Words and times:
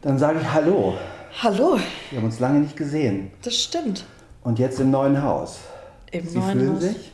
Dann 0.00 0.18
sage 0.18 0.40
ich 0.40 0.52
Hallo. 0.52 0.94
Hallo. 1.42 1.78
Wir 2.10 2.18
haben 2.18 2.26
uns 2.26 2.40
lange 2.40 2.60
nicht 2.60 2.76
gesehen. 2.76 3.30
Das 3.42 3.56
stimmt. 3.56 4.04
Und 4.44 4.58
jetzt 4.58 4.78
im 4.80 4.90
neuen 4.90 5.22
Haus. 5.22 5.60
Im 6.10 6.26
Sie 6.26 6.38
neuen 6.38 6.52
fühlen 6.52 6.74
Haus. 6.74 6.82
sich? 6.82 7.12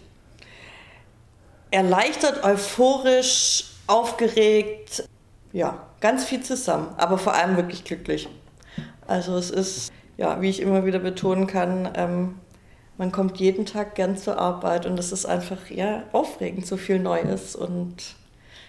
Erleichtert, 1.70 2.44
euphorisch, 2.44 3.64
aufgeregt. 3.86 5.08
Ja, 5.52 5.86
ganz 6.00 6.24
viel 6.24 6.42
zusammen. 6.42 6.88
Aber 6.96 7.18
vor 7.18 7.34
allem 7.34 7.56
wirklich 7.56 7.84
glücklich. 7.84 8.28
Also 9.06 9.36
es 9.36 9.50
ist, 9.50 9.92
ja, 10.16 10.40
wie 10.40 10.50
ich 10.50 10.60
immer 10.60 10.84
wieder 10.84 10.98
betonen 10.98 11.46
kann, 11.46 11.90
ähm, 11.94 12.34
man 12.98 13.12
kommt 13.12 13.38
jeden 13.38 13.64
Tag 13.64 13.94
gern 13.94 14.16
zur 14.16 14.38
Arbeit 14.38 14.84
und 14.84 14.98
es 14.98 15.12
ist 15.12 15.24
einfach 15.24 15.70
ja, 15.70 16.02
aufregend, 16.12 16.66
so 16.66 16.76
viel 16.76 16.98
Neues 16.98 17.54
und 17.54 18.16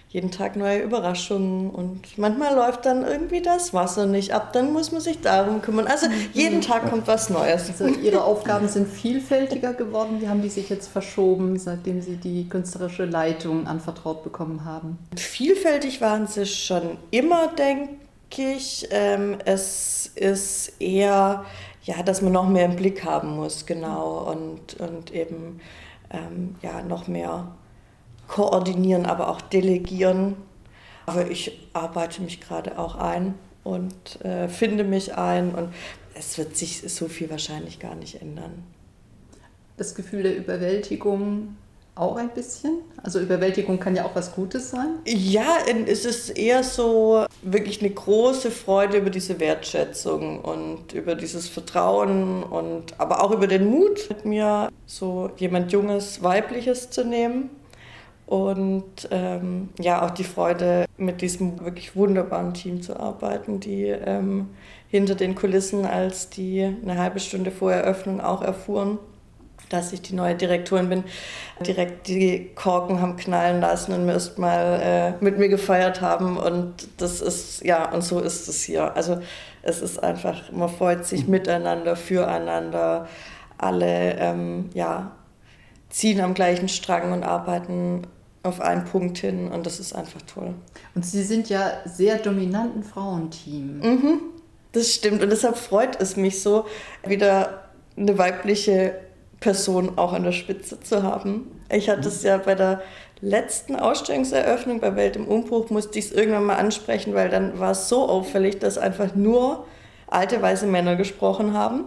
jeden 0.10 0.32
Tag 0.32 0.56
neue 0.56 0.80
Überraschungen 0.80 1.70
und 1.70 2.18
manchmal 2.18 2.56
läuft 2.56 2.88
dann 2.88 3.06
irgendwie 3.06 3.44
das 3.44 3.76
Wasser 3.76 4.08
nicht 4.08 4.34
ab, 4.34 4.54
dann 4.54 4.74
muss 4.74 4.92
man 4.92 5.02
sich 5.02 5.22
darum 5.22 5.62
kümmern. 5.62 5.86
Also 5.86 6.08
jeden 6.34 6.62
Tag 6.62 6.90
kommt 6.90 7.08
was 7.08 7.30
Neues. 7.30 7.70
Also 7.70 7.86
ihre 7.86 8.24
Aufgaben 8.24 8.68
sind 8.68 8.88
vielfältiger 8.88 9.74
geworden. 9.74 10.18
Wie 10.20 10.28
haben 10.28 10.42
die 10.42 10.50
sich 10.50 10.68
jetzt 10.70 10.88
verschoben, 10.88 11.60
seitdem 11.60 12.02
sie 12.02 12.16
die 12.16 12.50
künstlerische 12.50 13.06
Leitung 13.06 13.68
anvertraut 13.68 14.24
bekommen 14.24 14.66
haben? 14.66 14.98
Vielfältig 15.16 16.02
waren 16.02 16.26
sie 16.26 16.48
schon 16.48 16.98
immer, 17.12 17.48
denke 17.50 17.94
ich. 18.36 18.88
Ähm, 18.90 19.38
es 19.46 20.12
ist 20.16 20.74
eher, 20.82 21.46
ja, 21.84 22.02
dass 22.02 22.24
man 22.24 22.34
noch 22.34 22.50
mehr 22.50 22.66
im 22.66 22.76
Blick 22.76 23.06
haben 23.06 23.36
muss, 23.36 23.68
genau, 23.68 24.32
und, 24.32 24.80
und 24.80 25.14
eben 25.14 25.62
ähm, 26.12 26.56
ja, 26.64 26.82
noch 26.82 27.08
mehr 27.08 27.52
koordinieren, 28.30 29.06
aber 29.06 29.28
auch 29.28 29.42
delegieren. 29.42 30.38
Aber 31.06 31.30
ich 31.30 31.68
arbeite 31.74 32.22
mich 32.22 32.40
gerade 32.40 32.80
auch 32.80 32.96
ein 32.96 33.34
und 33.64 34.24
äh, 34.24 34.48
finde 34.48 34.86
mich 34.86 35.18
ein 35.18 35.54
und 35.54 35.74
es 36.14 36.38
wird 36.38 36.56
sich 36.56 36.82
so 36.82 37.08
viel 37.08 37.30
wahrscheinlich 37.30 37.80
gar 37.80 37.96
nicht 37.96 38.22
ändern. 38.22 38.64
Das 39.78 39.96
Gefühl 39.96 40.24
der 40.24 40.38
Überwältigung 40.38 41.56
auch 42.00 42.16
ein 42.16 42.30
bisschen? 42.30 42.80
Also 43.04 43.20
Überwältigung 43.20 43.80
kann 43.80 43.96
ja 43.96 44.06
auch 44.06 44.16
was 44.16 44.34
Gutes 44.34 44.70
sein. 44.70 45.00
Ja, 45.06 45.58
es 45.86 46.06
ist 46.06 46.30
eher 46.30 46.64
so 46.64 47.26
wirklich 47.42 47.82
eine 47.82 47.90
große 47.90 48.52
Freude 48.52 48.98
über 48.98 49.10
diese 49.10 49.40
Wertschätzung 49.40 50.40
und 50.40 50.94
über 50.94 51.16
dieses 51.16 51.50
Vertrauen 51.50 52.44
und 52.44 53.00
aber 53.00 53.22
auch 53.24 53.32
über 53.32 53.48
den 53.48 53.66
Mut, 53.66 54.08
mit 54.10 54.26
mir 54.26 54.70
so 54.86 55.30
jemand 55.38 55.72
Junges, 55.74 56.24
Weibliches 56.24 56.90
zu 56.90 57.04
nehmen. 57.04 57.50
Und 58.30 59.10
ähm, 59.10 59.70
ja, 59.80 60.06
auch 60.06 60.12
die 60.12 60.24
Freude, 60.24 60.86
mit 60.98 61.24
diesem 61.24 61.66
wirklich 61.66 61.96
wunderbaren 61.96 62.54
Team 62.54 62.80
zu 62.80 63.00
arbeiten, 63.00 63.60
die 63.60 63.86
ähm, 63.86 64.50
hinter 64.88 65.16
den 65.16 65.34
Kulissen, 65.34 65.84
als 65.84 66.30
die 66.30 66.62
eine 66.62 67.00
halbe 67.00 67.20
Stunde 67.20 67.50
vor 67.50 67.72
Eröffnung 67.72 68.22
auch 68.22 68.44
erfuhren, 68.44 69.00
dass 69.70 69.94
ich 69.94 70.04
die 70.04 70.14
neue 70.14 70.36
Direktorin 70.36 70.90
bin, 70.90 71.06
direkt 71.66 72.08
die 72.08 72.52
Korken 72.54 73.02
haben 73.02 73.18
knallen 73.18 73.62
lassen 73.62 73.94
und 73.94 74.06
mir 74.06 74.12
erst 74.12 74.38
mal 74.38 74.80
äh, 74.80 75.24
mit 75.24 75.40
mir 75.40 75.50
gefeiert 75.50 76.02
haben. 76.02 76.38
Und 76.38 76.88
das 76.98 77.22
ist, 77.22 77.66
ja, 77.66 77.92
und 77.92 78.04
so 78.04 78.20
ist 78.20 78.48
es 78.48 78.62
hier. 78.62 78.96
Also 78.96 79.18
es 79.64 79.82
ist 79.82 80.04
einfach, 80.04 80.52
man 80.52 80.70
freut 80.70 81.04
sich 81.04 81.28
miteinander, 81.28 81.96
füreinander. 81.96 83.08
Alle, 83.58 84.20
ähm, 84.20 84.70
ja, 84.76 85.14
ziehen 85.90 86.22
am 86.22 86.36
gleichen 86.36 86.70
Strang 86.70 87.12
und 87.12 87.24
arbeiten 87.24 88.04
auf 88.44 88.62
einen 88.62 88.86
Punkt 88.86 89.18
hin 89.18 89.52
und 89.52 89.66
das 89.66 89.80
ist 89.80 89.94
einfach 89.94 90.22
toll. 90.22 90.54
Und 90.96 91.06
Sie 91.06 91.24
sind 91.24 91.50
ja 91.50 91.74
sehr 91.86 92.18
dominanten 92.18 92.84
Frauenteam. 92.84 93.80
Mhm, 93.80 94.22
das 94.72 94.94
stimmt 94.94 95.22
und 95.22 95.30
deshalb 95.30 95.58
freut 95.58 96.00
es 96.02 96.16
mich 96.16 96.42
so, 96.42 96.66
wieder 97.06 97.64
eine 97.98 98.18
weibliche 98.18 98.96
Person 99.40 99.98
auch 99.98 100.14
an 100.14 100.24
der 100.24 100.32
Spitze 100.32 100.80
zu 100.80 101.04
haben. 101.04 101.52
Ich 101.72 101.90
hatte 101.90 102.08
es 102.08 102.24
ja 102.24 102.38
bei 102.38 102.56
der 102.56 102.82
letzten 103.22 103.76
Ausstellungseröffnung 103.76 104.80
bei 104.80 104.96
Welt 104.96 105.16
im 105.16 105.28
Umbruch, 105.28 105.70
musste 105.70 106.00
ich 106.00 106.06
es 106.06 106.12
irgendwann 106.12 106.46
mal 106.46 106.56
ansprechen, 106.56 107.14
weil 107.14 107.30
dann 107.30 107.60
war 107.60 107.72
es 107.72 107.90
so 107.90 108.08
auffällig, 108.08 108.60
dass 108.60 108.78
einfach 108.78 109.16
nur 109.16 109.66
alte 110.08 110.42
weiße 110.42 110.66
Männer 110.66 110.96
gesprochen 110.96 111.54
haben. 111.54 111.86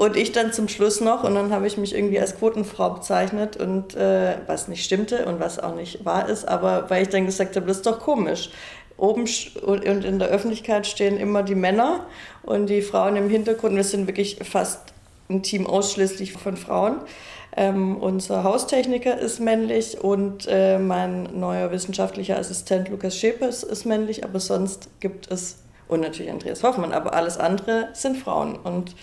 Und 0.00 0.16
ich 0.16 0.32
dann 0.32 0.50
zum 0.50 0.66
Schluss 0.68 1.02
noch, 1.02 1.24
und 1.24 1.34
dann 1.34 1.52
habe 1.52 1.66
ich 1.66 1.76
mich 1.76 1.94
irgendwie 1.94 2.18
als 2.18 2.38
Quotenfrau 2.38 2.88
bezeichnet, 2.88 3.58
und 3.58 3.94
äh, 3.94 4.38
was 4.46 4.66
nicht 4.66 4.82
stimmte 4.82 5.26
und 5.26 5.40
was 5.40 5.58
auch 5.58 5.74
nicht 5.74 6.06
wahr 6.06 6.26
ist, 6.26 6.48
aber 6.48 6.88
weil 6.88 7.02
ich 7.02 7.10
dann 7.10 7.26
gesagt 7.26 7.54
habe, 7.54 7.66
das 7.66 7.76
ist 7.76 7.86
doch 7.86 8.00
komisch. 8.00 8.48
Oben 8.96 9.28
und 9.60 9.84
in 9.84 10.18
der 10.18 10.28
Öffentlichkeit 10.28 10.86
stehen 10.86 11.18
immer 11.18 11.42
die 11.42 11.54
Männer 11.54 12.06
und 12.42 12.70
die 12.70 12.80
Frauen 12.80 13.16
im 13.16 13.28
Hintergrund. 13.28 13.76
Wir 13.76 13.84
sind 13.84 14.06
wirklich 14.06 14.38
fast 14.42 14.80
ein 15.28 15.42
Team 15.42 15.66
ausschließlich 15.66 16.32
von 16.32 16.56
Frauen. 16.56 17.02
Ähm, 17.54 17.98
unser 17.98 18.42
Haustechniker 18.42 19.18
ist 19.18 19.38
männlich 19.38 20.02
und 20.02 20.46
äh, 20.48 20.78
mein 20.78 21.24
neuer 21.38 21.72
wissenschaftlicher 21.72 22.38
Assistent 22.38 22.88
Lukas 22.88 23.18
Schepers 23.18 23.64
ist 23.64 23.84
männlich, 23.84 24.24
aber 24.24 24.40
sonst 24.40 24.88
gibt 25.00 25.30
es, 25.30 25.58
und 25.88 26.00
natürlich 26.00 26.32
Andreas 26.32 26.62
Hoffmann, 26.62 26.92
aber 26.92 27.12
alles 27.12 27.36
andere 27.36 27.90
sind 27.92 28.16
Frauen. 28.16 28.56
Und 28.56 28.94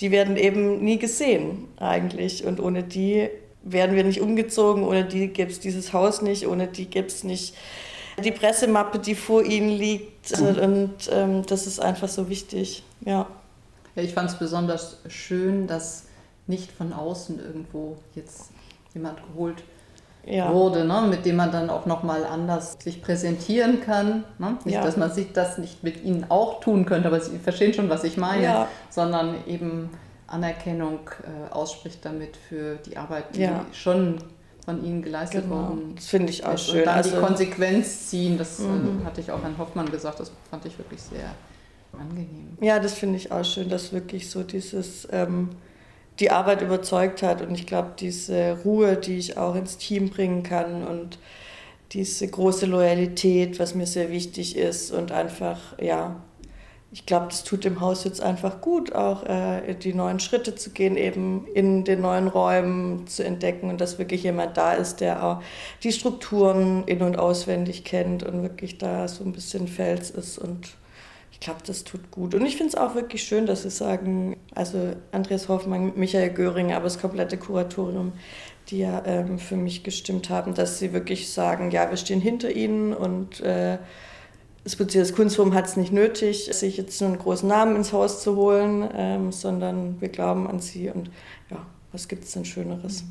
die 0.00 0.10
werden 0.10 0.36
eben 0.36 0.82
nie 0.82 0.98
gesehen 0.98 1.68
eigentlich. 1.78 2.44
Und 2.44 2.60
ohne 2.60 2.82
die 2.82 3.28
wären 3.62 3.94
wir 3.94 4.04
nicht 4.04 4.20
umgezogen, 4.20 4.84
ohne 4.84 5.04
die 5.04 5.28
gäbe 5.28 5.50
es 5.50 5.60
dieses 5.60 5.92
Haus 5.92 6.22
nicht, 6.22 6.46
ohne 6.46 6.66
die 6.66 6.86
gäbe 6.86 7.08
es 7.08 7.24
nicht 7.24 7.54
die 8.22 8.32
Pressemappe, 8.32 8.98
die 8.98 9.14
vor 9.14 9.44
ihnen 9.44 9.70
liegt. 9.70 10.38
Und 10.40 10.94
ähm, 11.10 11.44
das 11.46 11.66
ist 11.66 11.80
einfach 11.80 12.08
so 12.08 12.28
wichtig. 12.28 12.82
Ja. 13.04 13.26
Ja, 13.96 14.02
ich 14.02 14.14
fand 14.14 14.30
es 14.30 14.38
besonders 14.38 14.98
schön, 15.08 15.66
dass 15.66 16.04
nicht 16.46 16.70
von 16.72 16.92
außen 16.92 17.38
irgendwo 17.38 17.96
jetzt 18.14 18.50
jemand 18.94 19.18
geholt 19.28 19.62
Ja. 20.30 20.52
wurde, 20.52 20.84
ne, 20.84 21.02
mit 21.08 21.24
dem 21.26 21.36
man 21.36 21.50
dann 21.50 21.70
auch 21.70 21.86
nochmal 21.86 22.24
anders 22.24 22.76
sich 22.82 23.02
präsentieren 23.02 23.80
kann. 23.84 24.24
Ne? 24.38 24.56
Nicht, 24.64 24.74
Ja. 24.76 24.82
dass 24.84 24.96
man 24.96 25.10
sich 25.10 25.32
das 25.32 25.58
nicht 25.58 25.82
mit 25.82 26.04
ihnen 26.04 26.26
auch 26.30 26.60
tun 26.60 26.86
könnte, 26.86 27.08
aber 27.08 27.20
Sie 27.20 27.38
verstehen 27.38 27.74
schon, 27.74 27.88
was 27.90 28.04
ich 28.04 28.16
meine, 28.16 28.42
Ja. 28.44 28.68
sondern 28.90 29.34
eben 29.46 29.90
Anerkennung 30.26 31.00
äh, 31.24 31.52
ausspricht 31.52 32.04
damit 32.04 32.36
für 32.36 32.76
die 32.76 32.96
Arbeit, 32.96 33.34
die 33.34 33.48
schon 33.72 34.18
von 34.64 34.84
ihnen 34.84 35.02
geleistet 35.02 35.42
Genau. 35.44 35.56
worden 35.56 35.92
Das 35.96 36.06
finde 36.06 36.30
ich 36.30 36.44
auch 36.46 36.54
ist. 36.54 36.66
schön. 36.68 36.80
Und 36.80 36.86
dann 36.86 36.94
Also- 36.96 37.10
die 37.10 37.16
Konsequenz 37.22 38.08
ziehen, 38.08 38.38
das 38.38 38.60
Mhm. 38.60 39.00
äh, 39.02 39.04
hatte 39.06 39.20
ich 39.20 39.32
auch 39.32 39.42
Herrn 39.42 39.58
Hoffmann 39.58 39.90
gesagt, 39.90 40.20
das 40.20 40.30
fand 40.50 40.64
ich 40.66 40.78
wirklich 40.78 41.00
sehr 41.02 41.30
angenehm. 41.98 42.56
Ja, 42.60 42.78
das 42.78 42.94
finde 42.94 43.16
ich 43.16 43.32
auch 43.32 43.44
schön, 43.44 43.68
dass 43.68 43.92
wirklich 43.92 44.30
so 44.30 44.42
dieses, 44.44 45.08
ähm, 45.10 45.50
die 46.18 46.30
Arbeit 46.30 46.60
überzeugt 46.62 47.22
hat 47.22 47.40
und 47.42 47.54
ich 47.54 47.66
glaube, 47.66 47.92
diese 47.98 48.58
Ruhe, 48.64 48.96
die 48.96 49.16
ich 49.16 49.38
auch 49.38 49.54
ins 49.54 49.78
Team 49.78 50.10
bringen 50.10 50.42
kann 50.42 50.86
und 50.86 51.18
diese 51.92 52.28
große 52.28 52.66
Loyalität, 52.66 53.58
was 53.58 53.74
mir 53.74 53.86
sehr 53.86 54.10
wichtig 54.10 54.56
ist 54.56 54.92
und 54.92 55.12
einfach, 55.12 55.58
ja, 55.80 56.22
ich 56.92 57.06
glaube, 57.06 57.26
das 57.26 57.44
tut 57.44 57.64
dem 57.64 57.80
Haus 57.80 58.02
jetzt 58.02 58.20
einfach 58.20 58.60
gut, 58.60 58.94
auch 58.94 59.24
äh, 59.24 59.74
die 59.74 59.94
neuen 59.94 60.18
Schritte 60.18 60.56
zu 60.56 60.70
gehen, 60.70 60.96
eben 60.96 61.46
in 61.54 61.84
den 61.84 62.00
neuen 62.00 62.26
Räumen 62.26 63.06
zu 63.06 63.24
entdecken 63.24 63.70
und 63.70 63.80
dass 63.80 63.98
wirklich 63.98 64.24
jemand 64.24 64.56
da 64.56 64.72
ist, 64.72 65.00
der 65.00 65.24
auch 65.24 65.42
die 65.84 65.92
Strukturen 65.92 66.82
in- 66.86 67.02
und 67.02 67.16
auswendig 67.16 67.84
kennt 67.84 68.24
und 68.24 68.42
wirklich 68.42 68.78
da 68.78 69.06
so 69.06 69.24
ein 69.24 69.32
bisschen 69.32 69.68
Fels 69.68 70.10
ist 70.10 70.38
und 70.38 70.70
ich 71.40 71.46
glaube, 71.46 71.62
das 71.66 71.84
tut 71.84 72.10
gut. 72.10 72.34
Und 72.34 72.44
ich 72.44 72.56
finde 72.58 72.68
es 72.68 72.74
auch 72.74 72.94
wirklich 72.94 73.22
schön, 73.22 73.46
dass 73.46 73.62
Sie 73.62 73.70
sagen, 73.70 74.36
also 74.54 74.92
Andreas 75.10 75.48
Hoffmann, 75.48 75.94
Michael 75.96 76.28
Göring, 76.28 76.74
aber 76.74 76.84
das 76.84 77.00
komplette 77.00 77.38
Kuratorium, 77.38 78.12
die 78.68 78.80
ja 78.80 79.02
ähm, 79.06 79.38
für 79.38 79.56
mich 79.56 79.82
gestimmt 79.82 80.28
haben, 80.28 80.52
dass 80.52 80.78
sie 80.78 80.92
wirklich 80.92 81.32
sagen, 81.32 81.70
ja, 81.70 81.88
wir 81.88 81.96
stehen 81.96 82.20
hinter 82.20 82.50
Ihnen 82.50 82.92
und 82.92 83.40
äh, 83.40 83.78
das 84.64 84.76
Bezirks 84.76 85.14
Kunstforum 85.14 85.54
hat 85.54 85.64
es 85.64 85.78
nicht 85.78 85.94
nötig, 85.94 86.50
sich 86.52 86.76
jetzt 86.76 87.02
einen 87.02 87.18
großen 87.18 87.48
Namen 87.48 87.74
ins 87.74 87.94
Haus 87.94 88.22
zu 88.22 88.36
holen, 88.36 88.86
ähm, 88.94 89.32
sondern 89.32 89.98
wir 89.98 90.10
glauben 90.10 90.46
an 90.46 90.60
Sie 90.60 90.90
und 90.90 91.10
ja, 91.50 91.64
was 91.90 92.06
gibt 92.06 92.24
es 92.24 92.32
denn 92.32 92.44
Schöneres? 92.44 93.02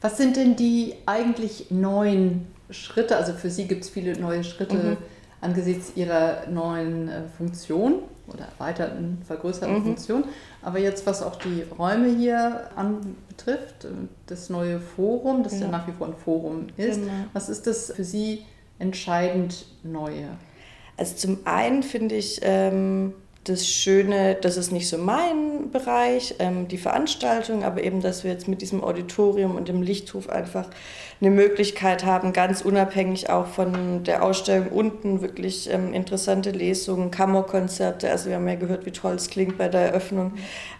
Was 0.00 0.16
sind 0.16 0.36
denn 0.36 0.56
die 0.56 0.96
eigentlich 1.06 1.70
neuen 1.70 2.48
Schritte? 2.70 3.16
Also 3.16 3.32
für 3.32 3.48
Sie 3.48 3.68
gibt 3.68 3.84
es 3.84 3.90
viele 3.90 4.18
neue 4.18 4.42
Schritte 4.42 4.74
Mhm. 4.74 4.96
Angesichts 5.42 5.92
Ihrer 5.96 6.46
neuen 6.48 7.08
äh, 7.08 7.22
Funktion 7.36 7.96
oder 8.28 8.46
erweiterten, 8.58 9.18
vergrößerten 9.26 9.78
Mhm. 9.78 9.82
Funktion. 9.84 10.24
Aber 10.62 10.78
jetzt, 10.78 11.04
was 11.06 11.22
auch 11.22 11.36
die 11.36 11.64
Räume 11.78 12.08
hier 12.08 12.70
anbetrifft, 12.76 13.84
äh, 13.84 13.88
das 14.26 14.48
neue 14.48 14.80
Forum, 14.80 15.42
das 15.42 15.54
ja, 15.54 15.66
Ja. 15.66 15.68
nach 15.72 15.86
wie 15.86 15.92
vor 15.92 16.06
ein 16.06 16.14
Forum 16.16 16.68
ist, 16.76 17.00
Genau. 17.00 17.12
was 17.34 17.48
ist 17.50 17.66
das 17.66 17.92
für 17.92 18.04
Sie 18.04 18.46
entscheidend 18.78 19.66
Neue? 19.82 20.28
Also 20.96 21.16
zum 21.16 21.38
einen 21.44 21.82
finde 21.82 22.14
ich, 22.14 22.40
ähm, 22.42 23.14
das 23.44 23.66
Schöne, 23.66 24.36
das 24.40 24.56
ist 24.56 24.70
nicht 24.70 24.88
so 24.88 24.98
mein 24.98 25.70
Bereich, 25.72 26.36
ähm, 26.38 26.68
die 26.68 26.78
Veranstaltung, 26.78 27.64
aber 27.64 27.82
eben, 27.82 28.00
dass 28.00 28.22
wir 28.22 28.30
jetzt 28.30 28.46
mit 28.46 28.62
diesem 28.62 28.84
Auditorium 28.84 29.56
und 29.56 29.66
dem 29.66 29.82
Lichthof 29.82 30.28
einfach 30.28 30.68
eine 31.20 31.30
Möglichkeit 31.30 32.04
haben, 32.04 32.32
ganz 32.32 32.62
unabhängig 32.62 33.30
auch 33.30 33.46
von 33.46 34.04
der 34.04 34.22
Ausstellung 34.22 34.68
unten 34.68 35.22
wirklich 35.22 35.68
ähm, 35.72 35.92
interessante 35.92 36.52
Lesungen, 36.52 37.10
Kammerkonzerte, 37.10 38.10
also 38.10 38.28
wir 38.28 38.36
haben 38.36 38.46
ja 38.46 38.54
gehört, 38.54 38.86
wie 38.86 38.92
toll 38.92 39.14
es 39.14 39.28
klingt 39.28 39.58
bei 39.58 39.68
der 39.68 39.88
Eröffnung, 39.88 40.34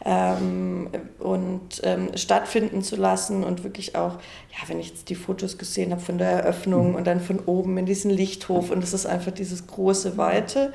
ähm, 0.05 0.89
und 1.19 1.81
ähm, 1.83 2.11
stattfinden 2.17 2.83
zu 2.83 2.95
lassen 2.95 3.43
und 3.43 3.65
wirklich 3.65 3.97
auch, 3.97 4.15
ja, 4.51 4.69
wenn 4.69 4.79
ich 4.79 4.91
jetzt 4.91 5.09
die 5.09 5.17
Fotos 5.17 5.59
gesehen 5.59 5.91
habe 5.91 6.01
von 6.01 6.19
der 6.19 6.31
Eröffnung 6.31 6.91
mhm. 6.91 6.95
und 6.95 7.07
dann 7.09 7.21
von 7.21 7.41
oben 7.41 7.77
in 7.79 7.87
diesen 7.87 8.11
Lichthof 8.11 8.71
und 8.71 8.85
es 8.85 8.93
ist 8.93 9.07
einfach 9.07 9.33
dieses 9.33 9.67
große 9.67 10.17
Weite. 10.17 10.73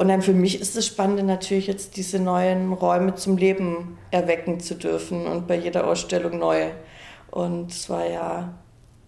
Und 0.00 0.08
dann 0.08 0.22
für 0.22 0.32
mich 0.32 0.58
ist 0.58 0.78
das 0.78 0.86
Spannende 0.86 1.22
natürlich 1.22 1.66
jetzt 1.66 1.98
diese 1.98 2.18
neuen 2.18 2.72
Räume 2.72 3.16
zum 3.16 3.36
Leben 3.36 3.98
erwecken 4.10 4.58
zu 4.58 4.74
dürfen 4.74 5.26
und 5.26 5.46
bei 5.46 5.56
jeder 5.56 5.86
Ausstellung 5.86 6.38
neu. 6.38 6.70
Und 7.30 7.70
es 7.70 7.90
war 7.90 8.08
ja 8.08 8.54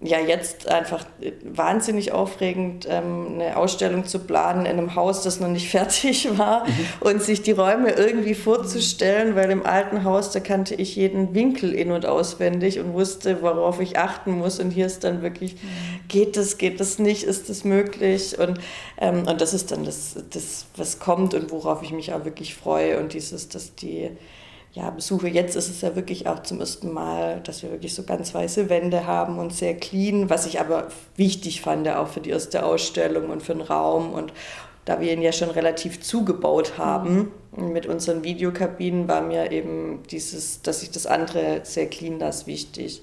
ja 0.04 0.18
jetzt 0.18 0.68
einfach 0.68 1.06
wahnsinnig 1.44 2.12
aufregend, 2.12 2.86
ähm, 2.90 3.34
eine 3.34 3.56
Ausstellung 3.56 4.04
zu 4.04 4.18
planen 4.18 4.66
in 4.66 4.72
einem 4.72 4.96
Haus, 4.96 5.22
das 5.22 5.38
noch 5.38 5.48
nicht 5.48 5.68
fertig 5.70 6.36
war 6.36 6.66
mhm. 6.66 6.72
und 7.00 7.22
sich 7.22 7.42
die 7.42 7.52
Räume 7.52 7.90
irgendwie 7.92 8.34
vorzustellen, 8.34 9.36
weil 9.36 9.50
im 9.50 9.64
alten 9.64 10.04
Haus, 10.04 10.32
da 10.32 10.40
kannte 10.40 10.74
ich 10.74 10.96
jeden 10.96 11.34
Winkel 11.34 11.72
in- 11.72 11.92
und 11.92 12.04
auswendig 12.04 12.80
und 12.80 12.92
wusste, 12.94 13.42
worauf 13.42 13.80
ich 13.80 13.96
achten 13.96 14.32
muss 14.32 14.58
und 14.58 14.70
hier 14.70 14.86
ist 14.86 15.04
dann 15.04 15.22
wirklich, 15.22 15.54
mhm. 15.54 15.68
Geht 16.12 16.36
das, 16.36 16.58
geht 16.58 16.78
das 16.78 17.00
nicht, 17.00 17.24
ist 17.24 17.48
das 17.48 17.64
möglich 17.64 18.38
und, 18.38 18.60
ähm, 18.98 19.26
und 19.26 19.40
das 19.40 19.52
ist 19.52 19.72
dann 19.72 19.84
das, 19.84 20.14
das, 20.30 20.66
was 20.76 21.00
kommt 21.00 21.34
und 21.34 21.50
worauf 21.50 21.82
ich 21.82 21.90
mich 21.90 22.12
auch 22.12 22.24
wirklich 22.24 22.54
freue 22.54 23.00
und 23.00 23.14
dieses, 23.14 23.48
dass 23.48 23.74
die 23.74 24.10
ja, 24.72 24.90
Besuche. 24.90 25.28
Jetzt 25.28 25.56
ist 25.56 25.68
es 25.68 25.80
ja 25.80 25.96
wirklich 25.96 26.26
auch 26.26 26.42
zum 26.42 26.60
ersten 26.60 26.92
Mal, 26.92 27.40
dass 27.40 27.62
wir 27.62 27.70
wirklich 27.70 27.94
so 27.94 28.04
ganz 28.04 28.32
weiße 28.34 28.68
Wände 28.68 29.06
haben 29.06 29.38
und 29.38 29.52
sehr 29.52 29.74
clean, 29.74 30.30
was 30.30 30.46
ich 30.46 30.60
aber 30.60 30.88
wichtig 31.16 31.60
fand, 31.60 31.88
auch 31.88 32.08
für 32.08 32.20
die 32.20 32.30
erste 32.30 32.64
Ausstellung 32.64 33.30
und 33.30 33.42
für 33.42 33.52
den 33.52 33.62
Raum. 33.62 34.12
Und 34.12 34.32
da 34.84 35.00
wir 35.00 35.12
ihn 35.12 35.22
ja 35.22 35.32
schon 35.32 35.50
relativ 35.50 36.00
zugebaut 36.00 36.78
haben 36.78 37.32
mit 37.56 37.86
unseren 37.86 38.24
Videokabinen, 38.24 39.08
war 39.08 39.20
mir 39.20 39.52
eben 39.52 40.02
dieses, 40.10 40.62
dass 40.62 40.82
ich 40.82 40.90
das 40.90 41.06
andere 41.06 41.60
sehr 41.64 41.86
clean 41.88 42.18
lasse, 42.18 42.46
wichtig. 42.46 43.02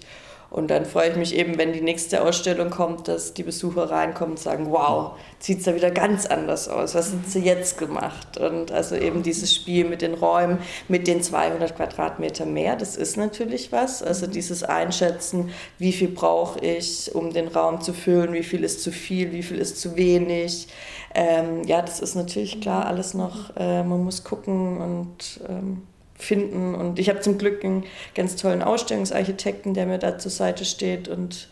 Und 0.51 0.71
dann 0.71 0.85
freue 0.85 1.11
ich 1.11 1.15
mich 1.15 1.35
eben, 1.35 1.59
wenn 1.59 1.73
die 1.73 1.81
nächste 1.81 2.23
Ausstellung 2.23 2.71
kommt, 2.71 3.07
dass 3.07 3.35
die 3.35 3.43
Besucher 3.43 3.91
reinkommen 3.91 4.31
und 4.31 4.39
sagen, 4.39 4.71
wow, 4.71 5.11
sieht 5.37 5.59
es 5.59 5.65
da 5.65 5.75
wieder 5.75 5.91
ganz 5.91 6.25
anders 6.25 6.67
aus. 6.67 6.95
Was 6.95 7.11
haben 7.11 7.23
sie 7.27 7.41
jetzt 7.41 7.77
gemacht? 7.77 8.37
Und 8.37 8.71
also 8.71 8.95
eben 8.95 9.21
dieses 9.21 9.53
Spiel 9.53 9.85
mit 9.85 10.01
den 10.01 10.15
Räumen, 10.15 10.57
mit 10.87 11.07
den 11.07 11.21
200 11.21 11.75
Quadratmeter 11.75 12.47
mehr, 12.47 12.75
das 12.75 12.97
ist 12.97 13.15
natürlich 13.15 13.71
was. 13.71 14.01
Also 14.01 14.25
dieses 14.25 14.63
Einschätzen, 14.63 15.51
wie 15.77 15.93
viel 15.93 16.09
brauche 16.09 16.59
ich, 16.59 17.13
um 17.13 17.31
den 17.31 17.47
Raum 17.47 17.81
zu 17.81 17.93
füllen, 17.93 18.33
wie 18.33 18.43
viel 18.43 18.63
ist 18.63 18.81
zu 18.81 18.91
viel, 18.91 19.31
wie 19.31 19.43
viel 19.43 19.59
ist 19.59 19.79
zu 19.79 19.95
wenig. 19.95 20.67
Ähm, 21.13 21.63
ja, 21.65 21.81
das 21.81 21.99
ist 21.99 22.15
natürlich 22.15 22.59
klar 22.59 22.87
alles 22.87 23.13
noch, 23.13 23.55
äh, 23.55 23.83
man 23.83 24.03
muss 24.03 24.23
gucken 24.23 24.81
und... 24.81 25.41
Ähm, 25.47 25.83
finden. 26.19 26.75
Und 26.75 26.99
ich 26.99 27.09
habe 27.09 27.21
zum 27.21 27.37
Glück 27.37 27.63
einen 27.65 27.85
ganz 28.13 28.35
tollen 28.35 28.61
Ausstellungsarchitekten, 28.61 29.73
der 29.73 29.87
mir 29.87 29.97
da 29.97 30.19
zur 30.19 30.31
Seite 30.31 30.65
steht 30.65 31.07
und 31.07 31.47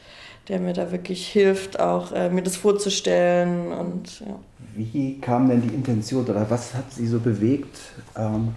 der 0.50 0.60
mir 0.60 0.74
da 0.74 0.92
wirklich 0.92 1.28
hilft, 1.28 1.80
auch 1.80 2.12
äh, 2.12 2.30
mir 2.30 2.44
das 2.44 2.56
vorzustellen. 2.56 3.72
Und, 3.72 4.22
ja. 4.22 4.40
Wie 4.76 5.20
kam 5.20 5.50
denn 5.50 5.62
die 5.62 5.74
Intention 5.74 6.26
oder 6.26 6.50
was 6.50 6.74
hat 6.74 6.92
Sie 6.92 7.08
so 7.08 7.20
bewegt? 7.20 7.78
Ähm, 8.16 8.54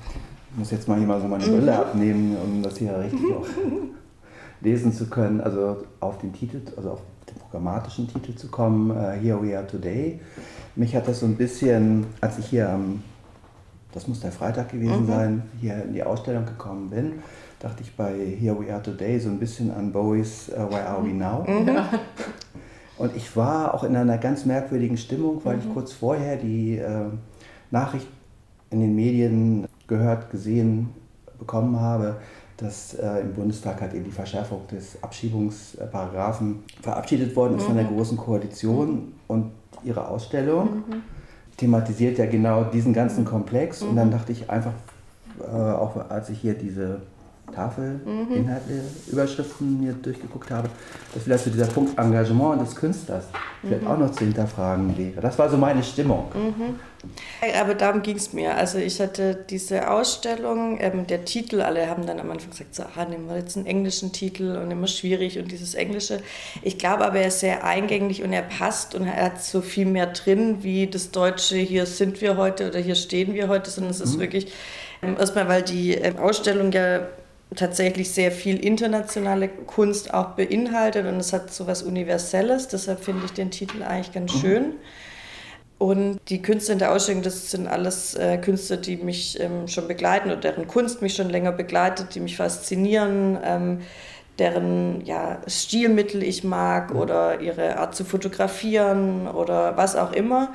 ich 0.52 0.58
muss 0.58 0.70
jetzt 0.70 0.88
mal 0.88 0.98
hier 0.98 1.06
mal 1.06 1.20
so 1.20 1.28
meine 1.28 1.44
Brille 1.44 1.72
mhm. 1.72 1.78
abnehmen, 1.78 2.36
um 2.42 2.62
das 2.62 2.78
hier 2.78 2.98
richtig 2.98 3.20
auch 3.32 3.46
lesen 4.60 4.92
zu 4.92 5.08
können. 5.08 5.40
Also 5.40 5.78
auf 6.00 6.18
den 6.18 6.32
Titel, 6.32 6.60
also 6.76 6.92
auf 6.92 7.00
den 7.28 7.38
programmatischen 7.38 8.08
Titel 8.08 8.34
zu 8.34 8.48
kommen, 8.48 8.90
uh, 8.90 9.10
Here 9.20 9.40
We 9.42 9.56
Are 9.56 9.66
Today. 9.66 10.20
Mich 10.76 10.94
hat 10.94 11.08
das 11.08 11.20
so 11.20 11.26
ein 11.26 11.36
bisschen, 11.36 12.06
als 12.20 12.38
ich 12.38 12.46
hier 12.46 12.68
am 12.68 13.02
das 13.92 14.08
muss 14.08 14.20
der 14.20 14.32
Freitag 14.32 14.70
gewesen 14.70 15.02
mhm. 15.02 15.06
sein, 15.06 15.42
hier 15.60 15.82
in 15.84 15.92
die 15.92 16.02
Ausstellung 16.02 16.46
gekommen 16.46 16.90
bin, 16.90 17.12
dachte 17.58 17.82
ich 17.82 17.94
bei 17.94 18.12
Here 18.38 18.56
We 18.58 18.72
Are 18.72 18.82
Today 18.82 19.18
so 19.18 19.28
ein 19.28 19.38
bisschen 19.38 19.70
an 19.70 19.92
Bowies 19.92 20.50
uh, 20.50 20.70
Where 20.70 20.86
Are 20.86 21.04
We 21.04 21.12
Now? 21.12 21.44
Mhm. 21.46 21.76
Und 22.98 23.16
ich 23.16 23.34
war 23.34 23.72
auch 23.72 23.84
in 23.84 23.96
einer 23.96 24.18
ganz 24.18 24.44
merkwürdigen 24.44 24.98
Stimmung, 24.98 25.40
weil 25.44 25.56
mhm. 25.56 25.62
ich 25.62 25.72
kurz 25.72 25.92
vorher 25.92 26.36
die 26.36 26.76
äh, 26.76 27.06
Nachricht 27.70 28.06
in 28.70 28.80
den 28.80 28.94
Medien 28.94 29.66
gehört, 29.86 30.30
gesehen 30.30 30.90
bekommen 31.38 31.80
habe, 31.80 32.16
dass 32.58 32.94
äh, 32.94 33.20
im 33.20 33.32
Bundestag 33.32 33.80
halt 33.80 33.94
eben 33.94 34.04
die 34.04 34.10
Verschärfung 34.10 34.66
des 34.68 35.02
Abschiebungsparagraphen 35.02 36.62
verabschiedet 36.82 37.34
worden 37.34 37.56
ist 37.56 37.64
von 37.64 37.74
der 37.74 37.84
mhm. 37.84 37.96
Großen 37.96 38.18
Koalition 38.18 39.14
und 39.26 39.50
ihre 39.82 40.06
Ausstellung. 40.06 40.84
Mhm 41.60 41.70
thematisiert 41.70 42.18
ja 42.18 42.26
genau 42.26 42.64
diesen 42.64 42.92
ganzen 42.92 43.24
Komplex. 43.24 43.82
Mhm. 43.82 43.90
Und 43.90 43.96
dann 43.96 44.08
mhm. 44.08 44.12
dachte 44.12 44.32
ich 44.32 44.50
einfach, 44.50 44.72
äh, 45.40 45.46
auch 45.46 46.10
als 46.10 46.30
ich 46.30 46.40
hier 46.40 46.54
diese 46.54 47.02
Tafel, 47.50 48.00
mhm. 48.04 48.34
Inhalte, 48.34 48.82
Überschriften 49.10 49.80
mir 49.80 49.92
durchgeguckt 49.92 50.50
habe, 50.50 50.68
dass 51.14 51.22
vielleicht 51.24 51.44
so 51.44 51.50
dieser 51.50 51.66
Punkt 51.66 51.98
Engagement 51.98 52.62
des 52.62 52.74
Künstlers 52.74 53.24
vielleicht 53.62 53.82
mhm. 53.82 53.88
auch 53.88 53.98
noch 53.98 54.12
zu 54.12 54.24
hinterfragen 54.24 54.96
wäre. 54.96 55.20
Das 55.20 55.38
war 55.38 55.48
so 55.48 55.56
meine 55.56 55.82
Stimmung. 55.82 56.26
Mhm. 56.34 56.78
Aber 57.58 57.74
darum 57.74 58.02
ging 58.02 58.16
es 58.16 58.32
mir. 58.32 58.54
Also 58.56 58.78
ich 58.78 59.00
hatte 59.00 59.34
diese 59.48 59.90
Ausstellung, 59.90 60.78
ähm, 60.80 61.06
der 61.06 61.24
Titel, 61.24 61.62
alle 61.62 61.88
haben 61.88 62.06
dann 62.06 62.20
am 62.20 62.30
Anfang 62.30 62.50
gesagt, 62.50 62.74
so, 62.74 62.82
ah, 62.82 63.04
nehmen 63.06 63.26
wir 63.26 63.36
jetzt 63.36 63.56
einen 63.56 63.66
englischen 63.66 64.12
Titel 64.12 64.56
und 64.56 64.70
immer 64.70 64.86
schwierig 64.86 65.38
und 65.38 65.50
dieses 65.50 65.74
Englische. 65.74 66.20
Ich 66.62 66.76
glaube 66.76 67.06
aber, 67.06 67.20
er 67.20 67.28
ist 67.28 67.40
sehr 67.40 67.64
eingänglich 67.64 68.22
und 68.22 68.32
er 68.32 68.42
passt 68.42 68.94
und 68.94 69.06
er 69.06 69.24
hat 69.24 69.42
so 69.42 69.62
viel 69.62 69.86
mehr 69.86 70.06
drin, 70.08 70.58
wie 70.62 70.86
das 70.86 71.10
Deutsche, 71.10 71.56
hier 71.56 71.86
sind 71.86 72.20
wir 72.20 72.36
heute 72.36 72.68
oder 72.68 72.80
hier 72.80 72.94
stehen 72.94 73.32
wir 73.32 73.48
heute, 73.48 73.70
sondern 73.70 73.92
es 73.92 74.00
ist 74.00 74.16
mhm. 74.16 74.20
wirklich, 74.20 74.52
ähm, 75.02 75.16
erstmal 75.18 75.48
weil 75.48 75.62
die 75.62 75.94
ähm, 75.94 76.18
Ausstellung 76.18 76.70
ja 76.72 77.06
tatsächlich 77.56 78.10
sehr 78.10 78.30
viel 78.30 78.64
internationale 78.64 79.48
Kunst 79.48 80.14
auch 80.14 80.30
beinhaltet 80.30 81.06
und 81.06 81.16
es 81.16 81.32
hat 81.32 81.52
so 81.52 81.66
was 81.66 81.82
Universelles, 81.82 82.68
deshalb 82.68 83.02
finde 83.02 83.24
ich 83.26 83.32
den 83.32 83.50
Titel 83.50 83.82
eigentlich 83.82 84.12
ganz 84.12 84.32
schön. 84.32 84.74
Und 85.78 86.20
die 86.28 86.42
Künstler 86.42 86.74
in 86.74 86.78
der 86.78 86.92
Ausstellung, 86.92 87.22
das 87.22 87.50
sind 87.50 87.66
alles 87.66 88.14
äh, 88.14 88.36
Künstler, 88.36 88.76
die 88.76 88.98
mich 88.98 89.40
ähm, 89.40 89.66
schon 89.66 89.88
begleiten 89.88 90.30
oder 90.30 90.40
deren 90.40 90.66
Kunst 90.66 91.00
mich 91.00 91.14
schon 91.14 91.30
länger 91.30 91.52
begleitet, 91.52 92.14
die 92.14 92.20
mich 92.20 92.36
faszinieren, 92.36 93.38
ähm, 93.42 93.80
deren 94.38 95.02
ja, 95.06 95.40
Stilmittel 95.46 96.22
ich 96.22 96.44
mag 96.44 96.94
oder 96.94 97.40
ihre 97.40 97.78
Art 97.78 97.94
zu 97.94 98.04
fotografieren 98.04 99.26
oder 99.26 99.78
was 99.78 99.96
auch 99.96 100.12
immer. 100.12 100.52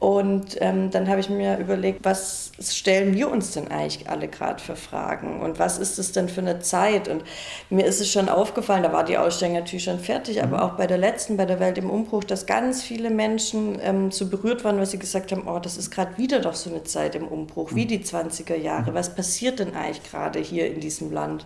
Und 0.00 0.56
ähm, 0.60 0.90
dann 0.92 1.08
habe 1.08 1.18
ich 1.18 1.28
mir 1.28 1.58
überlegt, 1.58 2.04
was 2.04 2.52
stellen 2.60 3.14
wir 3.14 3.28
uns 3.28 3.50
denn 3.50 3.68
eigentlich 3.68 4.08
alle 4.08 4.28
gerade 4.28 4.62
für 4.62 4.76
Fragen 4.76 5.40
und 5.40 5.58
was 5.58 5.78
ist 5.78 5.98
es 5.98 6.12
denn 6.12 6.28
für 6.28 6.40
eine 6.40 6.60
Zeit? 6.60 7.08
Und 7.08 7.24
mir 7.68 7.84
ist 7.84 8.00
es 8.00 8.12
schon 8.12 8.28
aufgefallen, 8.28 8.84
da 8.84 8.92
war 8.92 9.02
die 9.02 9.18
Ausstellung 9.18 9.56
natürlich 9.56 9.82
schon 9.82 9.98
fertig, 9.98 10.40
aber 10.40 10.58
mhm. 10.58 10.62
auch 10.62 10.76
bei 10.76 10.86
der 10.86 10.98
letzten, 10.98 11.36
bei 11.36 11.46
der 11.46 11.58
Welt 11.58 11.78
im 11.78 11.90
Umbruch, 11.90 12.22
dass 12.22 12.46
ganz 12.46 12.84
viele 12.84 13.10
Menschen 13.10 13.80
ähm, 13.82 14.12
so 14.12 14.28
berührt 14.28 14.62
waren, 14.62 14.78
weil 14.78 14.86
sie 14.86 15.00
gesagt 15.00 15.32
haben, 15.32 15.48
oh, 15.48 15.58
das 15.58 15.76
ist 15.76 15.90
gerade 15.90 16.16
wieder 16.16 16.38
doch 16.38 16.54
so 16.54 16.70
eine 16.70 16.84
Zeit 16.84 17.16
im 17.16 17.26
Umbruch, 17.26 17.74
wie 17.74 17.84
mhm. 17.84 17.88
die 17.88 17.98
20er 18.04 18.54
Jahre. 18.54 18.94
Was 18.94 19.16
passiert 19.16 19.58
denn 19.58 19.74
eigentlich 19.74 20.04
gerade 20.04 20.38
hier 20.38 20.72
in 20.72 20.78
diesem 20.78 21.10
Land 21.10 21.44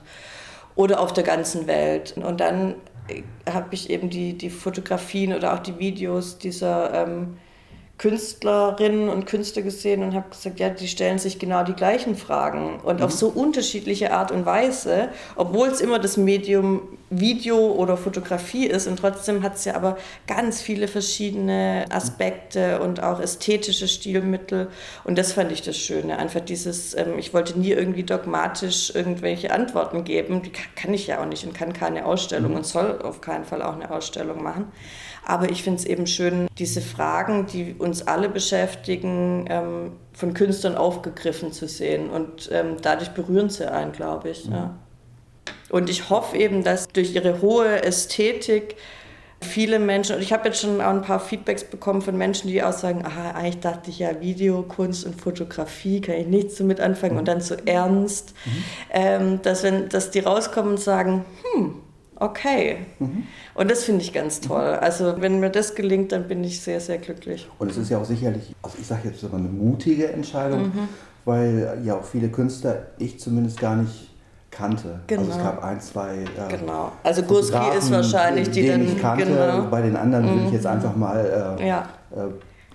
oder 0.74 1.00
auf 1.00 1.14
der 1.14 1.24
ganzen 1.24 1.66
Welt? 1.66 2.18
Und 2.18 2.40
dann 2.40 2.74
äh, 3.08 3.22
habe 3.50 3.68
ich 3.70 3.88
eben 3.88 4.10
die, 4.10 4.36
die 4.36 4.50
Fotografien 4.50 5.32
oder 5.32 5.54
auch 5.54 5.60
die 5.60 5.78
Videos 5.78 6.36
dieser... 6.36 7.06
Ähm, 7.06 7.38
Künstlerinnen 8.02 9.08
und 9.08 9.26
Künstler 9.26 9.62
gesehen 9.62 10.02
und 10.02 10.12
habe 10.12 10.28
gesagt, 10.28 10.58
ja, 10.58 10.70
die 10.70 10.88
stellen 10.88 11.20
sich 11.20 11.38
genau 11.38 11.62
die 11.62 11.72
gleichen 11.72 12.16
Fragen 12.16 12.80
und 12.80 12.98
mhm. 12.98 13.04
auf 13.04 13.12
so 13.12 13.28
unterschiedliche 13.28 14.12
Art 14.12 14.32
und 14.32 14.44
Weise, 14.44 15.10
obwohl 15.36 15.68
es 15.68 15.80
immer 15.80 16.00
das 16.00 16.16
Medium 16.16 16.82
Video 17.10 17.58
oder 17.58 17.96
Fotografie 17.96 18.66
ist 18.66 18.88
und 18.88 18.98
trotzdem 18.98 19.44
hat 19.44 19.54
es 19.54 19.66
ja 19.66 19.76
aber 19.76 19.98
ganz 20.26 20.60
viele 20.60 20.88
verschiedene 20.88 21.84
Aspekte 21.90 22.80
und 22.80 23.00
auch 23.04 23.20
ästhetische 23.20 23.86
Stilmittel 23.86 24.68
und 25.04 25.16
das 25.16 25.34
fand 25.34 25.52
ich 25.52 25.62
das 25.62 25.76
Schöne, 25.76 26.18
einfach 26.18 26.40
dieses, 26.40 26.96
ähm, 26.96 27.18
ich 27.18 27.32
wollte 27.32 27.56
nie 27.56 27.70
irgendwie 27.70 28.02
dogmatisch 28.02 28.92
irgendwelche 28.96 29.52
Antworten 29.52 30.02
geben, 30.02 30.42
die 30.42 30.50
kann 30.50 30.92
ich 30.92 31.06
ja 31.06 31.20
auch 31.22 31.26
nicht 31.26 31.46
und 31.46 31.54
kann 31.54 31.72
keine 31.72 32.04
Ausstellung 32.04 32.50
mhm. 32.50 32.56
und 32.56 32.66
soll 32.66 33.00
auf 33.00 33.20
keinen 33.20 33.44
Fall 33.44 33.62
auch 33.62 33.74
eine 33.74 33.92
Ausstellung 33.92 34.42
machen. 34.42 34.72
Aber 35.24 35.50
ich 35.50 35.62
finde 35.62 35.78
es 35.78 35.84
eben 35.84 36.06
schön, 36.06 36.48
diese 36.58 36.80
Fragen, 36.80 37.46
die 37.46 37.74
uns 37.78 38.06
alle 38.06 38.28
beschäftigen, 38.28 39.46
ähm, 39.48 39.92
von 40.12 40.34
Künstlern 40.34 40.76
aufgegriffen 40.76 41.52
zu 41.52 41.68
sehen. 41.68 42.10
Und 42.10 42.50
ähm, 42.52 42.76
dadurch 42.82 43.10
berühren 43.10 43.48
sie 43.48 43.70
einen, 43.70 43.92
glaube 43.92 44.30
ich. 44.30 44.46
Mhm. 44.46 44.52
Ja. 44.52 44.74
Und 45.70 45.88
ich 45.88 46.10
hoffe 46.10 46.36
eben, 46.36 46.64
dass 46.64 46.88
durch 46.88 47.14
ihre 47.14 47.40
hohe 47.40 47.82
Ästhetik 47.82 48.76
viele 49.40 49.78
Menschen, 49.78 50.16
und 50.16 50.22
ich 50.22 50.32
habe 50.32 50.48
jetzt 50.48 50.60
schon 50.60 50.80
auch 50.80 50.90
ein 50.90 51.02
paar 51.02 51.20
Feedbacks 51.20 51.64
bekommen 51.64 52.02
von 52.02 52.16
Menschen, 52.16 52.48
die 52.48 52.62
auch 52.62 52.72
sagen, 52.72 53.04
aha, 53.04 53.32
eigentlich 53.32 53.60
dachte 53.60 53.90
ich 53.90 53.98
ja, 53.98 54.20
Videokunst 54.20 55.04
und 55.04 55.20
Fotografie 55.20 56.00
kann 56.00 56.16
ich 56.16 56.26
nichts 56.26 56.56
so 56.56 56.64
mit 56.64 56.80
anfangen 56.80 57.18
und 57.18 57.26
dann 57.26 57.40
so 57.40 57.56
ernst, 57.64 58.34
mhm. 58.44 58.64
ähm, 58.90 59.42
dass, 59.42 59.62
wenn, 59.62 59.88
dass 59.88 60.10
die 60.10 60.20
rauskommen 60.20 60.72
und 60.72 60.80
sagen, 60.80 61.24
hm, 61.54 61.74
okay. 62.22 62.78
Mhm. 62.98 63.24
Und 63.54 63.70
das 63.70 63.84
finde 63.84 64.02
ich 64.02 64.12
ganz 64.12 64.40
toll. 64.40 64.78
Also 64.80 65.20
wenn 65.20 65.40
mir 65.40 65.50
das 65.50 65.74
gelingt, 65.74 66.12
dann 66.12 66.28
bin 66.28 66.42
ich 66.44 66.60
sehr, 66.60 66.80
sehr 66.80 66.98
glücklich. 66.98 67.48
Und 67.58 67.70
es 67.70 67.76
ist 67.76 67.90
ja 67.90 67.98
auch 67.98 68.04
sicherlich, 68.04 68.54
also 68.62 68.76
ich 68.80 68.86
sage 68.86 69.08
jetzt 69.08 69.20
sogar 69.20 69.38
eine 69.38 69.48
mutige 69.48 70.12
Entscheidung, 70.12 70.62
mhm. 70.62 70.88
weil 71.24 71.78
ja 71.84 71.96
auch 71.96 72.04
viele 72.04 72.28
Künstler, 72.28 72.86
ich 72.98 73.18
zumindest 73.20 73.60
gar 73.60 73.76
nicht 73.76 74.10
kannte. 74.50 75.00
Genau. 75.06 75.22
Also 75.22 75.32
es 75.32 75.38
genau. 75.38 75.50
gab 75.50 75.64
ein, 75.64 75.80
zwei. 75.80 76.14
Äh, 76.18 76.56
genau. 76.56 76.92
Also 77.02 77.22
Gurski 77.22 77.76
ist 77.76 77.90
wahrscheinlich 77.90 78.50
die, 78.50 78.62
die 78.62 78.68
dann. 78.68 78.82
Ich 78.82 79.00
kannte. 79.00 79.24
Genau. 79.24 79.62
Bei 79.70 79.82
den 79.82 79.96
anderen 79.96 80.26
mhm. 80.26 80.30
würde 80.30 80.46
ich 80.46 80.52
jetzt 80.52 80.64
mhm. 80.64 80.70
einfach 80.70 80.96
mal. 80.96 81.58
Äh, 81.58 81.66
ja. 81.66 81.88
Äh, 82.14 82.28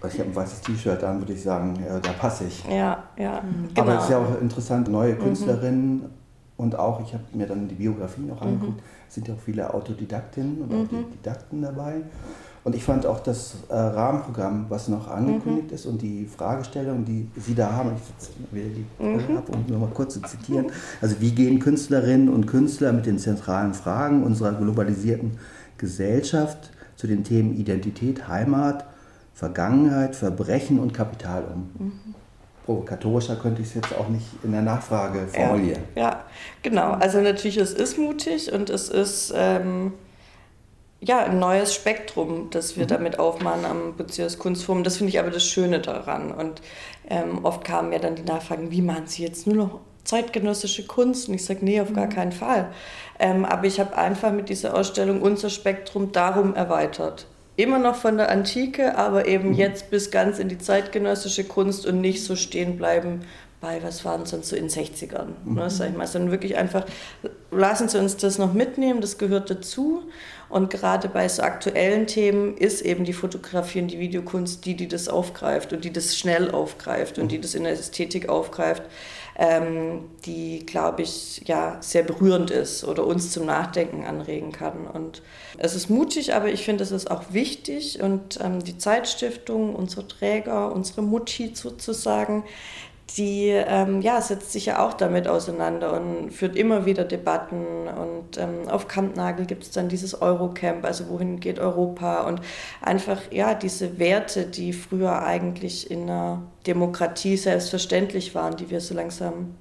ich 0.08 0.20
habe 0.20 0.30
ein 0.30 0.36
weißes 0.36 0.62
T-Shirt 0.62 1.04
an, 1.04 1.20
würde 1.20 1.34
ich 1.34 1.42
sagen, 1.42 1.74
da 2.04 2.12
passe 2.12 2.44
ich. 2.44 2.64
Ja, 2.70 3.04
ja. 3.18 3.42
Mhm. 3.42 3.70
Genau. 3.74 3.82
Aber 3.82 3.98
es 3.98 4.04
ist 4.04 4.12
ja 4.12 4.20
auch 4.20 4.40
interessant, 4.40 4.88
neue 4.90 5.16
mhm. 5.16 5.20
Künstlerinnen 5.20 5.96
mhm. 5.96 6.10
Und 6.58 6.78
auch, 6.78 7.00
ich 7.02 7.14
habe 7.14 7.24
mir 7.34 7.46
dann 7.46 7.68
die 7.68 7.76
Biografien 7.76 8.32
auch 8.32 8.42
angeguckt, 8.42 8.82
sind 9.10 9.28
ja 9.28 9.36
auch 9.36 9.40
viele 9.40 9.74
Autodidaktinnen 9.74 10.64
und 10.64 10.74
auch 10.74 10.88
die 10.88 11.06
Didakten 11.18 11.62
dabei. 11.62 12.02
Und 12.64 12.76
ich 12.76 12.84
fand 12.84 13.06
auch 13.06 13.22
das 13.22 13.56
äh, 13.70 13.76
Rahmenprogramm, 13.76 14.66
was 14.68 14.90
noch 14.90 15.08
angekündigt 15.08 15.70
mhm. 15.70 15.76
ist 15.76 15.86
und 15.86 16.02
die 16.02 16.26
Fragestellung, 16.26 17.06
die 17.06 17.30
Sie 17.38 17.56
da 17.56 17.72
haben, 17.72 17.92
ich 17.96 18.54
will 18.54 18.70
die 18.76 19.04
mhm. 19.04 19.38
ab, 19.38 19.48
um 19.50 19.64
nur 19.68 19.80
mal 19.80 19.90
kurz 19.94 20.16
zu 20.16 20.22
zitieren. 20.22 20.66
Also 21.00 21.22
wie 21.22 21.32
gehen 21.32 21.60
Künstlerinnen 21.60 22.28
und 22.28 22.46
Künstler 22.46 22.92
mit 22.92 23.06
den 23.06 23.20
zentralen 23.20 23.74
Fragen 23.74 24.24
unserer 24.24 24.52
globalisierten 24.52 25.38
Gesellschaft 25.78 26.72
zu 26.98 27.08
den 27.08 27.24
Themen 27.24 27.56
Identität, 27.56 28.28
Heimat, 28.28 28.84
Vergangenheit, 29.34 30.18
Verbrechen 30.18 30.80
und 30.80 30.94
Kapital 30.94 31.46
um? 31.54 31.70
Mhm. 32.68 32.74
Provokatorischer 32.74 33.36
könnte 33.38 33.62
ich 33.62 33.70
es 33.70 33.74
jetzt 33.76 33.96
auch 33.98 34.10
nicht 34.10 34.26
in 34.44 34.52
der 34.52 34.62
Nachfrage 34.62 35.28
formulieren. 35.28 35.84
Ja, 35.96 36.02
ja, 36.02 36.26
genau. 36.62 36.92
Also 36.92 37.22
natürlich, 37.22 37.58
es 37.58 37.74
ist 37.74 37.98
mutig 37.98 38.52
und 38.52 38.70
es 38.70 38.90
ist... 38.90 39.34
Ähm 39.36 39.94
ja, 41.00 41.24
ein 41.26 41.40
neues 41.40 41.76
Spektrum, 41.76 42.50
das 42.50 42.76
wir 42.76 42.86
mhm. 42.86 42.90
damit 42.90 43.20
aufmachen 43.20 43.66
am 43.66 43.96
Beziehungs 43.96 44.40
Kunstforum. 44.40 44.84
Das 44.84 44.98
finde 44.98 45.10
ich 45.10 45.20
aber 45.20 45.30
das 45.30 45.44
Schöne 45.44 45.80
daran. 45.80 46.32
Und 46.32 46.62
ähm, 47.10 47.46
oft 47.46 47.64
kamen 47.64 47.90
mir 47.90 48.00
dann 48.00 48.16
die 48.16 48.24
Nachfragen, 48.24 48.72
wie 48.72 48.82
machen 48.82 49.06
Sie 49.06 49.24
jetzt 49.24 49.46
nur 49.46 49.56
noch 49.56 49.80
zeitgenössische 50.04 50.88
Kunst? 50.88 51.30
Und 51.30 51.36
ich 51.36 51.46
sage, 51.46 51.64
nee, 51.64 51.80
auf 51.80 51.92
mhm. 51.92 51.96
gar 51.96 52.08
keinen 52.08 52.32
Fall. 52.32 52.72
Ähm, 53.20 53.46
aber 53.46 53.66
ich 53.66 53.80
habe 53.80 53.96
einfach 53.96 54.32
mit 54.32 54.50
dieser 54.50 54.76
Ausstellung 54.76 55.22
unser 55.22 55.50
Spektrum 55.50 56.12
darum 56.12 56.56
erweitert. 56.56 57.28
Immer 57.58 57.80
noch 57.80 57.96
von 57.96 58.18
der 58.18 58.30
Antike, 58.30 58.96
aber 58.98 59.28
eben 59.28 59.50
mhm. 59.50 59.56
jetzt 59.56 59.90
bis 59.90 60.12
ganz 60.12 60.40
in 60.40 60.48
die 60.48 60.60
zeitgenössische 60.60 61.44
Kunst 61.44 61.86
und 61.86 62.00
nicht 62.00 62.24
so 62.24 62.36
stehen 62.36 62.78
bleiben 62.78 63.22
bei, 63.60 63.82
was 63.82 64.06
waren 64.06 64.22
es 64.22 64.30
sonst 64.30 64.50
so 64.50 64.56
in 64.56 64.68
den 64.68 64.70
60ern, 64.70 65.30
mhm. 65.44 65.56
ne, 65.56 65.70
sag 65.70 65.90
ich 65.90 65.98
mal, 65.98 66.06
sondern 66.06 66.30
wirklich 66.30 66.58
einfach, 66.58 66.86
lassen 67.50 67.90
Sie 67.90 67.98
uns 67.98 68.16
das 68.16 68.38
noch 68.38 68.54
mitnehmen, 68.54 69.02
das 69.02 69.18
gehört 69.18 69.50
dazu 69.50 70.04
und 70.48 70.70
gerade 70.70 71.10
bei 71.10 71.28
so 71.28 71.42
aktuellen 71.42 72.06
Themen 72.06 72.56
ist 72.56 72.82
eben 72.82 73.04
die 73.04 73.14
Fotografie 73.14 73.82
und 73.82 73.88
die 73.88 74.00
Videokunst 74.00 74.64
die, 74.66 74.76
die 74.76 74.88
das 74.88 75.10
aufgreift 75.10 75.74
und 75.74 75.84
die 75.84 75.92
das 75.92 76.16
schnell 76.16 76.52
aufgreift 76.52 77.18
und 77.18 77.32
die 77.32 77.42
das 77.42 77.56
in 77.56 77.64
der 77.64 77.74
Ästhetik 77.74 78.30
aufgreift, 78.30 78.84
ähm, 79.40 80.10
die, 80.26 80.66
glaube 80.66 81.04
ich, 81.04 81.44
ja, 81.46 81.78
sehr 81.80 82.02
berührend 82.02 82.50
ist 82.50 82.84
oder 82.84 83.06
uns 83.06 83.32
zum 83.32 83.46
Nachdenken 83.46 84.04
anregen 84.04 84.52
kann. 84.52 84.88
Und 84.88 85.22
es 85.60 85.76
ist 85.76 85.90
mutig, 85.90 86.34
aber 86.34 86.50
ich 86.50 86.66
finde, 86.66 86.84
es 86.84 86.92
ist 86.92 87.12
auch 87.12 87.22
wichtig 87.30 88.02
und 88.02 88.40
ähm, 88.42 88.64
die 88.64 88.80
Zeitstiftung, 88.80 89.76
unsere 89.76 90.08
Träger, 90.08 90.72
unsere 90.72 91.04
Mutti 91.04 91.52
sozusagen, 91.54 92.44
die 93.16 93.50
ähm, 93.50 94.02
ja, 94.02 94.22
setzt 94.22 94.52
sich 94.52 94.66
ja 94.66 94.86
auch 94.86 94.94
damit 94.94 95.28
auseinander 95.28 95.94
und 95.94 96.32
führt 96.32 96.56
immer 96.56 96.86
wieder 96.86 97.06
Debatten. 97.06 97.88
Und 97.88 98.38
ähm, 98.38 98.68
auf 98.70 98.88
Kampnagel 98.88 99.46
gibt 99.46 99.64
es 99.64 99.72
dann 99.72 99.88
dieses 99.88 100.22
Eurocamp, 100.22 100.84
also 100.84 101.08
wohin 101.10 101.40
geht 101.40 101.60
Europa 101.60 102.28
und 102.28 102.42
einfach 102.82 103.22
ja, 103.32 103.54
diese 103.54 103.98
Werte, 103.98 104.46
die 104.46 104.74
früher 104.74 105.24
eigentlich 105.24 105.90
in 105.90 106.04
einer 106.04 106.44
Demokratie 106.66 107.38
selbstverständlich 107.38 108.36
waren, 108.36 108.58
die 108.58 108.70
wir 108.70 108.82
so 108.82 108.94
langsam 108.94 109.56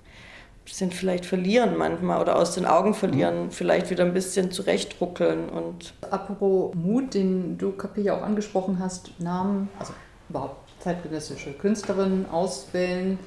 sind 0.69 0.95
vielleicht 0.95 1.27
verlieren 1.27 1.77
manchmal 1.77 2.21
oder 2.21 2.37
aus 2.37 2.55
den 2.55 2.67
Augen 2.67 2.93
verlieren, 2.93 3.45
mhm. 3.45 3.51
vielleicht 3.53 3.91
wieder 3.91 4.05
ein 4.05 4.13
bisschen 4.13 4.51
zurechtruckeln. 4.51 5.49
Und 5.49 5.95
Apropos 6.11 6.75
Mut, 6.75 7.15
den 7.15 7.57
du 7.57 7.71
Kapi 7.71 8.11
auch 8.11 8.23
angesprochen 8.23 8.79
hast, 8.81 9.13
Namen, 9.21 9.69
also 9.79 9.93
überhaupt 10.29 10.57
zeitgenössische 10.81 11.53
Künstlerinnen 11.53 12.29
auswählen, 12.31 13.19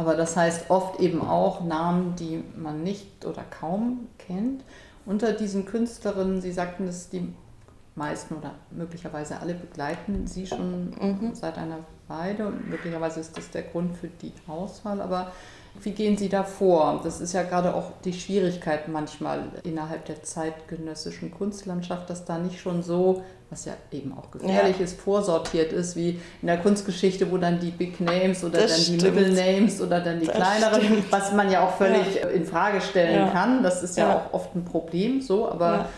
aber 0.00 0.14
das 0.14 0.34
heißt 0.34 0.70
oft 0.70 0.98
eben 0.98 1.20
auch 1.20 1.62
Namen, 1.62 2.16
die 2.16 2.42
man 2.56 2.82
nicht 2.82 3.26
oder 3.26 3.42
kaum 3.42 4.08
kennt. 4.16 4.64
Unter 5.04 5.34
diesen 5.34 5.66
Künstlerinnen, 5.66 6.40
Sie 6.40 6.52
sagten 6.52 6.88
es, 6.88 7.10
die 7.10 7.34
meisten 7.96 8.36
oder 8.36 8.54
möglicherweise 8.70 9.38
alle 9.40 9.52
begleiten 9.52 10.26
Sie 10.26 10.46
schon 10.46 10.94
mhm. 10.98 11.34
seit 11.34 11.58
einer 11.58 11.80
Weile 12.08 12.46
und 12.46 12.70
möglicherweise 12.70 13.20
ist 13.20 13.36
das 13.36 13.50
der 13.50 13.62
Grund 13.62 13.94
für 13.94 14.08
die 14.08 14.32
Auswahl. 14.46 15.02
Aber 15.02 15.32
wie 15.82 15.92
gehen 15.92 16.16
Sie 16.16 16.28
da 16.28 16.42
vor? 16.42 17.00
Das 17.02 17.20
ist 17.20 17.32
ja 17.32 17.42
gerade 17.42 17.74
auch 17.74 17.92
die 18.04 18.12
Schwierigkeit 18.12 18.88
manchmal 18.88 19.44
innerhalb 19.62 20.04
der 20.04 20.22
zeitgenössischen 20.22 21.30
Kunstlandschaft, 21.30 22.10
dass 22.10 22.24
da 22.24 22.38
nicht 22.38 22.60
schon 22.60 22.82
so, 22.82 23.22
was 23.50 23.64
ja 23.64 23.72
eben 23.90 24.12
auch 24.16 24.30
gefährlich 24.30 24.78
ja. 24.78 24.84
ist, 24.84 25.00
vorsortiert 25.00 25.72
ist, 25.72 25.96
wie 25.96 26.20
in 26.42 26.46
der 26.46 26.58
Kunstgeschichte, 26.58 27.30
wo 27.30 27.38
dann 27.38 27.60
die 27.60 27.70
Big 27.70 28.00
Names 28.00 28.44
oder 28.44 28.60
das 28.60 28.72
dann 28.72 28.80
stimmt. 28.80 29.02
die 29.02 29.10
Middle 29.10 29.32
Names 29.32 29.80
oder 29.80 30.00
dann 30.00 30.20
die 30.20 30.26
das 30.26 30.36
kleineren, 30.36 30.82
stimmt. 30.82 31.12
was 31.12 31.32
man 31.32 31.50
ja 31.50 31.66
auch 31.66 31.76
völlig 31.76 32.16
ja. 32.16 32.28
in 32.28 32.44
Frage 32.44 32.80
stellen 32.80 33.26
ja. 33.26 33.30
kann. 33.30 33.62
Das 33.62 33.82
ist 33.82 33.96
ja, 33.96 34.16
auch 34.16 34.34
oft 34.34 34.54
ein 34.54 34.64
Problem 34.64 35.20
so, 35.20 35.48
aber 35.48 35.88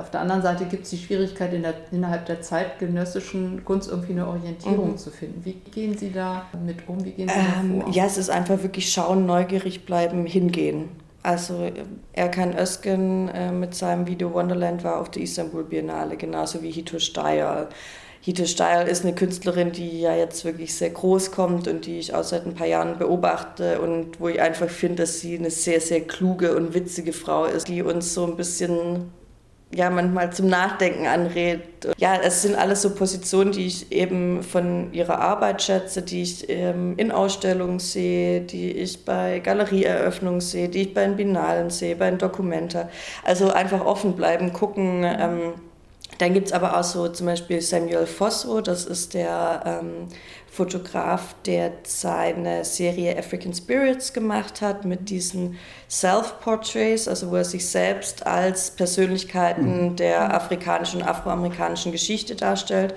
auf 0.00 0.10
der 0.10 0.20
anderen 0.20 0.42
Seite 0.42 0.64
gibt 0.66 0.84
es 0.84 0.90
die 0.90 0.98
Schwierigkeit, 0.98 1.52
in 1.52 1.62
der, 1.62 1.74
innerhalb 1.90 2.26
der 2.26 2.40
zeitgenössischen 2.40 3.64
Kunst 3.64 3.90
irgendwie 3.90 4.12
eine 4.12 4.26
Orientierung 4.26 4.92
mhm. 4.92 4.98
zu 4.98 5.10
finden. 5.10 5.44
Wie 5.44 5.52
gehen 5.52 5.96
Sie 5.96 6.12
da 6.12 6.46
mit 6.64 6.88
um? 6.88 7.04
Wie 7.04 7.10
gehen 7.10 7.28
Sie 7.28 7.34
ähm, 7.34 7.78
da 7.80 7.84
vor? 7.84 7.94
Ja, 7.94 8.06
es 8.06 8.18
ist 8.18 8.30
einfach 8.30 8.62
wirklich 8.62 8.90
schauen, 8.90 9.26
neugierig 9.26 9.84
bleiben, 9.84 10.26
hingehen. 10.26 10.90
Also 11.22 11.70
Erkan 12.12 12.56
Özgen 12.58 13.28
äh, 13.28 13.52
mit 13.52 13.74
seinem 13.74 14.06
Video 14.06 14.32
Wonderland 14.34 14.82
war 14.82 15.00
auf 15.00 15.10
der 15.10 15.22
Istanbul 15.22 15.64
Biennale, 15.64 16.16
genauso 16.16 16.62
wie 16.62 16.70
Hito 16.70 16.98
Steyr. 16.98 17.68
Hito 18.20 18.44
Steyr 18.44 18.86
ist 18.86 19.04
eine 19.04 19.14
Künstlerin, 19.14 19.72
die 19.72 20.00
ja 20.00 20.14
jetzt 20.14 20.44
wirklich 20.44 20.74
sehr 20.74 20.90
groß 20.90 21.30
kommt 21.32 21.68
und 21.68 21.86
die 21.86 21.98
ich 21.98 22.14
auch 22.14 22.24
seit 22.24 22.46
ein 22.46 22.54
paar 22.54 22.66
Jahren 22.66 22.98
beobachte 22.98 23.80
und 23.80 24.20
wo 24.20 24.28
ich 24.28 24.40
einfach 24.40 24.68
finde, 24.68 25.02
dass 25.02 25.20
sie 25.20 25.38
eine 25.38 25.50
sehr, 25.50 25.80
sehr 25.80 26.02
kluge 26.02 26.56
und 26.56 26.74
witzige 26.74 27.12
Frau 27.12 27.44
ist, 27.44 27.68
die 27.68 27.82
uns 27.82 28.14
so 28.14 28.24
ein 28.26 28.36
bisschen 28.36 29.12
ja 29.74 29.90
manchmal 29.90 30.32
zum 30.32 30.48
Nachdenken 30.48 31.06
anregt. 31.06 31.88
Ja, 31.96 32.16
es 32.22 32.42
sind 32.42 32.54
alles 32.54 32.82
so 32.82 32.94
Positionen, 32.94 33.52
die 33.52 33.66
ich 33.66 33.90
eben 33.90 34.42
von 34.42 34.92
ihrer 34.92 35.20
Arbeit 35.20 35.62
schätze, 35.62 36.02
die 36.02 36.22
ich 36.22 36.48
ähm, 36.48 36.94
in 36.96 37.10
Ausstellungen 37.10 37.78
sehe, 37.78 38.42
die 38.42 38.70
ich 38.70 39.04
bei 39.04 39.40
Galerieeröffnungen 39.40 40.40
sehe, 40.40 40.68
die 40.68 40.82
ich 40.82 40.94
bei 40.94 41.04
den 41.04 41.16
Binalen 41.16 41.70
sehe, 41.70 41.96
bei 41.96 42.10
den 42.10 42.18
Dokumenta. 42.18 42.88
Also 43.24 43.50
einfach 43.50 43.84
offen 43.84 44.14
bleiben, 44.14 44.52
gucken. 44.52 45.04
Ähm, 45.04 45.54
dann 46.18 46.34
gibt 46.34 46.48
es 46.48 46.52
aber 46.52 46.78
auch 46.78 46.84
so 46.84 47.08
zum 47.08 47.26
Beispiel 47.26 47.60
Samuel 47.60 48.06
Fosso, 48.06 48.60
das 48.60 48.84
ist 48.84 49.14
der 49.14 49.62
ähm, 49.64 50.08
Fotograf, 50.52 51.34
der 51.46 51.72
seine 51.84 52.64
Serie 52.64 53.16
African 53.18 53.54
Spirits 53.54 54.12
gemacht 54.12 54.60
hat 54.60 54.84
mit 54.84 55.08
diesen 55.08 55.58
Self-Portraits, 55.88 57.08
also 57.08 57.30
wo 57.30 57.36
er 57.36 57.44
sich 57.44 57.66
selbst 57.66 58.26
als 58.26 58.70
Persönlichkeiten 58.70 59.92
mhm. 59.92 59.96
der 59.96 60.34
afrikanischen 60.34 61.00
und 61.00 61.08
afroamerikanischen 61.08 61.90
Geschichte 61.90 62.34
darstellt. 62.34 62.94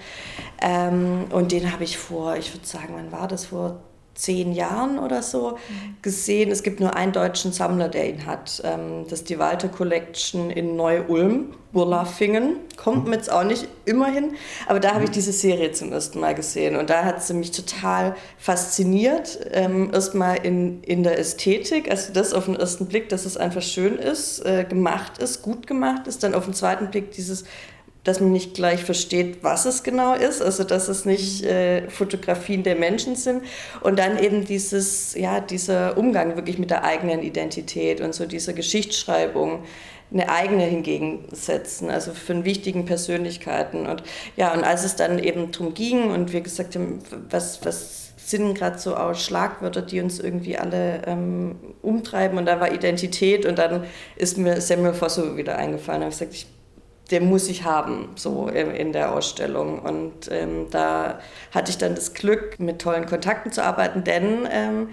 Ähm, 0.62 1.28
und 1.32 1.54
den 1.54 1.72
habe 1.72 1.86
ich 1.86 1.98
vor, 1.98 2.36
ich 2.36 2.54
würde 2.54 2.68
sagen, 2.68 2.94
wann 2.96 3.12
war 3.14 3.30
das? 3.30 3.46
Vor 3.46 3.80
zehn 4.16 4.54
Jahren 4.54 4.98
oder 4.98 5.22
so 5.22 5.58
gesehen. 6.02 6.50
Es 6.50 6.64
gibt 6.64 6.80
nur 6.80 6.96
einen 6.96 7.12
deutschen 7.12 7.52
Sammler, 7.52 7.90
der 7.90 8.10
ihn 8.10 8.26
hat. 8.26 8.62
Ähm, 8.66 9.04
das 9.10 9.20
ist 9.20 9.30
die 9.30 9.38
Walter 9.38 9.68
Collection 9.68 10.50
in 10.50 10.78
Neu-Ulm, 10.78 11.54
Burlafingen. 11.74 12.56
Kommt 12.78 13.08
mir 13.08 13.18
jetzt 13.18 13.30
auch 13.30 13.44
nicht 13.44 13.68
immer 13.84 14.08
hin, 14.08 14.36
aber 14.68 14.80
da 14.80 14.94
habe 14.94 15.04
ich 15.04 15.10
diese 15.12 15.34
Serie 15.34 15.74
zum 15.74 15.92
ersten 15.92 16.22
Mal 16.22 16.34
gesehen 16.34 16.78
und 16.78 16.90
da 16.90 17.04
hat 17.04 17.22
sie 17.22 17.34
mich 17.34 17.52
total 17.52 18.16
fasziniert. 18.38 19.40
Ähm, 19.52 19.92
erstmal 19.94 20.38
in, 20.38 20.82
in 20.84 21.04
der 21.04 21.20
Ästhetik, 21.20 21.92
also 21.92 22.14
das 22.14 22.34
auf 22.34 22.46
den 22.46 22.56
ersten 22.56 22.86
Blick, 22.86 23.10
dass 23.10 23.26
es 23.26 23.36
einfach 23.36 23.62
schön 23.62 23.98
ist, 23.98 24.46
äh, 24.46 24.64
gemacht 24.64 25.18
ist, 25.18 25.42
gut 25.42 25.68
gemacht 25.68 26.08
ist. 26.08 26.24
Dann 26.24 26.34
auf 26.34 26.46
den 26.46 26.54
zweiten 26.54 26.90
Blick 26.90 27.12
dieses 27.12 27.44
dass 28.06 28.22
man 28.22 28.32
nicht 28.32 28.54
gleich 28.54 28.86
versteht, 28.86 29.44
was 29.44 29.66
es 29.66 29.84
genau 29.84 30.14
ist, 30.14 30.42
also 30.42 30.64
dass 30.64 30.88
es 30.88 31.04
nicht 31.04 31.44
äh, 31.44 31.90
Fotografien 31.90 32.64
der 32.64 32.76
Menschen 32.76 33.16
sind 33.16 33.44
und 33.82 34.00
dann 34.00 34.18
eben 34.18 34.46
dieses, 34.46 35.16
ja, 35.16 35.42
dieser 35.42 35.98
Umgang 35.98 36.38
wirklich 36.38 36.58
mit 36.58 36.70
der 36.70 36.86
eigenen 36.86 37.22
Identität 37.22 38.00
und 38.00 38.16
so 38.16 38.26
dieser 38.26 38.54
Geschichtsschreibung, 38.54 39.64
eine 40.14 40.30
eigene 40.30 40.64
hingegen 40.64 41.26
setzen, 41.32 41.90
also 41.90 42.14
von 42.14 42.46
wichtigen 42.46 42.86
Persönlichkeiten. 42.86 43.88
Und 43.88 44.04
ja, 44.38 44.54
und 44.54 44.64
als 44.64 44.86
es 44.86 44.96
dann 44.96 45.18
eben 45.18 45.52
darum 45.52 45.74
ging 45.74 46.12
und 46.12 46.32
wir 46.32 46.42
gesagt 46.42 46.76
haben, 46.76 47.00
was, 47.32 47.66
was 47.66 48.14
sind 48.18 48.56
gerade 48.56 48.78
so 48.78 48.96
auch 48.96 49.16
Schlagwörter, 49.16 49.82
die 49.82 50.00
uns 50.02 50.20
irgendwie 50.20 50.58
alle 50.58 51.02
ähm, 51.08 51.56
umtreiben 51.82 52.38
und 52.38 52.46
da 52.46 52.60
war 52.60 52.72
Identität 52.72 53.46
und 53.46 53.58
dann 53.58 53.84
ist 54.16 54.38
mir 54.38 54.62
Samuel 54.62 54.94
Fosso 54.94 55.38
wieder 55.38 55.58
eingefallen. 55.58 56.02
Habe 56.02 56.12
ich 56.12 56.20
gesagt, 56.20 56.34
ich 56.34 56.48
den 57.12 57.28
muss 57.28 57.48
ich 57.48 57.64
haben, 57.64 58.10
so 58.16 58.48
in 58.48 58.94
der 58.94 59.14
Ausstellung. 59.14 59.80
Und 59.80 60.32
ähm, 60.32 60.68
da 60.72 61.20
hatte 61.52 61.72
ich 61.72 61.78
dann 61.78 61.96
das 61.96 62.14
Glück, 62.14 62.60
mit 62.60 62.82
tollen 62.82 63.06
Kontakten 63.06 63.52
zu 63.52 63.64
arbeiten, 63.64 64.04
denn 64.04 64.48
ähm, 64.52 64.90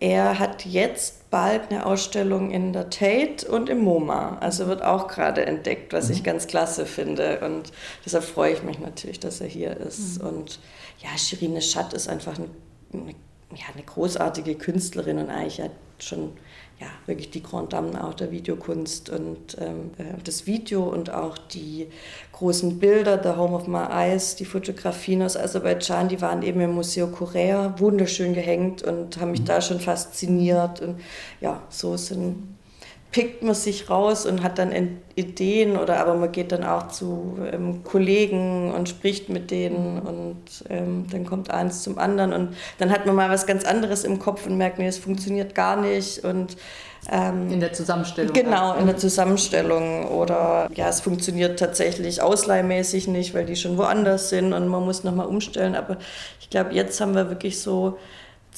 er 0.00 0.38
hat 0.38 0.64
jetzt 0.64 1.28
bald 1.30 1.70
eine 1.70 1.84
Ausstellung 1.84 2.52
in 2.52 2.72
der 2.72 2.88
Tate 2.88 3.46
und 3.48 3.68
im 3.68 3.78
MoMA. 3.78 4.38
Also 4.40 4.68
wird 4.68 4.82
auch 4.82 5.08
gerade 5.08 5.44
entdeckt, 5.44 5.92
was 5.92 6.06
mhm. 6.06 6.14
ich 6.14 6.24
ganz 6.24 6.46
klasse 6.46 6.86
finde. 6.86 7.40
Und 7.40 7.72
deshalb 8.04 8.24
freue 8.24 8.52
ich 8.52 8.62
mich 8.62 8.78
natürlich, 8.78 9.18
dass 9.18 9.40
er 9.40 9.48
hier 9.48 9.76
ist. 9.76 10.22
Mhm. 10.22 10.28
Und 10.28 10.60
ja, 11.00 11.16
Shirine 11.18 11.60
Schatt 11.60 11.92
ist 11.92 12.08
einfach 12.08 12.36
eine, 12.38 12.48
eine, 12.92 13.10
ja, 13.54 13.66
eine 13.74 13.82
großartige 13.82 14.54
Künstlerin 14.54 15.18
und 15.18 15.30
eigentlich 15.30 15.60
hat 15.60 15.72
schon 15.98 16.32
ja, 16.80 16.86
wirklich 17.06 17.30
die 17.30 17.42
Grand 17.42 17.72
Dame 17.72 18.04
auch 18.04 18.14
der 18.14 18.30
Videokunst 18.30 19.10
und 19.10 19.56
ähm, 19.60 19.90
äh, 19.98 20.22
das 20.22 20.46
Video 20.46 20.84
und 20.84 21.10
auch 21.10 21.36
die 21.36 21.88
großen 22.32 22.78
Bilder, 22.78 23.20
The 23.22 23.30
Home 23.38 23.56
of 23.56 23.66
My 23.66 23.84
Eyes, 23.90 24.36
die 24.36 24.44
Fotografien 24.44 25.22
aus 25.22 25.36
Aserbaidschan, 25.36 26.08
die 26.08 26.20
waren 26.20 26.42
eben 26.42 26.60
im 26.60 26.74
Museum 26.74 27.10
Korea 27.10 27.74
wunderschön 27.78 28.32
gehängt 28.32 28.82
und 28.82 29.20
haben 29.20 29.32
mich 29.32 29.40
mhm. 29.40 29.46
da 29.46 29.60
schon 29.60 29.80
fasziniert. 29.80 30.80
Und 30.80 31.00
ja, 31.40 31.62
so 31.68 31.96
sind 31.96 32.57
pickt 33.10 33.42
man 33.42 33.54
sich 33.54 33.88
raus 33.88 34.26
und 34.26 34.42
hat 34.42 34.58
dann 34.58 34.70
Ideen 35.14 35.78
oder 35.78 35.98
aber 35.98 36.14
man 36.14 36.30
geht 36.30 36.52
dann 36.52 36.62
auch 36.62 36.88
zu 36.88 37.38
ähm, 37.52 37.82
Kollegen 37.82 38.72
und 38.72 38.88
spricht 38.88 39.30
mit 39.30 39.50
denen 39.50 39.98
und 39.98 40.36
ähm, 40.68 41.06
dann 41.10 41.24
kommt 41.24 41.50
eins 41.50 41.82
zum 41.82 41.98
anderen 41.98 42.34
und 42.34 42.56
dann 42.76 42.90
hat 42.90 43.06
man 43.06 43.16
mal 43.16 43.30
was 43.30 43.46
ganz 43.46 43.64
anderes 43.64 44.04
im 44.04 44.18
Kopf 44.18 44.46
und 44.46 44.58
merkt, 44.58 44.78
nee, 44.78 44.86
es 44.86 44.98
funktioniert 44.98 45.54
gar 45.54 45.76
nicht 45.80 46.22
und 46.22 46.58
ähm, 47.10 47.50
in 47.50 47.60
der 47.60 47.72
Zusammenstellung. 47.72 48.34
Genau, 48.34 48.74
in 48.74 48.86
der 48.86 48.98
Zusammenstellung 48.98 50.08
oder 50.08 50.68
ja, 50.74 50.88
es 50.88 51.00
funktioniert 51.00 51.58
tatsächlich 51.58 52.20
ausleihmäßig 52.20 53.08
nicht, 53.08 53.32
weil 53.32 53.46
die 53.46 53.56
schon 53.56 53.78
woanders 53.78 54.28
sind 54.28 54.52
und 54.52 54.68
man 54.68 54.84
muss 54.84 55.02
nochmal 55.02 55.26
umstellen, 55.26 55.74
aber 55.74 55.96
ich 56.40 56.50
glaube, 56.50 56.74
jetzt 56.74 57.00
haben 57.00 57.14
wir 57.14 57.30
wirklich 57.30 57.60
so 57.60 57.98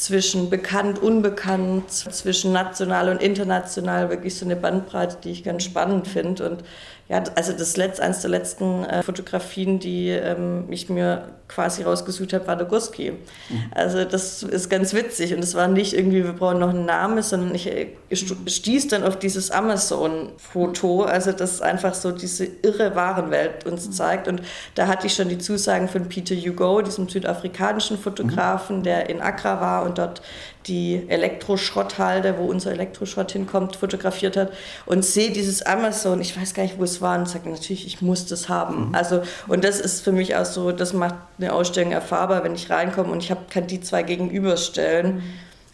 zwischen 0.00 0.49
bekannt, 0.49 0.99
unbekannt, 0.99 1.90
zwischen 1.90 2.52
national 2.52 3.11
und 3.11 3.21
international 3.21 4.09
wirklich 4.09 4.35
so 4.35 4.47
eine 4.47 4.57
Bandbreite, 4.57 5.19
die 5.23 5.30
ich 5.30 5.45
ganz 5.45 5.62
spannend 5.62 6.09
finde. 6.09 6.49
Und 6.49 6.64
ja, 7.11 7.25
also 7.35 7.52
das 7.52 7.76
letzte, 7.76 8.05
eines 8.05 8.21
der 8.21 8.31
letzten 8.31 8.85
äh, 8.85 9.02
Fotografien, 9.02 9.81
die 9.81 10.11
ähm, 10.11 10.67
ich 10.71 10.88
mir 10.88 11.25
quasi 11.49 11.83
rausgesucht 11.83 12.33
habe, 12.33 12.47
war 12.47 12.55
der 12.55 12.69
Gurski. 12.69 13.11
Mhm. 13.11 13.64
Also 13.73 14.05
das 14.05 14.45
ist 14.45 14.71
ganz 14.71 14.95
witzig 14.95 15.35
und 15.35 15.40
es 15.40 15.57
war 15.57 15.67
nicht 15.67 15.93
irgendwie, 15.93 16.23
wir 16.23 16.35
brauchen 16.35 16.61
noch 16.61 16.69
einen 16.69 16.85
Namen, 16.85 17.21
sondern 17.25 17.52
ich 17.52 17.67
äh, 17.67 17.88
stieß 18.12 18.87
dann 18.87 19.02
auf 19.02 19.19
dieses 19.19 19.50
Amazon-Foto, 19.50 21.02
also 21.02 21.33
das 21.33 21.61
einfach 21.61 21.95
so 21.95 22.12
diese 22.12 22.45
irre 22.45 22.95
Warenwelt 22.95 23.67
uns 23.67 23.88
mhm. 23.88 23.93
zeigt 23.93 24.29
und 24.29 24.43
da 24.76 24.87
hatte 24.87 25.09
ich 25.09 25.14
schon 25.14 25.29
die 25.29 25.38
Zusagen 25.38 25.88
von 25.88 26.09
Peter 26.09 26.37
Hugo, 26.37 26.81
diesem 26.81 27.09
südafrikanischen 27.09 27.99
Fotografen, 27.99 28.79
mhm. 28.79 28.83
der 28.85 29.11
in 29.11 29.21
Accra 29.21 29.61
war 29.61 29.83
und 29.83 29.99
dort 29.99 30.23
die 30.67 31.05
Elektroschrotthalde, 31.09 32.37
wo 32.38 32.45
unser 32.45 32.73
Elektroschrott 32.73 33.33
hinkommt, 33.33 33.76
fotografiert 33.76 34.37
hat 34.37 34.52
und 34.87 35.05
sehe 35.05 35.31
dieses 35.31 35.62
Amazon, 35.62 36.21
ich 36.21 36.38
weiß 36.38 36.52
gar 36.55 36.64
nicht, 36.64 36.79
wo 36.79 36.85
es 36.85 37.00
war, 37.00 37.19
und 37.19 37.29
sage 37.29 37.49
natürlich, 37.49 37.87
ich 37.87 38.02
muss 38.02 38.26
das 38.26 38.49
haben. 38.49 38.88
Mhm. 38.88 38.95
Also, 38.95 39.23
und 39.49 39.64
das 39.64 39.81
ist 39.81 40.02
für 40.02 40.12
mich 40.12 40.37
auch 40.37 40.45
so, 40.45 40.73
das 40.73 40.93
macht 40.93 41.14
eine 41.38 41.52
Ausstellung 41.52 41.93
erfahrbar, 41.93 42.45
wenn 42.45 42.55
ich 42.55 42.69
reinkomme 42.69 43.11
und 43.11 43.23
ich 43.23 43.31
hab, 43.31 43.50
kann 43.50 43.67
die 43.67 43.81
zwei 43.81 44.02
gegenüberstellen. 44.02 45.17
Mhm. 45.17 45.23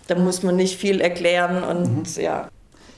Da 0.07 0.15
muss 0.15 0.45
man 0.45 0.55
nicht 0.55 0.79
viel 0.79 1.01
erklären 1.01 1.65
und 1.65 2.17
mhm. 2.17 2.23
ja. 2.23 2.49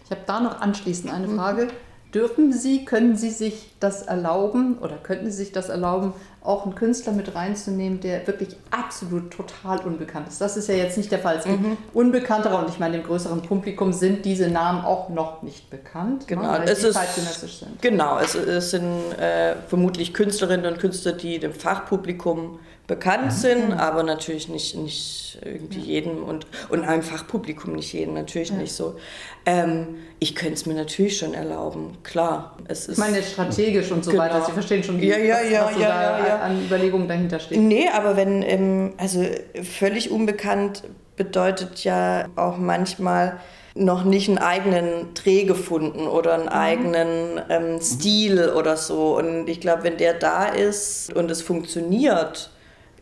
Ich 0.04 0.10
habe 0.10 0.22
da 0.26 0.40
noch 0.40 0.60
anschließend 0.60 1.12
eine 1.12 1.26
mhm. 1.26 1.36
Frage. 1.36 1.68
Dürfen 2.14 2.52
Sie, 2.52 2.84
können 2.86 3.16
Sie 3.16 3.30
sich 3.30 3.74
das 3.80 4.02
erlauben 4.02 4.78
oder 4.78 4.96
könnten 4.96 5.26
Sie 5.30 5.36
sich 5.36 5.52
das 5.52 5.68
erlauben, 5.68 6.14
auch 6.42 6.64
einen 6.64 6.74
Künstler 6.74 7.12
mit 7.12 7.34
reinzunehmen, 7.34 8.00
der 8.00 8.26
wirklich 8.26 8.56
absolut 8.70 9.30
total 9.30 9.80
unbekannt 9.80 10.28
ist? 10.28 10.40
Das 10.40 10.56
ist 10.56 10.68
ja 10.68 10.74
jetzt 10.74 10.96
nicht 10.96 11.10
der 11.10 11.18
Fall. 11.18 11.36
Es 11.36 11.44
gibt 11.44 11.60
mhm. 11.60 11.76
unbekanntere 11.94 12.56
und 12.56 12.68
ich 12.68 12.78
meine, 12.78 12.98
dem 12.98 13.06
größeren 13.06 13.42
Publikum 13.42 13.92
sind 13.92 14.24
diese 14.24 14.48
Namen 14.48 14.84
auch 14.84 15.08
noch 15.08 15.42
nicht 15.42 15.70
bekannt, 15.70 16.22
ne, 16.22 16.36
genau. 16.36 16.48
weil 16.48 16.68
es 16.68 16.84
ist, 16.84 16.94
zeitgenössisch 16.94 17.58
sind. 17.60 17.82
Genau, 17.82 18.18
es, 18.18 18.34
es 18.34 18.70
sind 18.70 19.12
äh, 19.18 19.56
vermutlich 19.66 20.14
Künstlerinnen 20.14 20.72
und 20.72 20.78
Künstler, 20.78 21.12
die 21.12 21.38
dem 21.38 21.52
Fachpublikum 21.52 22.58
bekannt 22.88 23.26
mhm. 23.26 23.30
sind, 23.30 23.72
aber 23.74 24.02
natürlich 24.02 24.48
nicht, 24.48 24.74
nicht 24.74 25.38
irgendwie 25.44 25.78
jedem 25.78 26.24
und, 26.24 26.46
und 26.70 26.84
einem 26.84 27.02
Fachpublikum 27.02 27.74
nicht 27.74 27.92
jeden, 27.92 28.14
natürlich 28.14 28.50
nicht 28.50 28.72
so. 28.72 28.96
Ähm, 29.44 29.96
ich 30.18 30.34
könnte 30.34 30.54
es 30.54 30.66
mir 30.66 30.74
natürlich 30.74 31.18
schon 31.18 31.34
erlauben, 31.34 31.98
klar. 32.02 32.56
Es 32.66 32.88
ist, 32.88 32.92
ich 32.92 32.98
meine 32.98 33.22
strategisch 33.22 33.92
und 33.92 34.04
so 34.04 34.10
genau. 34.10 34.24
weiter, 34.24 34.42
Sie 34.44 34.52
verstehen 34.52 34.82
schon, 34.82 35.00
wie, 35.00 35.06
ja, 35.06 35.18
ja, 35.18 35.36
was, 35.36 35.50
ja, 35.50 35.64
was 35.66 35.74
so 35.74 35.80
ja, 35.80 35.88
da 35.88 36.26
ja, 36.26 36.38
an 36.40 36.64
Überlegungen 36.64 37.06
dahinter 37.06 37.38
steht. 37.38 37.60
Nee, 37.60 37.88
aber 37.94 38.16
wenn, 38.16 38.42
ähm, 38.42 38.94
also 38.96 39.22
völlig 39.62 40.10
unbekannt 40.10 40.82
bedeutet 41.14 41.84
ja 41.84 42.28
auch 42.36 42.56
manchmal, 42.56 43.38
noch 43.74 44.02
nicht 44.02 44.28
einen 44.28 44.38
eigenen 44.38 45.14
Dreh 45.14 45.44
gefunden 45.44 46.08
oder 46.08 46.34
einen 46.34 46.44
mhm. 46.44 46.48
eigenen 46.48 47.40
ähm, 47.48 47.80
Stil 47.80 48.48
oder 48.48 48.76
so. 48.76 49.16
Und 49.16 49.46
ich 49.46 49.60
glaube, 49.60 49.84
wenn 49.84 49.98
der 49.98 50.14
da 50.14 50.46
ist 50.46 51.12
und 51.14 51.30
es 51.30 51.42
funktioniert, 51.42 52.50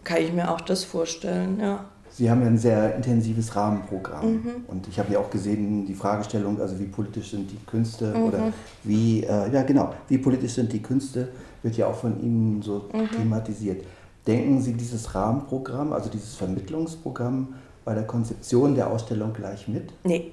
kann 0.06 0.22
ich 0.22 0.32
mir 0.32 0.50
auch 0.50 0.60
das 0.60 0.84
vorstellen, 0.84 1.58
ja. 1.60 1.84
Sie 2.08 2.30
haben 2.30 2.40
ja 2.40 2.46
ein 2.46 2.56
sehr 2.56 2.94
intensives 2.96 3.54
Rahmenprogramm. 3.54 4.34
Mhm. 4.34 4.64
Und 4.68 4.88
ich 4.88 4.98
habe 4.98 5.12
ja 5.12 5.18
auch 5.18 5.28
gesehen, 5.28 5.84
die 5.84 5.94
Fragestellung, 5.94 6.58
also 6.60 6.78
wie 6.78 6.86
politisch 6.86 7.32
sind 7.32 7.50
die 7.50 7.58
Künste 7.66 8.14
mhm. 8.14 8.22
oder 8.22 8.52
wie, 8.84 9.22
äh, 9.24 9.52
ja 9.52 9.62
genau, 9.64 9.92
wie 10.08 10.16
politisch 10.16 10.54
sind 10.54 10.72
die 10.72 10.80
Künste, 10.80 11.28
wird 11.62 11.76
ja 11.76 11.88
auch 11.88 11.96
von 11.96 12.22
Ihnen 12.22 12.62
so 12.62 12.88
mhm. 12.92 13.10
thematisiert. 13.10 13.84
Denken 14.26 14.62
Sie 14.62 14.72
dieses 14.72 15.14
Rahmenprogramm, 15.14 15.92
also 15.92 16.08
dieses 16.08 16.36
Vermittlungsprogramm 16.36 17.54
bei 17.84 17.94
der 17.94 18.04
Konzeption 18.04 18.74
der 18.74 18.90
Ausstellung 18.90 19.34
gleich 19.34 19.68
mit? 19.68 19.92
Nee. 20.04 20.32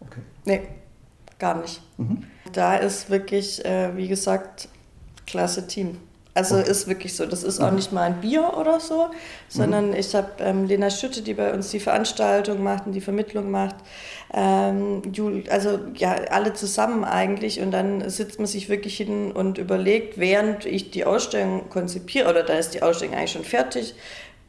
Okay. 0.00 0.20
Nee, 0.44 0.62
gar 1.38 1.60
nicht. 1.60 1.80
Mhm. 1.96 2.24
Da 2.52 2.76
ist 2.76 3.08
wirklich, 3.08 3.64
äh, 3.64 3.96
wie 3.96 4.08
gesagt, 4.08 4.68
klasse 5.26 5.66
Team. 5.66 5.96
Also 6.34 6.56
okay. 6.56 6.68
ist 6.68 6.88
wirklich 6.88 7.14
so. 7.14 7.26
Das 7.26 7.44
ist 7.44 7.60
auch 7.60 7.70
mhm. 7.70 7.76
nicht 7.76 7.92
mal 7.92 8.02
ein 8.02 8.20
Bier 8.20 8.54
oder 8.58 8.80
so, 8.80 9.10
sondern 9.48 9.88
mhm. 9.88 9.96
ich 9.96 10.14
habe 10.14 10.30
ähm, 10.40 10.66
Lena 10.66 10.90
Schütte, 10.90 11.22
die 11.22 11.34
bei 11.34 11.54
uns 11.54 11.70
die 11.70 11.78
Veranstaltung 11.78 12.62
macht 12.62 12.86
und 12.86 12.92
die 12.92 13.00
Vermittlung 13.00 13.52
macht. 13.52 13.76
Ähm, 14.32 15.02
also 15.48 15.78
ja, 15.94 16.16
alle 16.30 16.52
zusammen 16.52 17.04
eigentlich. 17.04 17.60
Und 17.60 17.70
dann 17.70 18.08
sitzt 18.10 18.38
man 18.38 18.46
sich 18.46 18.68
wirklich 18.68 18.96
hin 18.96 19.30
und 19.30 19.58
überlegt, 19.58 20.18
während 20.18 20.66
ich 20.66 20.90
die 20.90 21.04
Ausstellung 21.04 21.70
konzipiere, 21.70 22.28
oder 22.28 22.42
da 22.42 22.54
ist 22.54 22.74
die 22.74 22.82
Ausstellung 22.82 23.14
eigentlich 23.14 23.32
schon 23.32 23.44
fertig, 23.44 23.94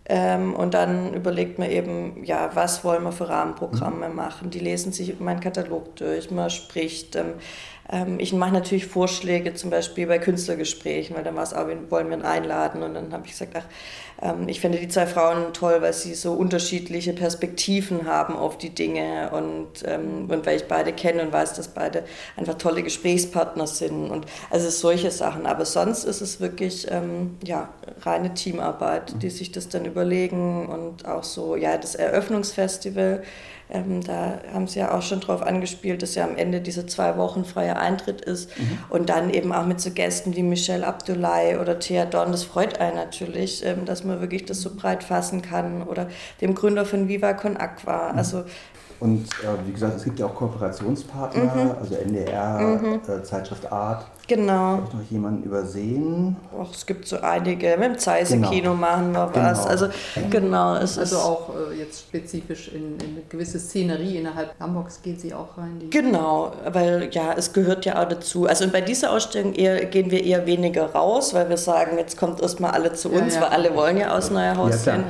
ähm, 0.08 0.54
und 0.54 0.76
dann 0.76 1.16
überlegt 1.16 1.58
man 1.58 1.70
eben, 1.72 2.24
ja, 2.24 2.52
was 2.54 2.84
wollen 2.84 3.04
wir 3.04 3.12
für 3.12 3.28
Rahmenprogramme 3.28 4.10
mhm. 4.10 4.16
machen? 4.16 4.50
Die 4.52 4.60
lesen 4.60 4.92
sich 4.92 5.20
meinen 5.20 5.40
Katalog 5.40 5.96
durch, 5.96 6.30
man 6.30 6.52
spricht. 6.52 7.16
Ähm, 7.16 7.34
ich 8.18 8.34
mache 8.34 8.52
natürlich 8.52 8.88
Vorschläge, 8.88 9.54
zum 9.54 9.70
Beispiel 9.70 10.08
bei 10.08 10.18
Künstlergesprächen, 10.18 11.16
weil 11.16 11.24
dann 11.24 11.36
war 11.36 11.44
es 11.44 11.54
auch, 11.54 11.68
wen 11.68 11.92
wollen 11.92 12.10
wir 12.10 12.26
einladen? 12.26 12.82
Und 12.82 12.96
dann 12.96 13.14
habe 13.14 13.26
ich 13.26 13.34
gesagt, 13.34 13.54
ach, 13.56 13.66
ähm, 14.22 14.48
ich 14.50 14.60
finde 14.60 14.80
die 14.80 14.88
zwei 14.88 15.06
Frauen 15.06 15.54
toll, 15.54 15.82
weil 15.82 15.94
sie 15.94 16.16
so 16.16 16.34
unterschiedliche 16.34 17.14
Perspektiven 17.14 18.08
haben 18.08 18.36
auf 18.36 18.58
die 18.58 18.72
Dinge 18.72 19.30
und, 19.32 19.84
ähm, 19.86 20.28
und 20.30 20.46
weil 20.46 20.58
ich 20.58 20.68
beide 20.68 20.94
kenne 20.94 21.22
und 21.22 21.32
weiß, 21.32 21.54
dass 21.54 21.68
beide 21.68 22.06
einfach 22.36 22.56
tolle 22.56 22.82
Gesprächspartner 22.82 23.68
sind 23.68 24.10
und 24.10 24.26
also 24.50 24.70
solche 24.70 25.12
Sachen. 25.12 25.46
Aber 25.46 25.66
sonst 25.66 26.06
ist 26.06 26.22
es 26.22 26.40
wirklich 26.40 26.88
ja, 27.44 27.70
reine 28.02 28.34
Teamarbeit, 28.34 29.22
die 29.22 29.30
sich 29.30 29.52
das 29.52 29.70
dann 29.70 29.86
überlegen 29.86 30.68
und 30.68 31.06
auch 31.06 31.24
so, 31.24 31.56
ja, 31.56 31.78
das 31.78 31.96
Eröffnungsfestival 31.96 33.24
ähm, 33.70 34.04
da 34.04 34.40
haben 34.54 34.68
Sie 34.68 34.80
ja 34.80 34.96
auch 34.96 35.02
schon 35.02 35.22
drauf 35.22 35.42
angespielt, 35.42 36.02
dass 36.02 36.16
ja 36.16 36.24
am 36.24 36.36
Ende 36.36 36.62
diese 36.62 36.86
zwei 36.86 37.18
Wochen 37.18 37.46
freier 37.46 37.78
Eintritt 37.78 38.22
ist. 38.22 38.58
Mhm. 38.60 38.80
Und 38.90 39.10
dann 39.10 39.32
eben 39.32 39.52
auch 39.52 39.66
mit 39.66 39.82
so 39.82 39.92
Gästen 39.92 40.36
wie 40.36 40.44
Michelle 40.44 40.86
Abdullahi 40.86 41.58
oder 41.58 41.80
Thea 41.80 42.06
Dorn. 42.06 42.32
Das 42.32 42.44
freut 42.44 42.80
einen 42.80 42.96
natürlich, 42.96 43.66
ähm, 43.66 43.86
dass 43.86 44.04
man 44.04 44.22
wirklich 44.22 44.46
das 44.46 44.62
so 44.62 44.76
breit 44.76 45.04
fassen 45.04 45.42
kann. 45.42 45.84
Oder 45.84 46.10
dem 46.42 46.54
Gründer 46.54 46.86
von 46.86 47.08
Viva 47.08 47.34
Con 47.34 47.58
Aqua. 47.58 48.12
Mhm. 48.12 48.18
Also 48.18 48.44
Und 49.00 49.26
äh, 49.26 49.68
wie 49.68 49.74
gesagt, 49.74 49.98
es 49.98 50.04
gibt 50.04 50.20
ja 50.20 50.26
auch 50.26 50.36
Kooperationspartner, 50.36 51.44
mhm. 51.44 51.72
also 51.80 51.96
NDR, 51.96 52.60
mhm. 52.60 53.00
äh, 53.08 53.24
Zeitschrift 53.24 53.72
Art. 53.72 54.06
Genau. 54.28 54.54
Habe 54.54 54.88
ich 54.88 54.94
noch 54.94 55.12
jemanden 55.12 55.44
übersehen? 55.44 56.36
Ach, 56.60 56.72
es 56.72 56.86
gibt 56.86 57.08
so 57.08 57.20
einige. 57.22 57.78
Mit 57.78 57.84
dem 57.84 57.98
Zeise-Kino 58.00 58.50
genau. 58.50 58.74
machen 58.74 59.12
wir 59.14 59.30
was. 59.34 59.60
Genau. 59.60 59.70
Also, 59.70 59.88
genau, 60.32 60.76
es 60.78 60.98
also 60.98 61.18
auch 61.18 61.50
äh, 61.50 61.78
jetzt 61.78 62.02
spezifisch 62.02 62.70
in, 62.70 62.98
in, 62.98 63.12
eine 63.12 63.22
gewisse 63.30 63.60
Szenerie 63.60 64.18
innerhalb 64.18 64.60
Hamburgs 64.60 65.02
geht 65.04 65.22
sie 65.22 65.34
auch 65.34 65.58
rein. 65.58 65.80
genau, 65.92 66.54
weil 66.72 67.10
ja, 67.12 67.34
es 67.38 67.54
gehört 67.54 67.86
ja 67.86 68.02
auch 68.02 68.08
dazu. 68.08 68.48
Also 68.48 68.66
und 68.66 68.74
bei 68.74 68.82
dieser 68.82 69.12
Ausstellung 69.12 69.54
eher, 69.54 69.86
gehen 69.86 70.10
wir 70.10 70.24
eher 70.24 70.46
weniger 70.46 70.92
raus, 70.94 71.34
weil 71.34 71.50
wir 71.50 71.58
sagen, 71.58 71.98
jetzt 71.98 72.18
kommt 72.18 72.42
erstmal 72.42 72.72
alle 72.72 72.94
zu 72.94 73.10
uns, 73.10 73.36
ja, 73.36 73.42
ja. 73.42 73.48
weil 73.48 73.54
alle 73.54 73.76
wollen 73.76 73.98
ja 73.98 74.16
aus 74.16 74.32
Neuerhaus 74.32 74.72
ja, 74.72 74.78
sein. 74.78 75.04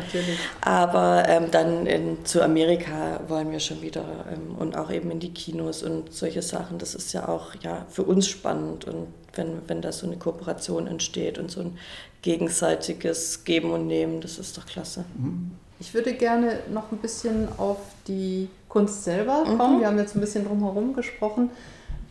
Aber 0.62 1.24
ähm, 1.28 1.46
dann 1.52 1.86
in, 1.86 2.26
zu 2.26 2.44
Amerika 2.44 3.22
wollen 3.28 3.52
wir 3.52 3.60
schon 3.60 3.75
wieder 3.82 4.26
ähm, 4.32 4.56
und 4.58 4.78
auch 4.78 4.92
eben 4.92 5.12
in 5.12 5.20
die 5.20 5.34
Kinos 5.34 5.84
und 5.84 6.14
solche 6.14 6.42
Sachen. 6.42 6.78
Das 6.78 6.96
ist 6.96 7.14
ja 7.14 7.28
auch 7.28 7.56
ja, 7.62 7.86
für 7.90 8.04
uns 8.04 8.28
spannend 8.28 8.86
und 8.86 9.08
wenn, 9.34 9.62
wenn 9.68 9.82
da 9.82 9.92
so 9.92 10.08
eine 10.08 10.18
Kooperation 10.18 10.88
entsteht 10.88 11.38
und 11.38 11.52
so 11.52 11.62
ein 11.62 11.78
gegenseitiges 12.22 13.44
Geben 13.44 13.72
und 13.72 13.88
Nehmen, 13.88 14.22
das 14.22 14.40
ist 14.40 14.58
doch 14.58 14.66
klasse. 14.66 15.06
Mhm. 15.18 15.52
Ich 15.80 15.94
würde 15.94 16.14
gerne 16.14 16.60
noch 16.72 16.92
ein 16.92 16.98
bisschen 17.00 17.48
auf 17.58 17.78
die 18.08 18.50
Kunst 18.70 19.04
selber 19.04 19.44
kommen. 19.44 19.78
Mhm. 19.78 19.80
Wir 19.82 19.88
haben 19.88 19.98
jetzt 19.98 20.16
ein 20.16 20.22
bisschen 20.22 20.46
drumherum 20.46 20.94
gesprochen. 20.94 21.50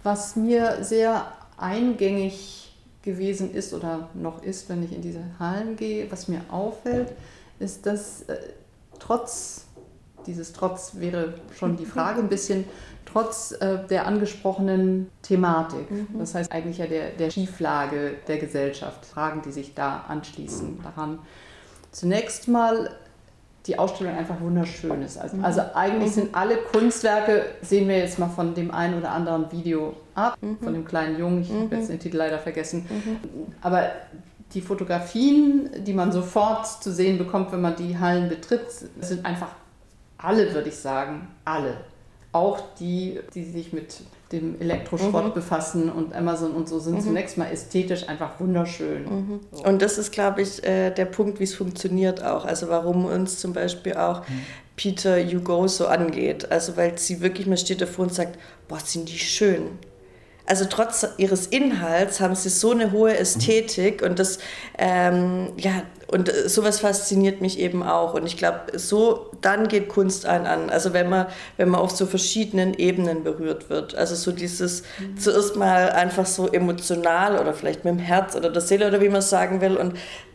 Was 0.03 0.37
mir 0.37 0.85
sehr 0.85 1.33
eingängig 1.57 2.73
gewesen 3.03 3.55
ist 3.55 3.73
oder 3.75 4.09
noch 4.15 4.43
ist, 4.43 4.69
wenn 4.69 4.83
ich 4.83 4.93
in 4.93 5.03
diese 5.03 5.23
Hallen 5.39 5.77
gehe, 5.77 6.11
was 6.11 6.29
mir 6.29 6.41
auffällt, 6.51 7.13
ist, 7.59 7.87
dass 7.87 8.23
äh, 8.23 8.37
trotz, 8.99 9.64
dieses 10.27 10.53
Trotz 10.53 10.97
wäre 10.97 11.35
schon 11.57 11.77
die 11.77 11.87
Frage 11.87 12.21
ein 12.21 12.29
bisschen, 12.29 12.65
trotz 13.05 13.53
äh, 13.53 13.79
der 13.89 14.07
angesprochenen 14.07 15.11
Thematik, 15.23 15.91
mhm. 15.91 16.09
das 16.19 16.35
heißt 16.35 16.53
eigentlich 16.53 16.79
ja 16.79 16.87
der, 16.87 17.11
der 17.11 17.31
Schieflage 17.31 18.15
der 18.27 18.39
Gesellschaft, 18.39 19.07
Fragen, 19.07 19.43
die 19.43 19.53
sich 19.53 19.75
da 19.75 20.05
anschließen 20.09 20.83
daran. 20.83 21.21
Zunächst 21.93 22.49
mal 22.49 22.91
die 23.67 23.79
Ausstellung 23.79 24.15
einfach 24.15 24.41
wunderschön 24.41 25.01
ist. 25.03 25.17
Also, 25.17 25.37
mhm. 25.37 25.45
also 25.45 25.63
eigentlich 25.75 26.11
mhm. 26.11 26.15
sind 26.15 26.35
alle 26.35 26.57
Kunstwerke, 26.57 27.45
sehen 27.63 27.89
wir 27.89 27.99
jetzt 27.99 28.19
mal 28.19 28.29
von 28.29 28.55
dem 28.55 28.71
einen 28.71 28.99
oder 28.99 29.11
anderen 29.11 29.51
Video 29.53 29.95
ab, 30.15 30.37
mhm. 30.41 30.59
von 30.59 30.73
dem 30.73 30.85
kleinen 30.85 31.19
Jungen, 31.19 31.43
ich 31.43 31.51
habe 31.51 31.77
jetzt 31.77 31.89
den 31.89 31.99
Titel 31.99 32.17
leider 32.17 32.39
vergessen, 32.39 32.87
aber 33.63 33.91
die 34.53 34.61
Fotografien, 34.61 35.71
die 35.85 35.95
man 35.95 36.13
sofort 36.13 36.67
zu 36.83 36.93
sehen 36.93 37.19
bekommt, 37.19 37.53
wenn 37.53 37.61
man 37.61 37.77
die 37.77 37.99
Hallen 37.99 38.29
betritt, 38.29 38.71
sind 39.01 39.25
einfach 39.25 39.49
alle, 40.25 40.53
würde 40.55 40.69
ich 40.69 40.77
sagen, 40.77 41.29
alle 41.45 41.77
auch 42.35 42.61
die, 42.81 43.21
die 43.33 43.45
sich 43.45 43.73
mit 43.73 44.01
dem 44.33 44.61
Elektroschrott 44.61 45.27
mhm. 45.27 45.35
befassen 45.35 45.89
und 45.89 46.13
Amazon 46.13 46.51
und 46.51 46.69
so 46.69 46.81
sind 46.81 46.97
mhm. 46.97 47.01
zunächst 47.01 47.39
mal 47.39 47.47
ästhetisch 47.47 48.09
einfach 48.09 48.41
wunderschön. 48.41 49.05
Mhm. 49.05 49.41
So. 49.53 49.63
Und 49.63 49.81
das 49.81 49.99
ist, 49.99 50.11
glaube 50.11 50.43
ich, 50.43 50.65
äh, 50.65 50.91
der 50.91 51.05
Punkt, 51.05 51.39
wie 51.39 51.45
es 51.45 51.55
funktioniert 51.55 52.25
auch. 52.25 52.45
Also 52.45 52.69
warum 52.69 53.05
uns 53.05 53.39
zum 53.39 53.53
Beispiel 53.53 53.95
auch 53.95 54.29
mhm. 54.29 54.41
Peter 54.75 55.17
You 55.17 55.43
Go 55.43 55.69
so 55.69 55.87
angeht. 55.87 56.51
Also 56.51 56.77
weil 56.77 56.99
sie 56.99 57.21
wirklich, 57.21 57.47
man 57.47 57.57
steht 57.57 57.81
davor 57.81 58.07
und 58.07 58.15
sagt, 58.15 58.37
boah, 58.67 58.81
sind 58.81 59.09
die 59.09 59.19
schön. 59.19 59.79
Also 60.47 60.67
trotz 60.69 61.07
ihres 61.17 61.47
Inhalts 61.47 62.21
haben 62.21 62.35
sie 62.35 62.51
so 62.51 62.73
eine 62.73 62.93
hohe 62.93 63.17
Ästhetik 63.17 64.03
und 64.03 64.19
das, 64.19 64.39
ähm, 64.77 65.53
ja, 65.57 65.83
und 66.07 66.31
sowas 66.47 66.81
fasziniert 66.81 67.41
mich 67.41 67.59
eben 67.59 67.83
auch. 67.83 68.15
Und 68.15 68.27
ich 68.27 68.37
glaube, 68.37 68.79
so 68.79 69.31
dann 69.41 69.69
geht 69.69 69.89
Kunst 69.89 70.27
einen 70.27 70.47
an. 70.47 70.71
Also 70.71 70.93
wenn 70.93 71.09
man, 71.09 71.27
wenn 71.57 71.71
man 71.71 71.81
auf 71.81 71.91
so 71.91 72.05
verschiedenen 72.05 72.75
Ebenen 72.75 73.25
berührt 73.25 73.71
wird. 73.71 73.95
Also 73.95 74.15
so 74.15 74.31
dieses 74.31 74.83
mhm. 74.99 75.17
zuerst 75.17 75.57
mal 75.57 75.91
einfach 75.91 76.27
so 76.27 76.47
emotional 76.47 77.39
oder 77.39 77.55
vielleicht 77.55 77.85
mit 77.85 77.95
dem 77.95 77.99
Herz 77.99 78.37
oder 78.37 78.51
der 78.51 78.63
Seele 78.63 78.87
oder 78.89 79.01
wie 79.01 79.09
man 79.09 79.21
es 79.21 79.31
sagen 79.31 79.61
will 79.61 79.77
und 79.77 79.95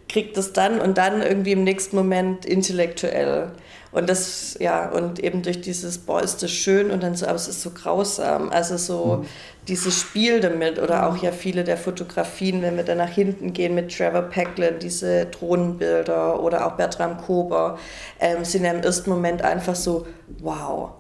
kriegt 0.10 0.36
das 0.38 0.54
dann 0.54 0.82
und 0.82 0.98
dann 0.98 1.22
irgendwie 1.22 1.52
im 1.52 1.64
nächsten 1.64 1.96
Moment 1.96 2.46
intellektuell. 2.46 3.52
Und 3.92 4.08
das, 4.08 4.56
ja, 4.60 4.90
und 4.90 5.20
eben 5.20 5.42
durch 5.42 5.62
dieses, 5.62 5.98
boah, 5.98 6.22
ist 6.22 6.44
das 6.44 6.52
schön 6.52 6.92
und 6.92 7.02
dann 7.02 7.16
so, 7.16 7.26
aber 7.26 7.36
es 7.36 7.48
ist 7.48 7.62
so 7.62 7.72
grausam. 7.72 8.50
Also 8.50 8.78
so 8.78 9.18
mhm. 9.18 9.26
dieses 9.68 10.00
Spiel 10.00 10.40
damit 10.42 10.78
oder 10.80 11.08
auch 11.08 11.18
ja 11.18 11.32
viele 11.32 11.64
der 11.64 11.78
Fotografien, 11.78 12.62
wenn 12.62 12.78
wir 12.78 12.84
dann 12.84 13.00
nach 13.00 13.10
hinten 13.10 13.52
gehen 13.52 13.74
mit 13.74 13.96
Trevor 13.96 14.24
Pecklin, 14.24 14.78
diese 14.80 15.26
Drohnenbilder 15.26 16.40
oder 16.40 16.68
auch 16.68 16.74
Bertram 16.74 17.18
Kober, 17.18 17.80
ähm, 18.20 18.46
sind 18.46 18.64
ja 18.64 18.72
im 18.72 18.82
ersten 18.82 19.10
Moment 19.10 19.42
einfach 19.42 19.76
so, 19.76 20.06
wow. 20.40 20.92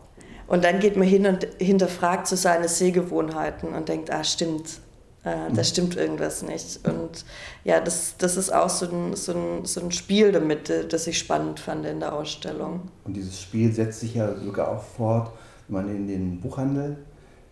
Und 0.47 0.63
dann 0.63 0.79
geht 0.79 0.95
man 0.95 1.07
hin 1.07 1.27
und 1.27 1.47
hinterfragt 1.59 2.25
so 2.25 2.35
seine 2.35 2.67
Sehgewohnheiten 2.67 3.69
und 3.69 3.87
denkt, 3.87 4.11
ah, 4.11 4.23
stimmt, 4.23 4.79
äh, 5.23 5.31
da 5.31 5.49
mhm. 5.49 5.63
stimmt 5.63 5.97
irgendwas 5.97 6.43
nicht. 6.43 6.79
Und 6.87 7.25
ja, 7.63 7.79
das, 7.79 8.15
das 8.17 8.37
ist 8.37 8.53
auch 8.53 8.69
so 8.69 8.85
ein, 8.85 9.15
so, 9.15 9.33
ein, 9.33 9.65
so 9.65 9.81
ein 9.81 9.91
Spiel 9.91 10.31
damit, 10.31 10.69
äh, 10.69 10.87
das 10.87 11.07
ich 11.07 11.19
spannend 11.19 11.59
fand 11.59 11.85
in 11.85 11.99
der 11.99 12.13
Ausstellung. 12.13 12.81
Und 13.03 13.13
dieses 13.13 13.41
Spiel 13.41 13.71
setzt 13.73 13.99
sich 13.99 14.15
ja 14.15 14.35
sogar 14.35 14.69
auch 14.69 14.83
fort, 14.83 15.31
wenn 15.67 15.85
man 15.85 15.95
in 15.95 16.07
den 16.07 16.39
Buchhandel 16.39 16.97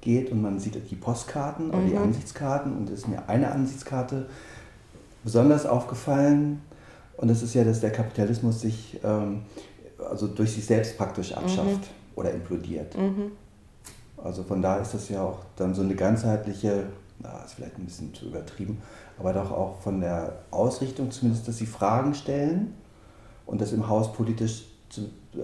geht 0.02 0.32
und 0.32 0.42
man 0.42 0.60
sieht 0.60 0.80
die 0.90 0.96
Postkarten 0.96 1.70
oder 1.70 1.80
mhm. 1.80 1.90
die 1.90 1.98
Ansichtskarten 1.98 2.78
und 2.78 2.90
es 2.90 3.00
ist 3.00 3.08
mir 3.08 3.28
eine 3.28 3.52
Ansichtskarte 3.52 4.28
besonders 5.24 5.66
aufgefallen 5.66 6.62
und 7.18 7.30
das 7.30 7.42
ist 7.42 7.54
ja, 7.54 7.64
dass 7.64 7.82
der 7.82 7.92
Kapitalismus 7.92 8.62
sich 8.62 9.00
ähm, 9.04 9.42
also 10.10 10.28
durch 10.28 10.54
sich 10.54 10.66
selbst 10.66 10.98
praktisch 10.98 11.34
abschafft 11.34 11.66
mhm. 11.66 12.16
oder 12.16 12.32
implodiert. 12.32 12.96
Mhm. 12.96 13.32
Also 14.24 14.44
von 14.44 14.62
da 14.62 14.78
ist 14.78 14.94
das 14.94 15.10
ja 15.10 15.24
auch 15.24 15.40
dann 15.56 15.74
so 15.74 15.82
eine 15.82 15.96
ganzheitliche 15.96 16.86
na, 17.20 17.44
ist 17.44 17.56
vielleicht 17.56 17.78
ein 17.78 17.86
bisschen 17.86 18.14
zu 18.14 18.26
übertrieben, 18.26 18.82
aber 19.20 19.34
doch 19.34 19.52
auch 19.52 19.82
von 19.82 20.00
der 20.02 20.40
Ausrichtung 20.52 21.12
zumindest, 21.12 21.48
dass 21.48 21.58
sie 21.58 21.66
Fragen 21.66 22.14
stellen 22.14 22.76
und 23.46 23.62
das 23.62 23.74
im 23.74 23.88
Haus 23.88 24.14
politisch, 24.14 24.66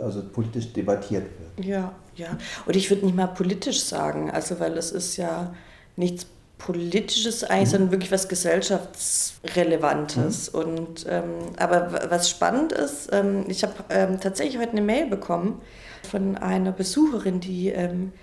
also 0.02 0.24
politisch 0.30 0.74
debattiert 0.74 1.26
wird. 1.40 1.66
Ja, 1.66 1.94
ja. 2.16 2.38
Und 2.66 2.76
ich 2.76 2.90
würde 2.90 3.06
nicht 3.06 3.16
mal 3.16 3.28
politisch 3.28 3.84
sagen, 3.84 4.30
also 4.30 4.60
weil 4.60 4.78
es 4.78 4.92
ist 4.92 5.16
ja 5.18 5.54
nichts 5.96 6.28
Politisches 6.60 7.44
eigentlich, 7.44 7.68
mhm. 7.68 7.72
sondern 7.72 7.92
wirklich 7.92 8.12
was 8.12 8.28
Gesellschaftsrelevantes. 8.30 10.54
Mhm. 10.54 10.60
Und, 10.60 11.06
ähm, 11.10 11.24
aber 11.58 12.10
was 12.10 12.30
spannend 12.30 12.72
ist, 12.72 13.10
ähm, 13.12 13.46
ich 13.48 13.64
habe 13.64 13.74
ähm, 13.90 14.20
tatsächlich 14.22 14.60
heute 14.60 14.72
eine 14.72 14.82
Mail 14.82 15.08
bekommen 15.08 15.62
von 16.10 16.38
einer 16.38 16.72
Besucherin, 16.72 17.42
die 17.42 17.70
ähm, 17.70 18.14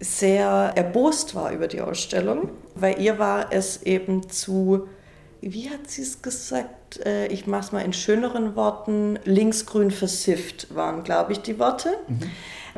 sehr 0.00 0.72
erbost 0.74 1.34
war 1.34 1.52
über 1.52 1.68
die 1.68 1.80
Ausstellung, 1.80 2.50
weil 2.74 3.00
ihr 3.00 3.18
war 3.18 3.52
es 3.52 3.82
eben 3.82 4.28
zu, 4.28 4.88
wie 5.40 5.70
hat 5.70 5.88
sie 5.88 6.02
es 6.02 6.22
gesagt? 6.22 7.04
Äh, 7.04 7.28
ich 7.28 7.46
mache 7.46 7.62
es 7.62 7.72
mal 7.72 7.80
in 7.80 7.92
schöneren 7.92 8.56
Worten, 8.56 9.18
linksgrün 9.24 9.90
versifft 9.90 10.74
waren, 10.74 11.02
glaube 11.02 11.32
ich, 11.32 11.40
die 11.40 11.58
Worte. 11.58 11.90
Mhm. 12.08 12.20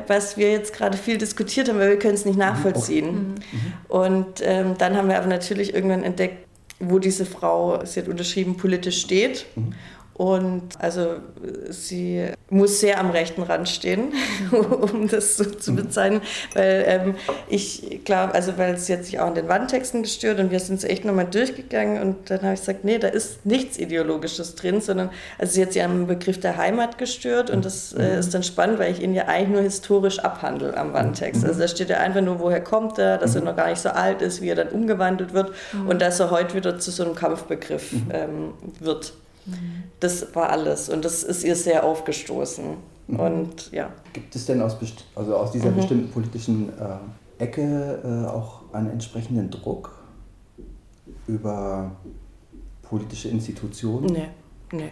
Was 0.07 0.37
wir 0.37 0.51
jetzt 0.51 0.73
gerade 0.73 0.97
viel 0.97 1.17
diskutiert 1.17 1.67
haben, 1.67 1.77
weil 1.77 1.89
wir 1.89 1.99
können 1.99 2.13
es 2.13 2.23
nicht 2.23 2.37
nachvollziehen. 2.37 3.11
Mhm. 3.11 3.35
Mhm. 3.51 3.73
Und 3.89 4.41
ähm, 4.41 4.75
dann 4.77 4.95
haben 4.95 5.09
wir 5.09 5.17
aber 5.17 5.27
natürlich 5.27 5.73
irgendwann 5.73 6.03
entdeckt, 6.03 6.47
wo 6.79 6.99
diese 6.99 7.25
Frau, 7.25 7.83
sie 7.83 7.99
hat 7.99 8.07
unterschrieben, 8.07 8.55
politisch 8.55 9.01
steht. 9.01 9.45
Mhm. 9.55 9.73
Und 10.19 10.73
also 10.79 11.15
sie 11.69 12.25
muss 12.49 12.81
sehr 12.81 12.99
am 12.99 13.09
rechten 13.09 13.41
Rand 13.41 13.69
stehen, 13.69 14.11
um 14.51 15.07
das 15.07 15.37
so 15.37 15.45
zu 15.45 15.73
bezeichnen. 15.73 16.19
Weil 16.53 16.83
ähm, 16.87 17.15
ich 17.47 18.01
glaube, 18.03 18.33
also 18.33 18.57
weil 18.57 18.77
sie 18.77 18.91
hat 18.91 19.05
sich 19.05 19.17
auch 19.21 19.27
an 19.27 19.35
den 19.35 19.47
Wandtexten 19.47 20.03
gestört 20.03 20.41
und 20.41 20.51
wir 20.51 20.59
sind 20.59 20.75
es 20.75 20.83
echt 20.83 21.05
nochmal 21.05 21.27
durchgegangen 21.27 22.01
und 22.01 22.29
dann 22.29 22.41
habe 22.41 22.53
ich 22.53 22.59
gesagt, 22.59 22.83
nee, 22.83 22.97
da 22.97 23.07
ist 23.07 23.45
nichts 23.45 23.79
Ideologisches 23.79 24.55
drin, 24.55 24.81
sondern 24.81 25.09
also 25.37 25.53
sie 25.53 25.61
hat 25.61 25.71
sich 25.71 25.81
am 25.81 26.05
Begriff 26.05 26.37
der 26.37 26.57
Heimat 26.57 26.97
gestört 26.97 27.49
und 27.49 27.63
das 27.63 27.93
äh, 27.93 28.19
ist 28.19 28.33
dann 28.33 28.43
spannend, 28.43 28.77
weil 28.77 28.91
ich 28.91 29.01
ihn 29.01 29.13
ja 29.13 29.29
eigentlich 29.29 29.47
nur 29.47 29.61
historisch 29.61 30.19
abhandle 30.19 30.75
am 30.75 30.91
Wandtext. 30.91 31.45
Also 31.45 31.61
da 31.61 31.67
steht 31.69 31.89
ja 31.89 31.99
einfach 31.99 32.19
nur, 32.19 32.39
woher 32.41 32.61
kommt 32.61 32.97
er, 32.97 33.19
dass 33.19 33.35
er 33.35 33.41
noch 33.41 33.55
gar 33.55 33.69
nicht 33.69 33.79
so 33.79 33.87
alt 33.87 34.21
ist, 34.21 34.41
wie 34.41 34.49
er 34.49 34.55
dann 34.55 34.67
umgewandelt 34.67 35.33
wird 35.33 35.53
und 35.87 36.01
dass 36.01 36.19
er 36.19 36.29
heute 36.29 36.55
wieder 36.55 36.77
zu 36.77 36.91
so 36.91 37.05
einem 37.05 37.15
Kampfbegriff 37.15 37.93
ähm, 38.11 38.51
wird. 38.81 39.13
Das 39.99 40.35
war 40.35 40.49
alles 40.49 40.89
und 40.89 41.05
das 41.05 41.23
ist 41.23 41.43
ihr 41.43 41.55
sehr 41.55 41.83
aufgestoßen. 41.83 42.77
Mhm. 43.07 43.19
Und 43.19 43.71
ja. 43.71 43.91
Gibt 44.13 44.35
es 44.35 44.45
denn 44.45 44.61
aus, 44.61 44.77
also 45.15 45.35
aus 45.35 45.51
dieser 45.51 45.71
mhm. 45.71 45.75
bestimmten 45.75 46.11
politischen 46.11 46.69
äh, 46.79 47.43
Ecke 47.43 48.01
äh, 48.03 48.29
auch 48.29 48.61
einen 48.73 48.91
entsprechenden 48.91 49.49
Druck 49.49 49.97
über 51.27 51.91
politische 52.83 53.29
Institutionen? 53.29 54.07
Nee, 54.07 54.29
nee. 54.71 54.91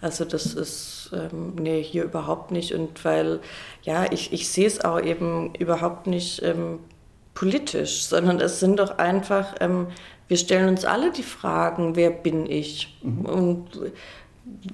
Also 0.00 0.24
das 0.24 0.54
ist, 0.54 1.10
ähm, 1.12 1.54
nee, 1.56 1.82
hier 1.82 2.04
überhaupt 2.04 2.52
nicht. 2.52 2.72
Und 2.72 3.04
weil, 3.04 3.40
ja, 3.82 4.06
ich, 4.12 4.32
ich 4.32 4.48
sehe 4.48 4.66
es 4.66 4.84
auch 4.84 5.00
eben 5.00 5.54
überhaupt 5.56 6.06
nicht 6.06 6.42
ähm, 6.42 6.78
politisch, 7.34 8.04
sondern 8.04 8.40
es 8.40 8.60
sind 8.60 8.78
doch 8.78 8.98
einfach 8.98 9.56
ähm, 9.60 9.88
wir 10.28 10.36
stellen 10.36 10.68
uns 10.68 10.84
alle 10.84 11.10
die 11.10 11.22
Fragen, 11.22 11.96
wer 11.96 12.10
bin 12.10 12.46
ich? 12.46 12.98
Mhm. 13.02 13.24
Und 13.24 13.66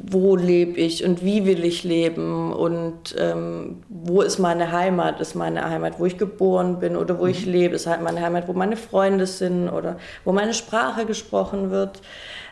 wo 0.00 0.36
lebe 0.36 0.78
ich 0.78 1.04
und 1.04 1.24
wie 1.24 1.46
will 1.46 1.64
ich 1.64 1.84
leben 1.84 2.52
und 2.52 3.14
ähm, 3.18 3.82
wo 3.88 4.22
ist 4.22 4.38
meine 4.38 4.72
Heimat? 4.72 5.20
Ist 5.20 5.34
meine 5.34 5.68
Heimat, 5.68 5.98
wo 5.98 6.06
ich 6.06 6.18
geboren 6.18 6.78
bin 6.78 6.96
oder 6.96 7.18
wo 7.18 7.26
ich 7.26 7.46
mhm. 7.46 7.52
lebe? 7.52 7.74
Ist 7.74 7.86
halt 7.86 8.02
meine 8.02 8.20
Heimat, 8.20 8.48
wo 8.48 8.52
meine 8.52 8.76
Freunde 8.76 9.26
sind 9.26 9.68
oder 9.68 9.98
wo 10.24 10.32
meine 10.32 10.54
Sprache 10.54 11.06
gesprochen 11.06 11.70
wird? 11.70 12.02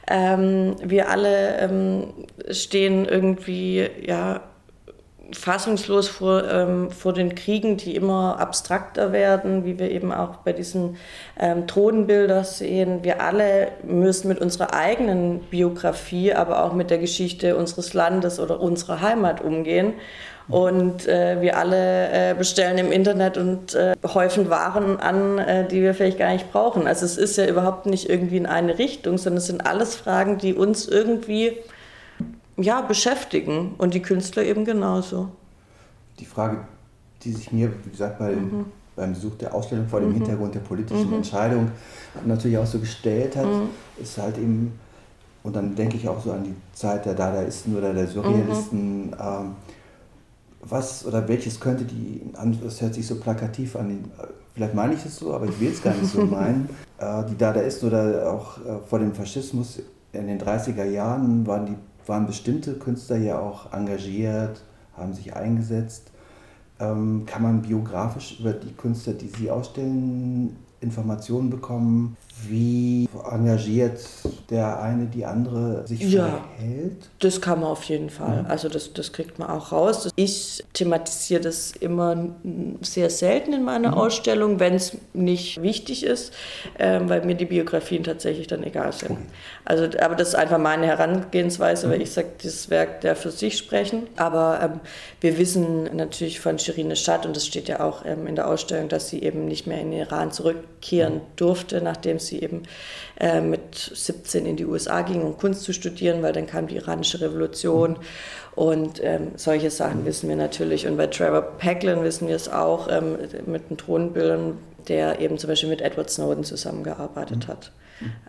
Ähm, 0.08 0.76
wir 0.82 1.10
alle 1.10 1.58
ähm, 1.58 2.12
stehen 2.50 3.04
irgendwie 3.04 3.88
ja, 4.04 4.40
fassungslos 5.32 6.08
vor, 6.08 6.44
ähm, 6.50 6.90
vor 6.90 7.12
den 7.12 7.34
Kriegen, 7.34 7.76
die 7.76 7.94
immer 7.94 8.38
abstrakter 8.38 9.12
werden, 9.12 9.64
wie 9.64 9.78
wir 9.78 9.90
eben 9.90 10.12
auch 10.12 10.36
bei 10.38 10.52
diesen 10.52 10.96
ähm, 11.38 11.66
Thronbildern 11.66 12.44
sehen. 12.44 13.02
Wir 13.02 13.22
alle 13.22 13.68
müssen 13.84 14.28
mit 14.28 14.40
unserer 14.40 14.74
eigenen 14.74 15.40
Biografie, 15.40 16.34
aber 16.34 16.64
auch 16.64 16.72
mit 16.72 16.90
der 16.90 16.98
Geschichte 16.98 17.56
unseres 17.56 17.94
Landes 17.94 18.40
oder 18.40 18.60
unserer 18.60 19.00
Heimat 19.00 19.40
umgehen. 19.40 19.94
Und 20.48 21.06
äh, 21.06 21.40
wir 21.40 21.56
alle 21.56 22.08
äh, 22.30 22.34
bestellen 22.34 22.76
im 22.76 22.90
Internet 22.90 23.38
und 23.38 23.74
äh, 23.74 23.94
häufen 24.12 24.50
Waren 24.50 24.98
an, 24.98 25.38
äh, 25.38 25.68
die 25.68 25.82
wir 25.82 25.94
vielleicht 25.94 26.18
gar 26.18 26.32
nicht 26.32 26.52
brauchen. 26.52 26.86
Also 26.86 27.06
es 27.06 27.16
ist 27.16 27.36
ja 27.38 27.46
überhaupt 27.46 27.86
nicht 27.86 28.10
irgendwie 28.10 28.38
in 28.38 28.46
eine 28.46 28.78
Richtung, 28.78 29.18
sondern 29.18 29.38
es 29.38 29.46
sind 29.46 29.64
alles 29.66 29.94
Fragen, 29.94 30.38
die 30.38 30.54
uns 30.54 30.88
irgendwie 30.88 31.56
ja, 32.56 32.80
beschäftigen 32.82 33.74
und 33.78 33.94
die 33.94 34.02
Künstler 34.02 34.44
eben 34.44 34.64
genauso. 34.64 35.28
Die 36.18 36.24
Frage, 36.24 36.58
die 37.22 37.32
sich 37.32 37.52
mir, 37.52 37.72
wie 37.84 37.90
gesagt, 37.90 38.18
bei, 38.18 38.32
mhm. 38.32 38.66
beim 38.94 39.14
Besuch 39.14 39.36
der 39.36 39.54
Ausstellung 39.54 39.88
vor 39.88 40.00
dem 40.00 40.10
mhm. 40.10 40.14
Hintergrund 40.14 40.54
der 40.54 40.60
politischen 40.60 41.08
mhm. 41.08 41.16
Entscheidung 41.16 41.70
natürlich 42.26 42.58
auch 42.58 42.66
so 42.66 42.78
gestellt 42.78 43.36
hat, 43.36 43.46
mhm. 43.46 43.68
ist 44.00 44.18
halt 44.18 44.36
eben, 44.38 44.78
und 45.42 45.56
dann 45.56 45.74
denke 45.74 45.96
ich 45.96 46.08
auch 46.08 46.22
so 46.22 46.32
an 46.32 46.44
die 46.44 46.54
Zeit 46.72 47.06
der 47.06 47.14
Dadaisten 47.14 47.76
oder 47.76 47.92
der 47.92 48.06
Surrealisten, 48.06 49.06
mhm. 49.06 49.16
ähm, 49.18 49.56
was 50.60 51.04
oder 51.04 51.26
welches 51.26 51.58
könnte 51.58 51.84
die, 51.84 52.22
das 52.62 52.80
hört 52.80 52.94
sich 52.94 53.06
so 53.06 53.16
plakativ 53.16 53.74
an, 53.74 54.04
vielleicht 54.54 54.74
meine 54.74 54.94
ich 54.94 55.04
es 55.04 55.16
so, 55.16 55.34
aber 55.34 55.46
ich 55.46 55.58
will 55.58 55.70
es 55.70 55.82
gar 55.82 55.94
nicht 55.94 56.12
so 56.12 56.24
meinen, 56.26 56.68
äh, 56.98 57.24
die 57.28 57.36
Dadaisten 57.36 57.88
oder 57.88 58.30
auch 58.30 58.58
äh, 58.58 58.78
vor 58.88 59.00
dem 59.00 59.12
Faschismus 59.12 59.80
in 60.12 60.26
den 60.26 60.40
30er 60.40 60.84
Jahren 60.84 61.46
waren 61.46 61.66
die 61.66 61.76
waren 62.06 62.26
bestimmte 62.26 62.74
Künstler 62.74 63.16
ja 63.16 63.38
auch 63.38 63.72
engagiert, 63.72 64.62
haben 64.96 65.12
sich 65.12 65.34
eingesetzt. 65.34 66.10
Ähm, 66.80 67.24
kann 67.26 67.42
man 67.42 67.62
biografisch 67.62 68.40
über 68.40 68.52
die 68.52 68.72
Künstler, 68.72 69.14
die 69.14 69.28
Sie 69.28 69.50
ausstellen, 69.50 70.56
Informationen 70.80 71.50
bekommen, 71.50 72.16
wie 72.48 73.08
engagiert 73.30 74.00
der 74.50 74.80
eine 74.80 75.06
die 75.06 75.24
andere 75.24 75.86
sich 75.86 76.00
ja, 76.00 76.40
verhält? 76.56 77.08
Das 77.20 77.40
kann 77.40 77.60
man 77.60 77.70
auf 77.70 77.84
jeden 77.84 78.10
Fall. 78.10 78.42
Mhm. 78.42 78.50
Also 78.50 78.68
das, 78.68 78.92
das 78.92 79.12
kriegt 79.12 79.38
man 79.38 79.48
auch 79.48 79.72
raus. 79.72 80.08
Ich 80.16 80.64
thematisiere 80.72 81.40
das 81.40 81.72
immer 81.72 82.30
sehr 82.80 83.10
selten 83.10 83.52
in 83.52 83.64
meiner 83.64 83.92
mhm. 83.92 83.98
Ausstellung, 83.98 84.60
wenn 84.60 84.74
es 84.74 84.96
nicht 85.12 85.62
wichtig 85.62 86.04
ist, 86.04 86.32
äh, 86.78 87.00
weil 87.04 87.24
mir 87.24 87.34
die 87.34 87.44
Biografien 87.44 88.04
tatsächlich 88.04 88.46
dann 88.46 88.64
egal 88.64 88.92
sind. 88.92 89.12
Okay. 89.12 89.20
Also, 89.64 89.84
aber 90.00 90.16
das 90.16 90.28
ist 90.28 90.34
einfach 90.34 90.58
meine 90.58 90.86
Herangehensweise, 90.86 91.86
mhm. 91.86 91.92
weil 91.92 92.02
ich 92.02 92.10
sage, 92.12 92.28
dieses 92.42 92.70
Werk 92.70 93.02
darf 93.02 93.20
für 93.20 93.30
sich 93.30 93.56
sprechen. 93.56 94.08
Aber 94.16 94.58
ähm, 94.62 94.80
wir 95.20 95.38
wissen 95.38 95.94
natürlich 95.96 96.40
von 96.40 96.58
Shirine 96.58 96.96
Schad, 96.96 97.26
und 97.26 97.36
das 97.36 97.46
steht 97.46 97.68
ja 97.68 97.80
auch 97.80 98.04
ähm, 98.04 98.26
in 98.26 98.36
der 98.36 98.48
Ausstellung, 98.48 98.88
dass 98.88 99.08
sie 99.08 99.22
eben 99.22 99.44
nicht 99.46 99.66
mehr 99.66 99.80
in 99.80 99.90
den 99.90 100.00
Iran 100.00 100.32
zurückkehren 100.32 101.14
mhm. 101.14 101.20
durfte, 101.36 101.80
nachdem 101.80 102.18
sie 102.18 102.31
eben 102.40 102.62
äh, 103.18 103.40
mit 103.40 103.74
17 103.74 104.46
in 104.46 104.56
die 104.56 104.66
USA 104.66 105.02
ging, 105.02 105.22
um 105.22 105.36
Kunst 105.36 105.64
zu 105.64 105.72
studieren, 105.72 106.22
weil 106.22 106.32
dann 106.32 106.46
kam 106.46 106.66
die 106.66 106.76
iranische 106.76 107.20
Revolution. 107.20 107.96
Und 108.54 109.02
ähm, 109.02 109.32
solche 109.36 109.70
Sachen 109.70 110.04
wissen 110.04 110.28
wir 110.28 110.36
natürlich. 110.36 110.86
Und 110.86 110.96
bei 110.96 111.06
Trevor 111.06 111.42
Packlin 111.42 112.02
wissen 112.02 112.28
wir 112.28 112.36
es 112.36 112.48
auch 112.48 112.88
ähm, 112.90 113.16
mit 113.46 113.70
den 113.70 113.78
Thronbildern, 113.78 114.58
der 114.88 115.20
eben 115.20 115.38
zum 115.38 115.48
Beispiel 115.48 115.68
mit 115.68 115.80
Edward 115.80 116.10
Snowden 116.10 116.44
zusammengearbeitet 116.44 117.48
hat. 117.48 117.72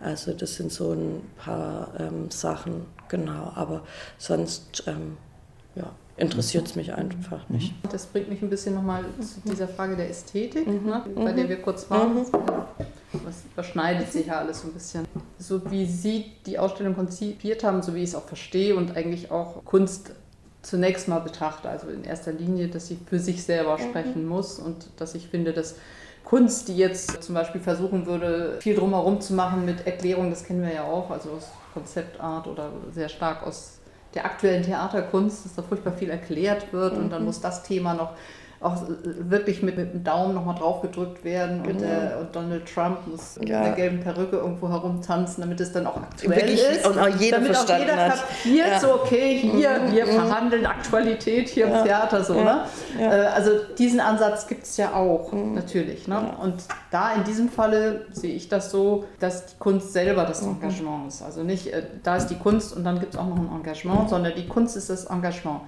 Also 0.00 0.32
das 0.32 0.54
sind 0.54 0.72
so 0.72 0.92
ein 0.92 1.22
paar 1.36 1.88
ähm, 1.98 2.30
Sachen, 2.30 2.86
genau. 3.08 3.52
Aber 3.54 3.82
sonst, 4.18 4.84
ähm, 4.86 5.16
ja, 5.74 5.90
interessiert 6.16 6.66
es 6.66 6.76
mich 6.76 6.92
einfach 6.92 7.48
nicht. 7.48 7.74
Das 7.90 8.06
bringt 8.06 8.28
mich 8.28 8.42
ein 8.42 8.50
bisschen 8.50 8.74
nochmal 8.74 9.04
zu 9.20 9.40
dieser 9.48 9.68
Frage 9.68 9.96
der 9.96 10.08
Ästhetik, 10.10 10.66
mhm. 10.66 10.86
ne, 10.86 11.02
bei 11.14 11.32
der 11.32 11.48
wir 11.48 11.60
kurz 11.60 11.90
waren. 11.90 12.14
Mhm. 12.14 12.26
Was 13.24 13.42
überschneidet 13.52 14.12
sich 14.12 14.26
ja 14.26 14.38
alles 14.38 14.62
so 14.62 14.68
ein 14.68 14.74
bisschen. 14.74 15.06
So 15.38 15.70
wie 15.70 15.86
Sie 15.86 16.32
die 16.46 16.58
Ausstellung 16.58 16.94
konzipiert 16.94 17.64
haben, 17.64 17.82
so 17.82 17.94
wie 17.94 18.02
ich 18.02 18.10
es 18.10 18.14
auch 18.14 18.26
verstehe 18.26 18.76
und 18.76 18.96
eigentlich 18.96 19.30
auch 19.30 19.64
Kunst 19.64 20.12
zunächst 20.64 21.08
mal 21.08 21.20
betrachte, 21.20 21.68
also 21.68 21.88
in 21.88 22.04
erster 22.04 22.32
Linie, 22.32 22.68
dass 22.68 22.88
sie 22.88 22.98
für 23.06 23.18
sich 23.18 23.44
selber 23.44 23.78
mhm. 23.78 23.82
sprechen 23.82 24.26
muss 24.26 24.58
und 24.58 24.88
dass 24.96 25.14
ich 25.14 25.28
finde, 25.28 25.52
dass 25.52 25.76
Kunst, 26.24 26.68
die 26.68 26.76
jetzt 26.76 27.22
zum 27.22 27.34
Beispiel 27.34 27.60
versuchen 27.60 28.06
würde, 28.06 28.56
viel 28.60 28.74
drumherum 28.74 29.20
zu 29.20 29.34
machen 29.34 29.66
mit 29.66 29.86
Erklärung, 29.86 30.30
das 30.30 30.44
kennen 30.44 30.62
wir 30.62 30.72
ja 30.72 30.84
auch, 30.84 31.10
also 31.10 31.32
aus 31.32 31.48
Konzeptart 31.74 32.46
oder 32.46 32.70
sehr 32.92 33.10
stark 33.10 33.46
aus 33.46 33.78
der 34.14 34.24
aktuellen 34.24 34.62
Theaterkunst, 34.62 35.44
dass 35.44 35.54
da 35.54 35.62
furchtbar 35.62 35.92
viel 35.92 36.08
erklärt 36.08 36.72
wird 36.72 36.96
und 36.96 37.10
dann 37.10 37.22
mhm. 37.22 37.26
muss 37.26 37.40
das 37.40 37.62
Thema 37.62 37.94
noch 37.94 38.12
auch 38.64 38.82
wirklich 38.88 39.62
mit, 39.62 39.76
mit 39.76 39.92
dem 39.92 40.04
Daumen 40.04 40.34
nochmal 40.34 40.54
drauf 40.54 40.80
gedrückt 40.80 41.22
werden 41.22 41.58
und, 41.60 41.66
genau. 41.66 41.80
der, 41.80 42.18
und 42.18 42.34
Donald 42.34 42.66
Trump 42.66 43.06
muss 43.06 43.38
ja. 43.44 43.58
mit 43.58 43.66
der 43.66 43.72
gelben 43.74 44.00
Perücke 44.00 44.36
irgendwo 44.36 44.70
herumtanzen, 44.70 45.42
damit 45.42 45.60
es 45.60 45.70
dann 45.72 45.86
auch 45.86 45.98
aktuell 45.98 46.34
wirklich, 46.34 46.62
ist. 46.62 46.86
Und 46.86 46.98
auch 46.98 47.08
jeder 47.08 47.40
damit 47.40 47.56
auch 47.56 47.78
jeder 47.78 47.96
hat. 47.96 48.14
kapiert, 48.16 48.68
ja. 48.68 48.80
so 48.80 48.94
okay, 48.94 49.36
hier, 49.36 49.80
mhm. 49.80 49.92
wir 49.92 50.06
mhm. 50.06 50.10
verhandeln 50.12 50.64
Aktualität 50.64 51.50
hier 51.50 51.68
ja. 51.68 51.78
im 51.78 51.84
Theater, 51.84 52.24
so, 52.24 52.42
ne? 52.42 52.64
Äh, 52.98 53.04
also 53.04 53.50
diesen 53.76 54.00
Ansatz 54.00 54.46
gibt 54.46 54.64
es 54.64 54.78
ja 54.78 54.94
auch, 54.94 55.30
mhm. 55.32 55.54
natürlich. 55.54 56.08
Ne? 56.08 56.34
Und 56.40 56.54
da 56.90 57.12
in 57.12 57.24
diesem 57.24 57.50
Falle 57.50 58.06
sehe 58.12 58.34
ich 58.34 58.48
das 58.48 58.70
so, 58.70 59.04
dass 59.20 59.44
die 59.44 59.58
Kunst 59.58 59.92
selber 59.92 60.24
das 60.24 60.40
mhm. 60.40 60.52
Engagement 60.52 61.08
ist. 61.08 61.22
Also 61.22 61.42
nicht, 61.42 61.66
äh, 61.66 61.82
da 62.02 62.16
ist 62.16 62.28
die 62.28 62.38
Kunst 62.38 62.74
und 62.74 62.84
dann 62.84 62.98
gibt 62.98 63.12
es 63.12 63.20
auch 63.20 63.26
noch 63.26 63.36
ein 63.36 63.50
Engagement, 63.54 64.08
sondern 64.08 64.32
die 64.34 64.48
Kunst 64.48 64.74
ist 64.74 64.88
das 64.88 65.04
Engagement. 65.04 65.60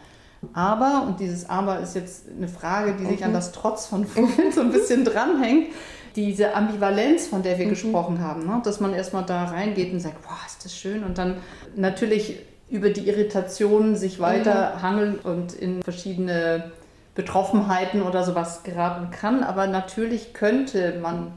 Aber, 0.52 1.04
und 1.06 1.20
dieses 1.20 1.48
Aber 1.48 1.80
ist 1.80 1.94
jetzt 1.94 2.24
eine 2.36 2.48
Frage, 2.48 2.94
die 2.94 3.06
sich 3.06 3.20
mhm. 3.20 3.26
an 3.26 3.32
das 3.32 3.52
Trotz 3.52 3.86
von 3.86 4.06
vorhin 4.06 4.52
so 4.52 4.60
ein 4.60 4.70
bisschen 4.70 5.04
dranhängt, 5.04 5.68
diese 6.14 6.54
Ambivalenz, 6.54 7.26
von 7.26 7.42
der 7.42 7.58
wir 7.58 7.66
mhm. 7.66 7.70
gesprochen 7.70 8.20
haben, 8.20 8.46
ne? 8.46 8.60
dass 8.64 8.80
man 8.80 8.94
erstmal 8.94 9.24
da 9.24 9.44
reingeht 9.44 9.92
und 9.92 10.00
sagt, 10.00 10.16
wow, 10.24 10.38
ist 10.46 10.64
das 10.64 10.74
schön, 10.74 11.04
und 11.04 11.18
dann 11.18 11.36
natürlich 11.74 12.38
über 12.68 12.90
die 12.90 13.06
Irritationen 13.08 13.96
sich 13.96 14.18
weiter 14.18 14.76
mhm. 14.76 14.82
hangeln 14.82 15.18
und 15.18 15.52
in 15.52 15.82
verschiedene 15.82 16.72
Betroffenheiten 17.14 18.02
oder 18.02 18.24
sowas 18.24 18.62
geraten 18.64 19.10
kann. 19.10 19.44
Aber 19.44 19.66
natürlich 19.66 20.34
könnte 20.34 20.98
man 21.00 21.32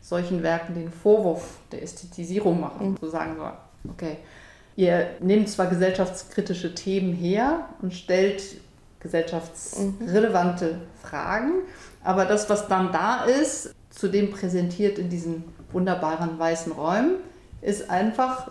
solchen 0.00 0.42
Werken 0.42 0.74
den 0.74 0.90
Vorwurf 0.90 1.58
der 1.70 1.82
Ästhetisierung 1.82 2.60
machen, 2.60 2.90
mhm. 2.90 2.96
so 3.00 3.08
sagen 3.08 3.36
so, 3.36 3.90
okay, 3.90 4.16
Ihr 4.76 5.10
nehmt 5.20 5.48
zwar 5.48 5.66
gesellschaftskritische 5.66 6.74
Themen 6.74 7.12
her 7.12 7.68
und 7.82 7.92
stellt 7.92 8.42
gesellschaftsrelevante 9.00 10.80
Fragen, 11.02 11.62
aber 12.04 12.24
das, 12.24 12.48
was 12.48 12.68
dann 12.68 12.92
da 12.92 13.24
ist, 13.24 13.74
zudem 13.90 14.30
präsentiert 14.30 14.98
in 14.98 15.08
diesen 15.08 15.44
wunderbaren 15.72 16.38
weißen 16.38 16.72
Räumen, 16.72 17.16
ist 17.60 17.90
einfach 17.90 18.50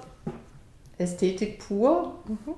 Ästhetik 0.97 1.59
pur, 1.59 2.19
mhm. 2.27 2.53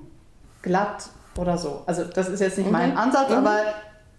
glatt 0.62 1.08
oder 1.36 1.58
so. 1.58 1.82
Also 1.86 2.04
das 2.04 2.28
ist 2.28 2.40
jetzt 2.40 2.58
nicht 2.58 2.66
mhm. 2.66 2.72
mein 2.72 2.96
Ansatz, 2.96 3.30
mhm. 3.30 3.36
aber 3.36 3.60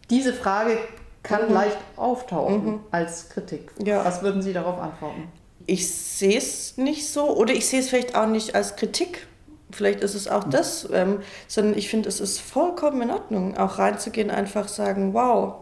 diese 0.09 0.33
Frage 0.33 0.77
kann 1.23 1.47
mhm. 1.47 1.53
leicht 1.53 1.77
auftauchen 1.95 2.65
mhm. 2.65 2.79
als 2.91 3.29
Kritik. 3.29 3.71
Ja. 3.83 4.03
Was 4.03 4.21
würden 4.21 4.41
Sie 4.41 4.53
darauf 4.53 4.79
antworten? 4.79 5.27
Ich 5.65 5.91
sehe 5.91 6.37
es 6.37 6.77
nicht 6.77 7.09
so 7.09 7.35
oder 7.35 7.53
ich 7.53 7.67
sehe 7.67 7.79
es 7.79 7.89
vielleicht 7.89 8.15
auch 8.15 8.27
nicht 8.27 8.55
als 8.55 8.75
Kritik. 8.75 9.27
Vielleicht 9.75 10.01
ist 10.01 10.15
es 10.15 10.27
auch 10.27 10.45
das, 10.45 10.87
ähm, 10.93 11.19
sondern 11.47 11.77
ich 11.77 11.89
finde, 11.89 12.07
es 12.07 12.21
ist 12.21 12.39
vollkommen 12.39 13.01
in 13.01 13.11
Ordnung, 13.11 13.57
auch 13.57 13.77
reinzugehen, 13.77 14.31
einfach 14.31 14.69
sagen, 14.69 15.13
wow. 15.13 15.55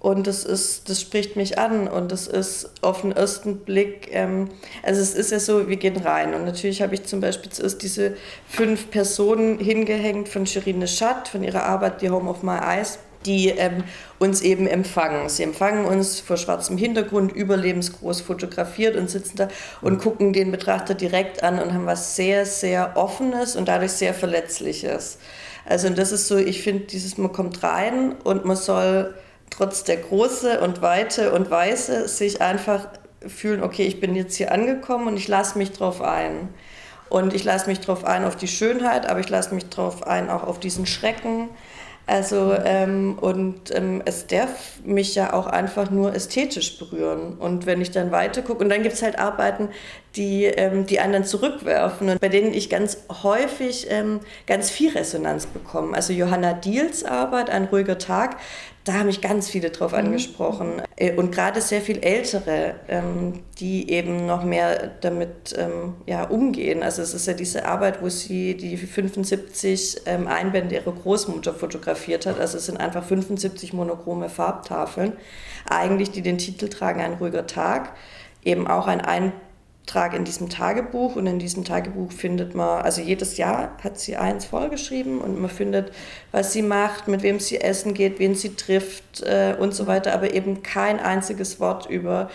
Und 0.00 0.26
das 0.26 0.44
ist, 0.44 0.88
das 0.88 1.00
spricht 1.00 1.36
mich 1.36 1.58
an 1.58 1.86
und 1.86 2.10
das 2.10 2.26
ist 2.26 2.70
auf 2.82 3.02
den 3.02 3.12
ersten 3.12 3.58
Blick, 3.58 4.08
ähm, 4.12 4.48
also 4.82 5.00
es 5.00 5.14
ist 5.14 5.30
ja 5.30 5.38
so, 5.38 5.68
wir 5.68 5.76
gehen 5.76 5.98
rein 5.98 6.34
und 6.34 6.44
natürlich 6.46 6.80
habe 6.80 6.94
ich 6.94 7.04
zum 7.04 7.20
Beispiel 7.20 7.52
zuerst 7.52 7.82
diese 7.82 8.16
fünf 8.48 8.90
Personen 8.90 9.58
hingehängt 9.58 10.28
von 10.28 10.46
Shirine 10.46 10.88
Schatt, 10.88 11.28
von 11.28 11.44
ihrer 11.44 11.64
Arbeit, 11.64 12.00
die 12.00 12.08
Home 12.08 12.30
of 12.30 12.42
My 12.42 12.56
Eyes 12.56 12.98
die 13.26 13.48
ähm, 13.48 13.84
uns 14.18 14.40
eben 14.40 14.66
empfangen. 14.66 15.28
Sie 15.28 15.42
empfangen 15.42 15.84
uns 15.84 16.20
vor 16.20 16.36
schwarzem 16.36 16.78
Hintergrund, 16.78 17.32
überlebensgroß 17.32 18.22
fotografiert 18.22 18.96
und 18.96 19.10
sitzen 19.10 19.36
da 19.36 19.48
und 19.82 19.98
gucken 19.98 20.32
den 20.32 20.50
Betrachter 20.50 20.94
direkt 20.94 21.42
an 21.42 21.58
und 21.58 21.74
haben 21.74 21.86
was 21.86 22.16
sehr, 22.16 22.46
sehr 22.46 22.96
Offenes 22.96 23.56
und 23.56 23.68
dadurch 23.68 23.92
sehr 23.92 24.14
Verletzliches. 24.14 25.18
Also 25.66 25.88
und 25.88 25.98
das 25.98 26.12
ist 26.12 26.28
so, 26.28 26.36
ich 26.36 26.62
finde, 26.62 26.84
dieses, 26.86 27.18
man 27.18 27.32
kommt 27.32 27.62
rein 27.62 28.14
und 28.24 28.44
man 28.44 28.56
soll 28.56 29.14
trotz 29.50 29.84
der 29.84 29.98
Große 29.98 30.60
und 30.60 30.80
Weite 30.80 31.32
und 31.32 31.50
Weiße 31.50 32.08
sich 32.08 32.40
einfach 32.40 32.88
fühlen, 33.26 33.62
okay, 33.62 33.82
ich 33.82 34.00
bin 34.00 34.14
jetzt 34.14 34.36
hier 34.36 34.52
angekommen 34.52 35.08
und 35.08 35.16
ich 35.16 35.28
lasse 35.28 35.58
mich 35.58 35.72
drauf 35.72 36.00
ein. 36.00 36.48
Und 37.10 37.34
ich 37.34 37.42
lasse 37.42 37.68
mich 37.68 37.80
darauf 37.80 38.04
ein, 38.04 38.24
auf 38.24 38.36
die 38.36 38.46
Schönheit, 38.46 39.06
aber 39.06 39.18
ich 39.18 39.28
lasse 39.28 39.52
mich 39.52 39.68
darauf 39.68 40.06
ein, 40.06 40.30
auch 40.30 40.44
auf 40.44 40.60
diesen 40.60 40.86
Schrecken. 40.86 41.48
Also, 42.06 42.54
ähm, 42.64 43.18
und 43.20 43.74
ähm, 43.74 44.02
es 44.04 44.26
darf 44.26 44.80
mich 44.84 45.14
ja 45.14 45.32
auch 45.32 45.46
einfach 45.46 45.90
nur 45.90 46.14
ästhetisch 46.14 46.78
berühren. 46.78 47.38
Und 47.38 47.66
wenn 47.66 47.80
ich 47.80 47.92
dann 47.92 48.10
weiter 48.10 48.42
gucke, 48.42 48.64
und 48.64 48.70
dann 48.70 48.82
gibt 48.82 48.94
es 48.94 49.02
halt 49.02 49.18
Arbeiten, 49.18 49.68
die, 50.16 50.44
ähm, 50.44 50.86
die 50.86 50.96
dann 50.96 51.24
zurückwerfen 51.24 52.08
und 52.08 52.20
bei 52.20 52.28
denen 52.28 52.52
ich 52.52 52.68
ganz 52.68 52.98
häufig 53.22 53.86
ähm, 53.90 54.20
ganz 54.46 54.70
viel 54.70 54.90
Resonanz 54.90 55.46
bekomme. 55.46 55.94
Also 55.96 56.12
Johanna 56.12 56.52
Diels 56.52 57.04
Arbeit, 57.04 57.48
Ein 57.50 57.64
ruhiger 57.64 57.98
Tag, 57.98 58.36
da 58.84 58.94
haben 58.94 59.06
mich 59.06 59.20
ganz 59.20 59.48
viele 59.48 59.70
drauf 59.70 59.92
mhm. 59.92 59.98
angesprochen. 59.98 60.82
Äh, 60.96 61.14
und 61.14 61.32
gerade 61.32 61.60
sehr 61.60 61.80
viel 61.80 61.98
Ältere, 61.98 62.74
ähm, 62.88 63.40
die 63.60 63.90
eben 63.90 64.26
noch 64.26 64.42
mehr 64.42 64.90
damit 65.00 65.54
ähm, 65.56 65.94
ja, 66.06 66.24
umgehen. 66.24 66.82
Also 66.82 67.02
es 67.02 67.14
ist 67.14 67.26
ja 67.26 67.34
diese 67.34 67.66
Arbeit, 67.66 68.02
wo 68.02 68.08
sie 68.08 68.56
die 68.56 68.76
75 68.76 70.02
ähm, 70.06 70.26
Einbände 70.26 70.74
ihrer 70.74 70.92
Großmutter 70.92 71.54
fotografiert 71.54 72.26
hat. 72.26 72.40
Also 72.40 72.58
es 72.58 72.66
sind 72.66 72.78
einfach 72.78 73.04
75 73.04 73.72
monochrome 73.74 74.28
Farbtafeln, 74.28 75.12
eigentlich 75.68 76.10
die 76.10 76.22
den 76.22 76.38
Titel 76.38 76.68
tragen, 76.68 77.00
ein 77.00 77.14
ruhiger 77.14 77.46
Tag. 77.46 77.92
Eben 78.42 78.66
auch 78.66 78.86
ein 78.86 79.02
Einband 79.02 79.34
trage 79.90 80.16
in 80.16 80.24
diesem 80.24 80.48
Tagebuch 80.48 81.16
und 81.16 81.26
in 81.26 81.38
diesem 81.38 81.64
Tagebuch 81.64 82.12
findet 82.12 82.54
man, 82.54 82.82
also 82.82 83.02
jedes 83.02 83.36
Jahr 83.36 83.76
hat 83.82 83.98
sie 83.98 84.16
eins 84.16 84.44
vollgeschrieben 84.44 85.20
und 85.20 85.40
man 85.40 85.50
findet, 85.50 85.92
was 86.30 86.52
sie 86.52 86.62
macht, 86.62 87.08
mit 87.08 87.22
wem 87.22 87.40
sie 87.40 87.60
essen 87.60 87.92
geht, 87.94 88.18
wen 88.18 88.34
sie 88.34 88.54
trifft 88.54 89.22
äh, 89.22 89.56
und 89.58 89.74
so 89.74 89.86
weiter, 89.86 90.12
aber 90.12 90.32
eben 90.32 90.62
kein 90.62 91.00
einziges 91.00 91.58
Wort 91.58 91.90
über 91.90 92.30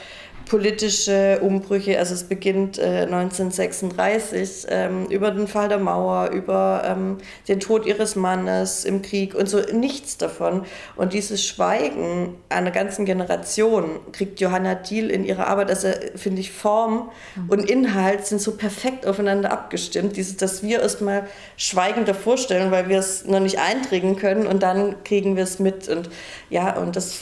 politische 0.45 1.39
Umbrüche. 1.41 1.97
Also 1.99 2.13
es 2.13 2.23
beginnt 2.23 2.77
äh, 2.77 3.03
1936 3.03 4.67
ähm, 4.69 5.05
über 5.07 5.31
den 5.31 5.47
Fall 5.47 5.69
der 5.69 5.79
Mauer, 5.79 6.29
über 6.31 6.83
ähm, 6.85 7.17
den 7.47 7.59
Tod 7.59 7.85
ihres 7.85 8.15
Mannes 8.15 8.85
im 8.85 9.01
Krieg 9.01 9.35
und 9.35 9.47
so 9.49 9.59
nichts 9.73 10.17
davon. 10.17 10.65
Und 10.95 11.13
dieses 11.13 11.45
Schweigen 11.45 12.35
einer 12.49 12.71
ganzen 12.71 13.05
Generation 13.05 13.99
kriegt 14.11 14.39
Johanna 14.39 14.75
Diel 14.75 15.09
in 15.09 15.25
ihrer 15.25 15.47
Arbeit, 15.47 15.69
also 15.69 15.89
finde 16.15 16.41
ich 16.41 16.51
Form 16.51 17.09
mhm. 17.35 17.49
und 17.49 17.69
Inhalt 17.69 18.25
sind 18.25 18.41
so 18.41 18.55
perfekt 18.55 19.05
aufeinander 19.05 19.51
abgestimmt, 19.51 20.15
dieses, 20.15 20.37
dass 20.37 20.63
wir 20.63 20.81
erstmal 20.81 21.27
schweigend 21.57 22.07
davor 22.07 22.37
stellen, 22.37 22.71
weil 22.71 22.89
wir 22.89 22.99
es 22.99 23.25
noch 23.25 23.39
nicht 23.39 23.59
einträgen 23.59 24.15
können 24.15 24.47
und 24.47 24.63
dann 24.63 25.03
kriegen 25.03 25.35
wir 25.35 25.43
es 25.43 25.59
mit 25.59 25.89
und 25.89 26.09
ja, 26.49 26.77
und 26.77 26.95
das 26.95 27.21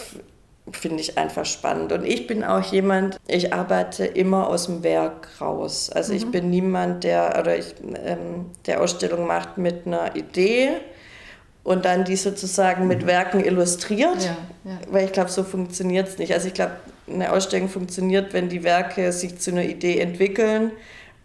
finde 0.78 1.02
ich 1.02 1.18
einfach 1.18 1.46
spannend. 1.46 1.92
Und 1.92 2.06
ich 2.06 2.28
bin 2.28 2.44
auch 2.44 2.72
jemand, 2.72 3.18
ich 3.28 3.54
arbeite 3.54 4.06
immer 4.06 4.48
aus 4.48 4.66
dem 4.66 4.84
Werk 4.84 5.28
raus. 5.40 5.90
Also 5.90 6.12
mhm. 6.12 6.18
ich 6.18 6.32
bin 6.32 6.50
niemand, 6.50 7.04
der, 7.04 7.38
oder 7.40 7.58
ich, 7.58 7.76
ähm, 8.06 8.52
der 8.66 8.82
Ausstellung 8.82 9.28
macht 9.28 9.58
mit 9.58 9.86
einer 9.86 10.16
Idee 10.16 10.70
und 11.64 11.86
dann 11.86 12.04
die 12.04 12.16
sozusagen 12.16 12.88
mit 12.88 13.04
mhm. 13.04 13.08
Werken 13.08 13.44
illustriert. 13.44 14.24
Ja, 14.24 14.38
ja. 14.66 14.78
Weil 14.90 15.06
ich 15.06 15.12
glaube, 15.12 15.30
so 15.30 15.44
funktioniert 15.44 16.08
es 16.08 16.18
nicht. 16.18 16.34
Also 16.34 16.48
ich 16.48 16.54
glaube, 16.54 16.74
eine 17.08 17.32
Ausstellung 17.32 17.70
funktioniert, 17.70 18.34
wenn 18.34 18.50
die 18.50 18.64
Werke 18.64 19.12
sich 19.12 19.40
zu 19.40 19.52
einer 19.52 19.64
Idee 19.64 20.00
entwickeln 20.00 20.72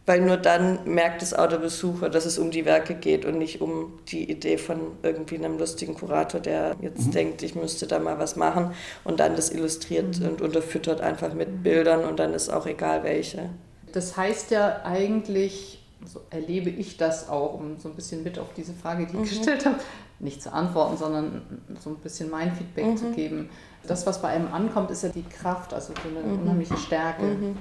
weil 0.09 0.23
nur 0.23 0.39
dann 0.39 0.79
merkt 0.87 1.23
es 1.23 1.35
auch 1.35 1.49
der 1.49 1.59
Besucher, 1.59 2.09
dass 2.09 2.25
es 2.25 2.39
um 2.39 2.51
die 2.51 2.65
Werke 2.65 2.95
geht 2.95 3.27
und 3.27 3.37
nicht 3.37 3.61
um 3.61 3.99
die 4.09 4.31
Idee 4.31 4.57
von 4.57 4.81
irgendwie 5.03 5.37
einem 5.37 5.59
lustigen 5.59 5.95
Kurator, 5.95 6.41
der 6.41 6.77
jetzt 6.81 7.09
mhm. 7.09 7.11
denkt, 7.13 7.43
ich 7.43 7.55
müsste 7.55 7.87
da 7.87 7.99
mal 7.99 8.19
was 8.19 8.35
machen 8.35 8.73
und 9.05 9.21
dann 9.21 9.37
das 9.37 9.51
illustriert 9.51 10.19
mhm. 10.19 10.29
und 10.29 10.41
unterfüttert 10.41 11.03
einfach 11.03 11.35
mit 11.35 11.63
Bildern 11.63 12.07
und 12.07 12.19
dann 12.19 12.33
ist 12.33 12.49
auch 12.49 12.67
egal 12.67 13.05
welche. 13.05 13.51
Das 13.93 14.17
heißt 14.17 14.51
ja 14.51 14.81
eigentlich, 14.83 15.85
so 16.07 16.23
erlebe 16.31 16.71
ich 16.71 16.97
das 16.97 17.29
auch, 17.29 17.53
um 17.53 17.79
so 17.79 17.91
ein 17.91 17.95
bisschen 17.95 18.23
mit 18.23 18.39
auf 18.39 18.55
diese 18.57 18.73
Frage, 18.73 19.07
die 19.07 19.13
ich 19.13 19.19
mhm. 19.19 19.37
gestellt 19.37 19.67
habe, 19.67 19.77
nicht 20.21 20.43
zu 20.43 20.51
antworten, 20.55 20.97
sondern 20.97 21.43
so 21.79 21.91
ein 21.91 21.97
bisschen 21.97 22.31
mein 22.31 22.55
Feedback 22.55 22.87
mhm. 22.87 22.97
zu 22.97 23.11
geben. 23.11 23.51
Das, 23.87 24.07
was 24.07 24.23
bei 24.23 24.29
einem 24.29 24.53
ankommt, 24.55 24.91
ist 24.91 25.03
ja 25.03 25.11
die 25.11 25.23
Kraft, 25.23 25.75
also 25.75 25.93
so 25.93 26.09
eine 26.09 26.27
mhm. 26.27 26.41
unheimliche 26.43 26.79
Stärke. 26.79 27.25
Mhm. 27.25 27.57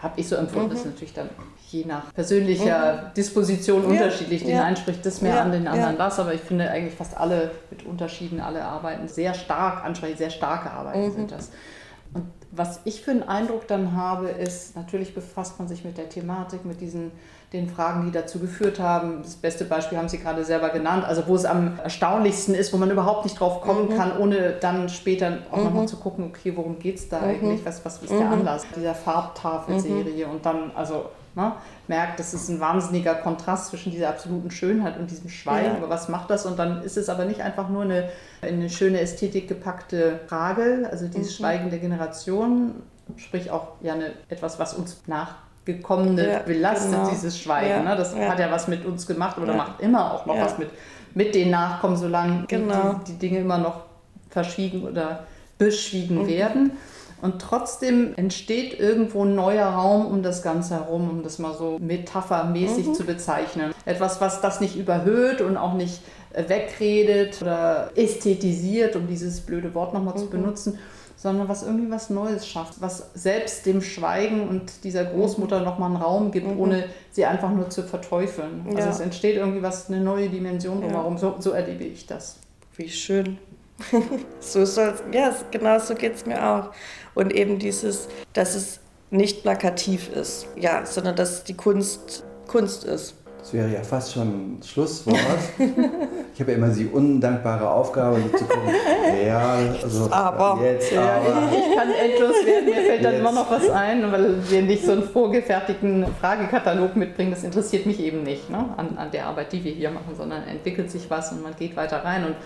Habe 0.00 0.20
ich 0.20 0.28
so 0.28 0.34
empfunden, 0.34 0.70
das 0.70 0.80
ist 0.80 0.86
natürlich 0.86 1.14
dann 1.14 1.30
je 1.72 1.84
nach 1.84 2.12
persönlicher 2.14 2.94
mhm. 2.94 3.14
Disposition 3.14 3.84
unterschiedlich. 3.84 4.42
Den 4.42 4.56
ja. 4.56 4.64
einen 4.64 4.76
spricht 4.76 5.04
das 5.06 5.22
mehr 5.22 5.36
ja. 5.36 5.42
an, 5.42 5.52
den 5.52 5.66
anderen 5.66 5.96
das, 5.96 6.18
aber 6.18 6.34
ich 6.34 6.40
finde 6.40 6.70
eigentlich 6.70 6.94
fast 6.94 7.16
alle 7.16 7.50
mit 7.70 7.84
Unterschieden, 7.84 8.40
alle 8.40 8.64
Arbeiten 8.64 9.08
sehr 9.08 9.34
stark 9.34 9.84
ansprechend, 9.84 10.18
sehr 10.18 10.30
starke 10.30 10.70
Arbeiten 10.70 11.06
mhm. 11.06 11.12
sind 11.12 11.32
das. 11.32 11.50
Und 12.14 12.24
was 12.50 12.80
ich 12.84 13.00
für 13.00 13.12
einen 13.12 13.22
Eindruck 13.22 13.66
dann 13.66 13.96
habe, 13.96 14.28
ist, 14.28 14.76
natürlich 14.76 15.14
befasst 15.14 15.58
man 15.58 15.68
sich 15.68 15.84
mit 15.84 15.96
der 15.96 16.08
Thematik, 16.08 16.64
mit 16.64 16.80
diesen 16.80 17.12
den 17.52 17.68
Fragen, 17.68 18.06
die 18.06 18.12
dazu 18.12 18.38
geführt 18.38 18.80
haben. 18.80 19.22
Das 19.22 19.34
beste 19.34 19.64
Beispiel 19.64 19.98
haben 19.98 20.08
Sie 20.08 20.18
gerade 20.18 20.44
selber 20.44 20.70
genannt, 20.70 21.04
also 21.04 21.24
wo 21.26 21.34
es 21.34 21.44
am 21.44 21.78
erstaunlichsten 21.82 22.54
ist, 22.54 22.72
wo 22.72 22.78
man 22.78 22.90
überhaupt 22.90 23.24
nicht 23.24 23.38
drauf 23.38 23.60
kommen 23.60 23.90
mhm. 23.90 23.96
kann, 23.96 24.18
ohne 24.18 24.52
dann 24.52 24.88
später 24.88 25.38
auch 25.50 25.58
mhm. 25.58 25.64
nochmal 25.64 25.88
zu 25.88 25.96
gucken, 25.96 26.24
okay, 26.24 26.56
worum 26.56 26.78
geht 26.78 26.96
es 26.96 27.08
da 27.08 27.20
mhm. 27.20 27.28
eigentlich, 27.28 27.64
was, 27.64 27.84
was 27.84 28.02
ist 28.02 28.10
der 28.10 28.20
mhm. 28.20 28.32
Anlass 28.32 28.64
dieser 28.74 28.94
Farbtafelserie 28.94 30.26
mhm. 30.26 30.32
und 30.32 30.46
dann, 30.46 30.70
also 30.74 31.06
Ne? 31.34 31.52
Merkt, 31.88 32.20
das 32.20 32.34
ist 32.34 32.48
ein 32.48 32.60
wahnsinniger 32.60 33.14
Kontrast 33.14 33.68
zwischen 33.68 33.90
dieser 33.90 34.10
absoluten 34.10 34.50
Schönheit 34.50 34.98
und 34.98 35.10
diesem 35.10 35.30
Schweigen. 35.30 35.70
Ja. 35.70 35.76
Aber 35.76 35.88
was 35.88 36.08
macht 36.08 36.30
das? 36.30 36.44
Und 36.44 36.58
dann 36.58 36.82
ist 36.82 36.96
es 36.96 37.08
aber 37.08 37.24
nicht 37.24 37.40
einfach 37.40 37.70
nur 37.70 37.82
eine, 37.82 38.10
eine 38.42 38.68
schöne 38.68 39.00
Ästhetik 39.00 39.48
gepackte 39.48 40.20
Frage, 40.26 40.88
also 40.90 41.06
dieses 41.06 41.32
mhm. 41.32 41.36
Schweigen 41.36 41.70
der 41.70 41.78
Generation, 41.78 42.74
sprich 43.16 43.50
auch 43.50 43.68
ja 43.80 43.94
eine, 43.94 44.12
etwas, 44.28 44.58
was 44.58 44.74
uns 44.74 45.02
nachgekommene 45.06 46.32
ja, 46.32 46.38
belastet, 46.40 46.92
genau. 46.92 47.10
dieses 47.10 47.38
Schweigen. 47.38 47.70
Ja, 47.70 47.82
ne? 47.82 47.96
Das 47.96 48.14
hat 48.14 48.38
ja 48.38 48.50
was 48.50 48.68
mit 48.68 48.84
uns 48.84 49.06
gemacht 49.06 49.38
oder 49.38 49.54
macht 49.54 49.80
immer 49.80 50.12
auch 50.12 50.26
noch 50.26 50.38
was 50.38 50.58
mit, 50.58 50.68
mit 51.14 51.34
den 51.34 51.50
Nachkommen, 51.50 51.96
solange 51.96 52.44
genau. 52.46 53.00
die, 53.06 53.12
die 53.12 53.18
Dinge 53.18 53.38
immer 53.40 53.58
noch 53.58 53.84
verschwiegen 54.28 54.84
oder 54.84 55.24
beschwiegen 55.56 56.22
mhm. 56.22 56.26
werden. 56.26 56.72
Und 57.22 57.40
trotzdem 57.40 58.14
entsteht 58.16 58.78
irgendwo 58.80 59.24
ein 59.24 59.36
neuer 59.36 59.68
Raum 59.68 60.06
um 60.06 60.24
das 60.24 60.42
Ganze 60.42 60.74
herum, 60.74 61.08
um 61.08 61.22
das 61.22 61.38
mal 61.38 61.54
so 61.54 61.78
metaphermäßig 61.78 62.88
mhm. 62.88 62.94
zu 62.94 63.04
bezeichnen. 63.04 63.72
Etwas, 63.84 64.20
was 64.20 64.40
das 64.40 64.60
nicht 64.60 64.76
überhöht 64.76 65.40
und 65.40 65.56
auch 65.56 65.74
nicht 65.74 66.00
äh, 66.32 66.48
wegredet 66.48 67.40
oder 67.40 67.92
ästhetisiert, 67.94 68.96
um 68.96 69.06
dieses 69.06 69.40
blöde 69.40 69.72
Wort 69.72 69.94
nochmal 69.94 70.14
mhm. 70.14 70.18
zu 70.18 70.30
benutzen, 70.30 70.78
sondern 71.14 71.48
was 71.48 71.62
irgendwie 71.62 71.92
was 71.92 72.10
Neues 72.10 72.44
schafft, 72.44 72.80
was 72.80 73.10
selbst 73.14 73.66
dem 73.66 73.82
Schweigen 73.82 74.48
und 74.48 74.82
dieser 74.82 75.04
Großmutter 75.04 75.60
mhm. 75.60 75.64
nochmal 75.64 75.90
einen 75.90 76.02
Raum 76.02 76.32
gibt, 76.32 76.48
mhm. 76.48 76.58
ohne 76.58 76.84
sie 77.12 77.24
einfach 77.24 77.52
nur 77.52 77.70
zu 77.70 77.84
verteufeln. 77.84 78.64
Also 78.66 78.78
ja. 78.78 78.90
es 78.90 78.98
entsteht 78.98 79.36
irgendwie 79.36 79.62
was, 79.62 79.88
eine 79.88 80.00
neue 80.00 80.28
Dimension 80.28 80.80
drumherum. 80.80 81.14
Ja. 81.14 81.20
So, 81.20 81.36
so 81.38 81.50
erlebe 81.52 81.84
ich 81.84 82.04
das. 82.04 82.38
Wie 82.76 82.88
schön. 82.88 83.38
so 84.40 84.64
soll 84.64 84.94
ja, 85.12 85.34
genau 85.50 85.78
so 85.78 85.94
geht 85.94 86.16
es 86.16 86.26
mir 86.26 86.44
auch. 86.44 86.70
Und 87.14 87.32
eben 87.32 87.58
dieses, 87.58 88.08
dass 88.32 88.54
es 88.54 88.80
nicht 89.10 89.42
plakativ 89.42 90.10
ist, 90.14 90.46
ja, 90.56 90.86
sondern 90.86 91.16
dass 91.16 91.44
die 91.44 91.54
Kunst 91.54 92.24
Kunst 92.52 92.84
ist. 92.84 93.14
Das 93.38 93.52
wäre 93.54 93.68
ja 93.68 93.82
fast 93.82 94.12
schon 94.12 94.28
ein 94.58 94.62
Schlusswort. 94.62 95.18
ich 95.58 96.40
habe 96.40 96.52
ja 96.52 96.58
immer 96.58 96.68
die 96.68 96.86
undankbare 96.86 97.68
Aufgabe, 97.68 98.20
so 98.20 98.38
zu 98.38 98.44
gucken, 98.44 98.72
ja, 99.26 99.56
also 99.82 100.08
aber, 100.12 100.62
jetzt, 100.62 100.92
ja, 100.92 101.16
aber. 101.16 101.48
Ich 101.50 101.76
kann 101.76 101.88
endlos 101.90 102.36
werden, 102.46 102.66
mir 102.66 102.82
fällt 102.82 103.04
dann 103.04 103.14
immer 103.14 103.32
noch 103.32 103.50
was 103.50 103.68
ein, 103.68 104.12
weil 104.12 104.48
wir 104.48 104.62
nicht 104.62 104.84
so 104.84 104.92
einen 104.92 105.02
vorgefertigten 105.02 106.06
Fragekatalog 106.20 106.94
mitbringen. 106.94 107.32
Das 107.32 107.42
interessiert 107.42 107.84
mich 107.84 107.98
eben 107.98 108.22
nicht 108.22 108.48
ne? 108.48 108.64
an, 108.76 108.96
an 108.96 109.10
der 109.10 109.26
Arbeit, 109.26 109.52
die 109.52 109.64
wir 109.64 109.72
hier 109.72 109.90
machen, 109.90 110.14
sondern 110.16 110.44
entwickelt 110.44 110.90
sich 110.90 111.10
was 111.10 111.32
und 111.32 111.42
man 111.42 111.56
geht 111.56 111.74
weiter 111.74 112.04
rein. 112.04 112.24
Und 112.24 112.36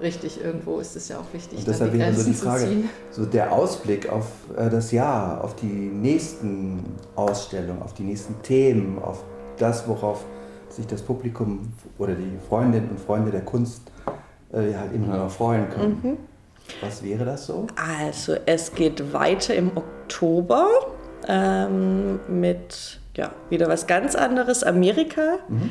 richtig, 0.00 0.42
irgendwo 0.42 0.78
ist 0.78 0.96
es 0.96 1.08
ja 1.08 1.18
auch 1.18 1.32
wichtig. 1.32 1.58
Und 1.58 1.68
deshalb 1.68 1.92
wäre 1.92 2.12
so 2.14 2.24
die 2.24 2.34
Frage, 2.34 2.68
so 3.10 3.24
der 3.24 3.52
Ausblick 3.52 4.08
auf 4.10 4.26
äh, 4.56 4.70
das 4.70 4.92
Jahr, 4.92 5.42
auf 5.42 5.56
die 5.56 5.66
nächsten 5.66 6.84
Ausstellungen, 7.16 7.82
auf 7.82 7.94
die 7.94 8.04
nächsten 8.04 8.40
Themen, 8.42 8.98
auf 9.02 9.24
das, 9.58 9.86
worauf 9.88 10.24
sich 10.70 10.86
das 10.86 11.02
Publikum 11.02 11.72
oder 11.98 12.14
die 12.14 12.38
Freundinnen 12.48 12.90
und 12.90 13.00
Freunde 13.00 13.30
der 13.30 13.40
Kunst 13.40 13.82
äh, 14.52 14.74
halt 14.74 14.94
immer 14.94 15.16
noch 15.16 15.30
freuen 15.30 15.68
können. 15.70 16.00
Mhm. 16.02 16.16
Was 16.80 17.02
wäre 17.02 17.24
das 17.24 17.46
so? 17.46 17.66
Also 17.76 18.36
es 18.46 18.72
geht 18.74 19.12
weiter 19.12 19.54
im 19.54 19.70
Oktober 19.74 20.68
ähm, 21.26 22.20
mit 22.28 23.00
ja, 23.16 23.32
wieder 23.50 23.68
was 23.68 23.86
ganz 23.86 24.14
anderes, 24.14 24.62
Amerika. 24.62 25.38
Mhm. 25.48 25.70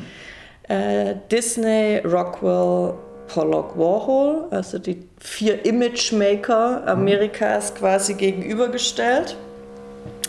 Äh, 0.64 1.14
Disney, 1.30 1.98
Rockwell, 2.04 2.94
Pollock 3.28 3.78
Warhol, 3.78 4.48
also 4.50 4.78
die 4.78 5.02
vier 5.18 5.64
Imagemaker 5.64 6.86
Amerikas 6.86 7.74
quasi 7.74 8.14
gegenübergestellt. 8.14 9.36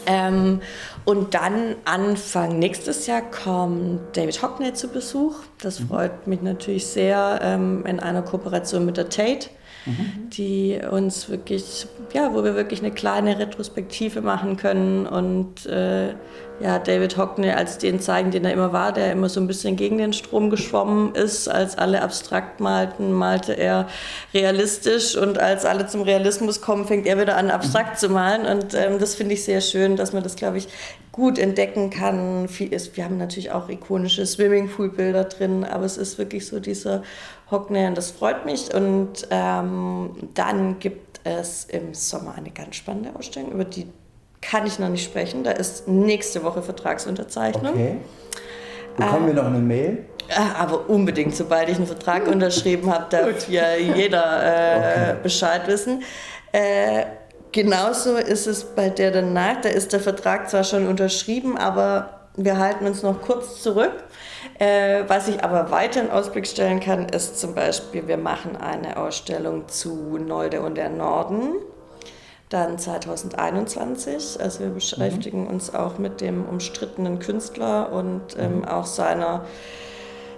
Ähm, 0.05 0.61
und 1.09 1.33
dann 1.33 1.75
Anfang 1.85 2.59
nächstes 2.59 3.07
Jahr 3.07 3.23
kommt 3.23 4.15
David 4.15 4.43
Hockney 4.43 4.73
zu 4.73 4.89
Besuch. 4.89 5.37
Das 5.59 5.79
mhm. 5.79 5.87
freut 5.87 6.27
mich 6.27 6.43
natürlich 6.43 6.85
sehr 6.85 7.39
ähm, 7.41 7.83
in 7.87 7.99
einer 7.99 8.21
Kooperation 8.21 8.85
mit 8.85 8.95
der 8.97 9.09
Tate. 9.09 9.49
mhm. 9.85 10.29
die 10.29 10.79
uns 10.89 11.29
wirklich, 11.29 11.87
ja, 12.13 12.33
wo 12.33 12.43
wir 12.43 12.55
wirklich 12.55 12.81
eine 12.81 12.91
kleine 12.91 13.39
Retrospektive 13.39 14.21
machen 14.21 14.57
können 14.57 15.05
und 15.05 15.65
äh, 15.65 16.13
ja, 16.61 16.77
David 16.77 17.15
Hockney 17.15 17.51
als 17.51 17.77
den 17.77 18.01
zeigen, 18.01 18.31
den 18.31 18.43
er 18.43 18.51
immer 18.51 18.73
war, 18.73 18.91
der 18.91 19.13
immer 19.13 19.29
so 19.29 19.39
ein 19.39 19.47
bisschen 19.47 19.77
gegen 19.77 19.97
den 19.97 20.11
Strom 20.11 20.49
geschwommen 20.49 21.15
ist. 21.15 21.47
Als 21.47 21.77
alle 21.77 22.01
abstrakt 22.01 22.59
malten, 22.59 23.13
malte 23.13 23.53
er 23.53 23.87
realistisch 24.33 25.15
und 25.15 25.37
als 25.37 25.63
alle 25.63 25.87
zum 25.87 26.01
Realismus 26.01 26.59
kommen, 26.59 26.85
fängt 26.85 27.07
er 27.07 27.17
wieder 27.19 27.37
an, 27.37 27.49
abstrakt 27.49 27.97
zu 27.97 28.09
malen. 28.09 28.45
Und 28.45 28.73
ähm, 28.73 28.99
das 28.99 29.15
finde 29.15 29.35
ich 29.35 29.45
sehr 29.45 29.61
schön, 29.61 29.95
dass 29.95 30.11
man 30.11 30.21
das, 30.21 30.35
glaube 30.35 30.57
ich, 30.57 30.67
gut 31.11 31.37
entdecken 31.37 31.89
kann. 31.89 32.47
Wir 32.49 33.03
haben 33.03 33.17
natürlich 33.17 33.51
auch 33.51 33.69
ikonische 33.69 34.25
Swimmingpool-Bilder 34.25 35.25
drin, 35.25 35.63
aber 35.63 35.85
es 35.85 35.97
ist 35.97 36.17
wirklich 36.17 36.47
so 36.47 36.59
dieser 36.59 37.03
Hockney 37.49 37.87
und 37.87 37.97
das 37.97 38.11
freut 38.11 38.45
mich. 38.45 38.73
Und 38.73 39.27
ähm, 39.31 40.11
dann 40.33 40.79
gibt 40.79 41.19
es 41.23 41.65
im 41.65 41.93
Sommer 41.93 42.35
eine 42.35 42.51
ganz 42.51 42.75
spannende 42.75 43.15
Ausstellung, 43.17 43.51
über 43.51 43.65
die 43.65 43.87
kann 44.41 44.65
ich 44.65 44.79
noch 44.79 44.89
nicht 44.89 45.03
sprechen. 45.03 45.43
Da 45.43 45.51
ist 45.51 45.87
nächste 45.87 46.43
Woche 46.43 46.61
Vertragsunterzeichnung. 46.61 47.73
Okay. 47.73 47.97
Bekommen 48.95 49.27
wir 49.27 49.33
noch 49.33 49.45
eine 49.45 49.59
Mail? 49.59 50.05
Äh, 50.29 50.57
aber 50.57 50.89
unbedingt, 50.89 51.35
sobald 51.35 51.69
ich 51.69 51.77
einen 51.77 51.87
Vertrag 51.87 52.27
unterschrieben 52.27 52.91
habe, 52.91 53.05
darf 53.09 53.49
ja 53.49 53.75
jeder 53.75 54.43
äh, 54.43 54.77
okay. 54.77 55.15
Bescheid 55.23 55.67
wissen. 55.67 56.03
Äh, 56.51 57.05
genauso 57.51 58.15
ist 58.15 58.47
es 58.47 58.63
bei 58.63 58.89
der 58.89 59.11
danach. 59.11 59.61
Da 59.61 59.69
ist 59.69 59.93
der 59.93 59.99
Vertrag 59.99 60.49
zwar 60.49 60.63
schon 60.63 60.87
unterschrieben, 60.87 61.57
aber 61.57 62.19
wir 62.35 62.57
halten 62.57 62.85
uns 62.85 63.03
noch 63.03 63.21
kurz 63.21 63.61
zurück. 63.61 63.93
Äh, 64.59 65.03
was 65.07 65.27
ich 65.27 65.43
aber 65.43 65.71
weiter 65.71 66.01
in 66.01 66.09
Ausblick 66.09 66.47
stellen 66.47 66.79
kann, 66.79 67.07
ist 67.09 67.39
zum 67.39 67.55
Beispiel, 67.55 68.07
wir 68.07 68.17
machen 68.17 68.55
eine 68.55 68.97
Ausstellung 68.97 69.67
zu 69.67 70.17
Nolde 70.17 70.61
und 70.61 70.75
der 70.75 70.89
Norden 70.89 71.55
dann 72.49 72.77
2021. 72.77 74.39
Also 74.41 74.61
wir 74.61 74.69
beschäftigen 74.69 75.43
mhm. 75.43 75.47
uns 75.47 75.73
auch 75.73 75.97
mit 75.97 76.19
dem 76.19 76.45
umstrittenen 76.45 77.19
Künstler 77.19 77.91
und 77.91 78.37
ähm, 78.37 78.57
mhm. 78.57 78.65
auch 78.65 78.85
seiner, 78.85 79.45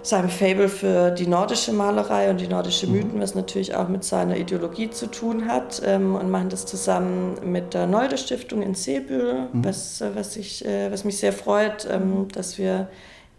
seinem 0.02 0.30
Fable 0.30 0.68
für 0.68 1.10
die 1.10 1.26
nordische 1.26 1.72
Malerei 1.72 2.30
und 2.30 2.40
die 2.40 2.48
nordische 2.48 2.86
mhm. 2.86 2.92
Mythen, 2.92 3.20
was 3.20 3.34
natürlich 3.34 3.74
auch 3.74 3.88
mit 3.88 4.04
seiner 4.04 4.36
Ideologie 4.36 4.90
zu 4.90 5.06
tun 5.06 5.48
hat. 5.48 5.80
Ähm, 5.84 6.14
und 6.14 6.30
machen 6.30 6.48
das 6.48 6.66
zusammen 6.66 7.38
mit 7.44 7.74
der 7.74 7.86
Nolde 7.86 8.18
Stiftung 8.18 8.62
in 8.62 8.74
Seebühl, 8.74 9.48
mhm. 9.52 9.64
was, 9.64 10.02
was, 10.14 10.36
ich, 10.36 10.64
äh, 10.64 10.90
was 10.90 11.04
mich 11.04 11.18
sehr 11.18 11.32
freut, 11.32 11.86
ähm, 11.90 12.22
mhm. 12.22 12.28
dass 12.28 12.58
wir 12.58 12.88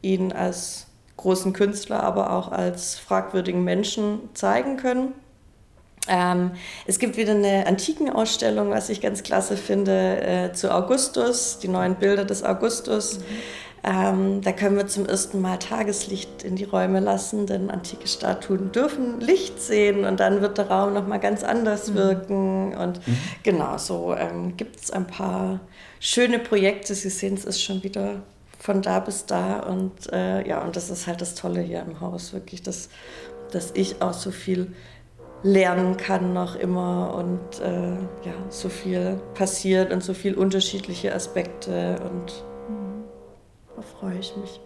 ihn 0.01 0.32
als 0.32 0.88
großen 1.18 1.53
Künstler, 1.53 2.03
aber 2.03 2.34
auch 2.34 2.51
als 2.51 2.97
fragwürdigen 2.97 3.64
Menschen 3.64 4.20
zeigen 4.34 4.78
können. 4.78 5.14
Ähm, 6.07 6.51
es 6.86 6.99
gibt 6.99 7.16
wieder 7.16 7.32
eine 7.32 7.66
Antikenausstellung, 7.66 8.72
was 8.72 8.89
ich 8.89 8.99
ganz 8.99 9.24
klasse 9.24 9.55
finde, 9.55 10.22
äh, 10.22 10.53
zu 10.53 10.74
Augustus, 10.74 11.59
die 11.59 11.70
neuen 11.70 11.95
Bilder 11.95 12.26
des 12.26 12.43
Augustus. 12.43 13.20
Mhm. 13.20 13.24
Ähm, 13.86 14.42
da 14.42 14.54
können 14.54 14.78
wir 14.78 14.88
zum 14.88 15.06
ersten 15.06 15.42
Mal 15.42 15.58
Tageslicht 15.58 16.44
in 16.44 16.56
die 16.56 16.64
Räume 16.64 17.02
lassen, 17.02 17.48
denn 17.48 17.70
antike 17.70 18.08
Statuen 18.08 18.72
dürfen 18.72 19.20
Licht 19.20 19.62
sehen 19.62 20.06
und 20.06 20.22
dann 20.22 20.40
wird 20.40 20.58
der 20.58 20.70
Raum 20.70 20.94
nochmal 20.94 21.20
ganz 21.20 21.44
anders 21.44 21.90
mhm. 21.90 21.96
wirken. 21.96 22.78
Und 22.78 23.06
mhm. 23.06 23.18
genau 23.44 23.78
so 23.78 24.16
ähm, 24.16 24.56
gibt 24.56 24.80
es 24.80 24.92
ein 24.92 25.06
paar 25.06 25.60
schöne 26.00 26.40
Projekte. 26.40 26.96
Sie 26.96 27.10
sehen, 27.10 27.34
es 27.34 27.44
ist 27.44 27.62
schon 27.62 27.84
wieder 27.84 28.24
von 28.58 28.82
da 28.82 29.02
bis 29.02 29.26
da 29.26 29.60
und 29.60 29.92
äh, 30.14 30.48
ja, 30.48 30.62
und 30.62 30.78
das 30.78 30.90
ist 30.90 31.06
halt 31.06 31.20
das 31.20 31.36
Tolle 31.36 31.60
hier 31.60 31.82
im 31.82 32.00
Haus, 32.00 32.32
wirklich, 32.32 32.64
dass, 32.64 32.88
dass 33.52 33.72
ich 33.74 34.02
auch 34.02 34.14
so 34.14 34.32
viel 34.32 34.72
lernen 35.44 35.98
kann 35.98 36.32
noch 36.32 36.56
immer 36.56 37.16
und 37.16 37.60
äh, 37.60 37.92
ja, 38.26 38.34
so 38.48 38.70
viel 38.70 39.20
passiert 39.34 39.92
und 39.92 40.02
so 40.02 40.14
viele 40.14 40.38
unterschiedliche 40.38 41.14
Aspekte 41.14 41.98
und. 42.10 42.46
Da 43.76 43.82
freue 43.82 44.17
ich 44.19 44.36
mich. 44.38 44.59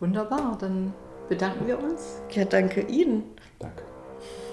Wunderbar, 0.00 0.56
dann 0.58 0.92
bedanken 1.28 1.66
wir 1.66 1.78
uns. 1.78 2.22
Ja, 2.30 2.44
danke 2.44 2.82
Ihnen. 2.82 3.24
Danke. 3.58 3.87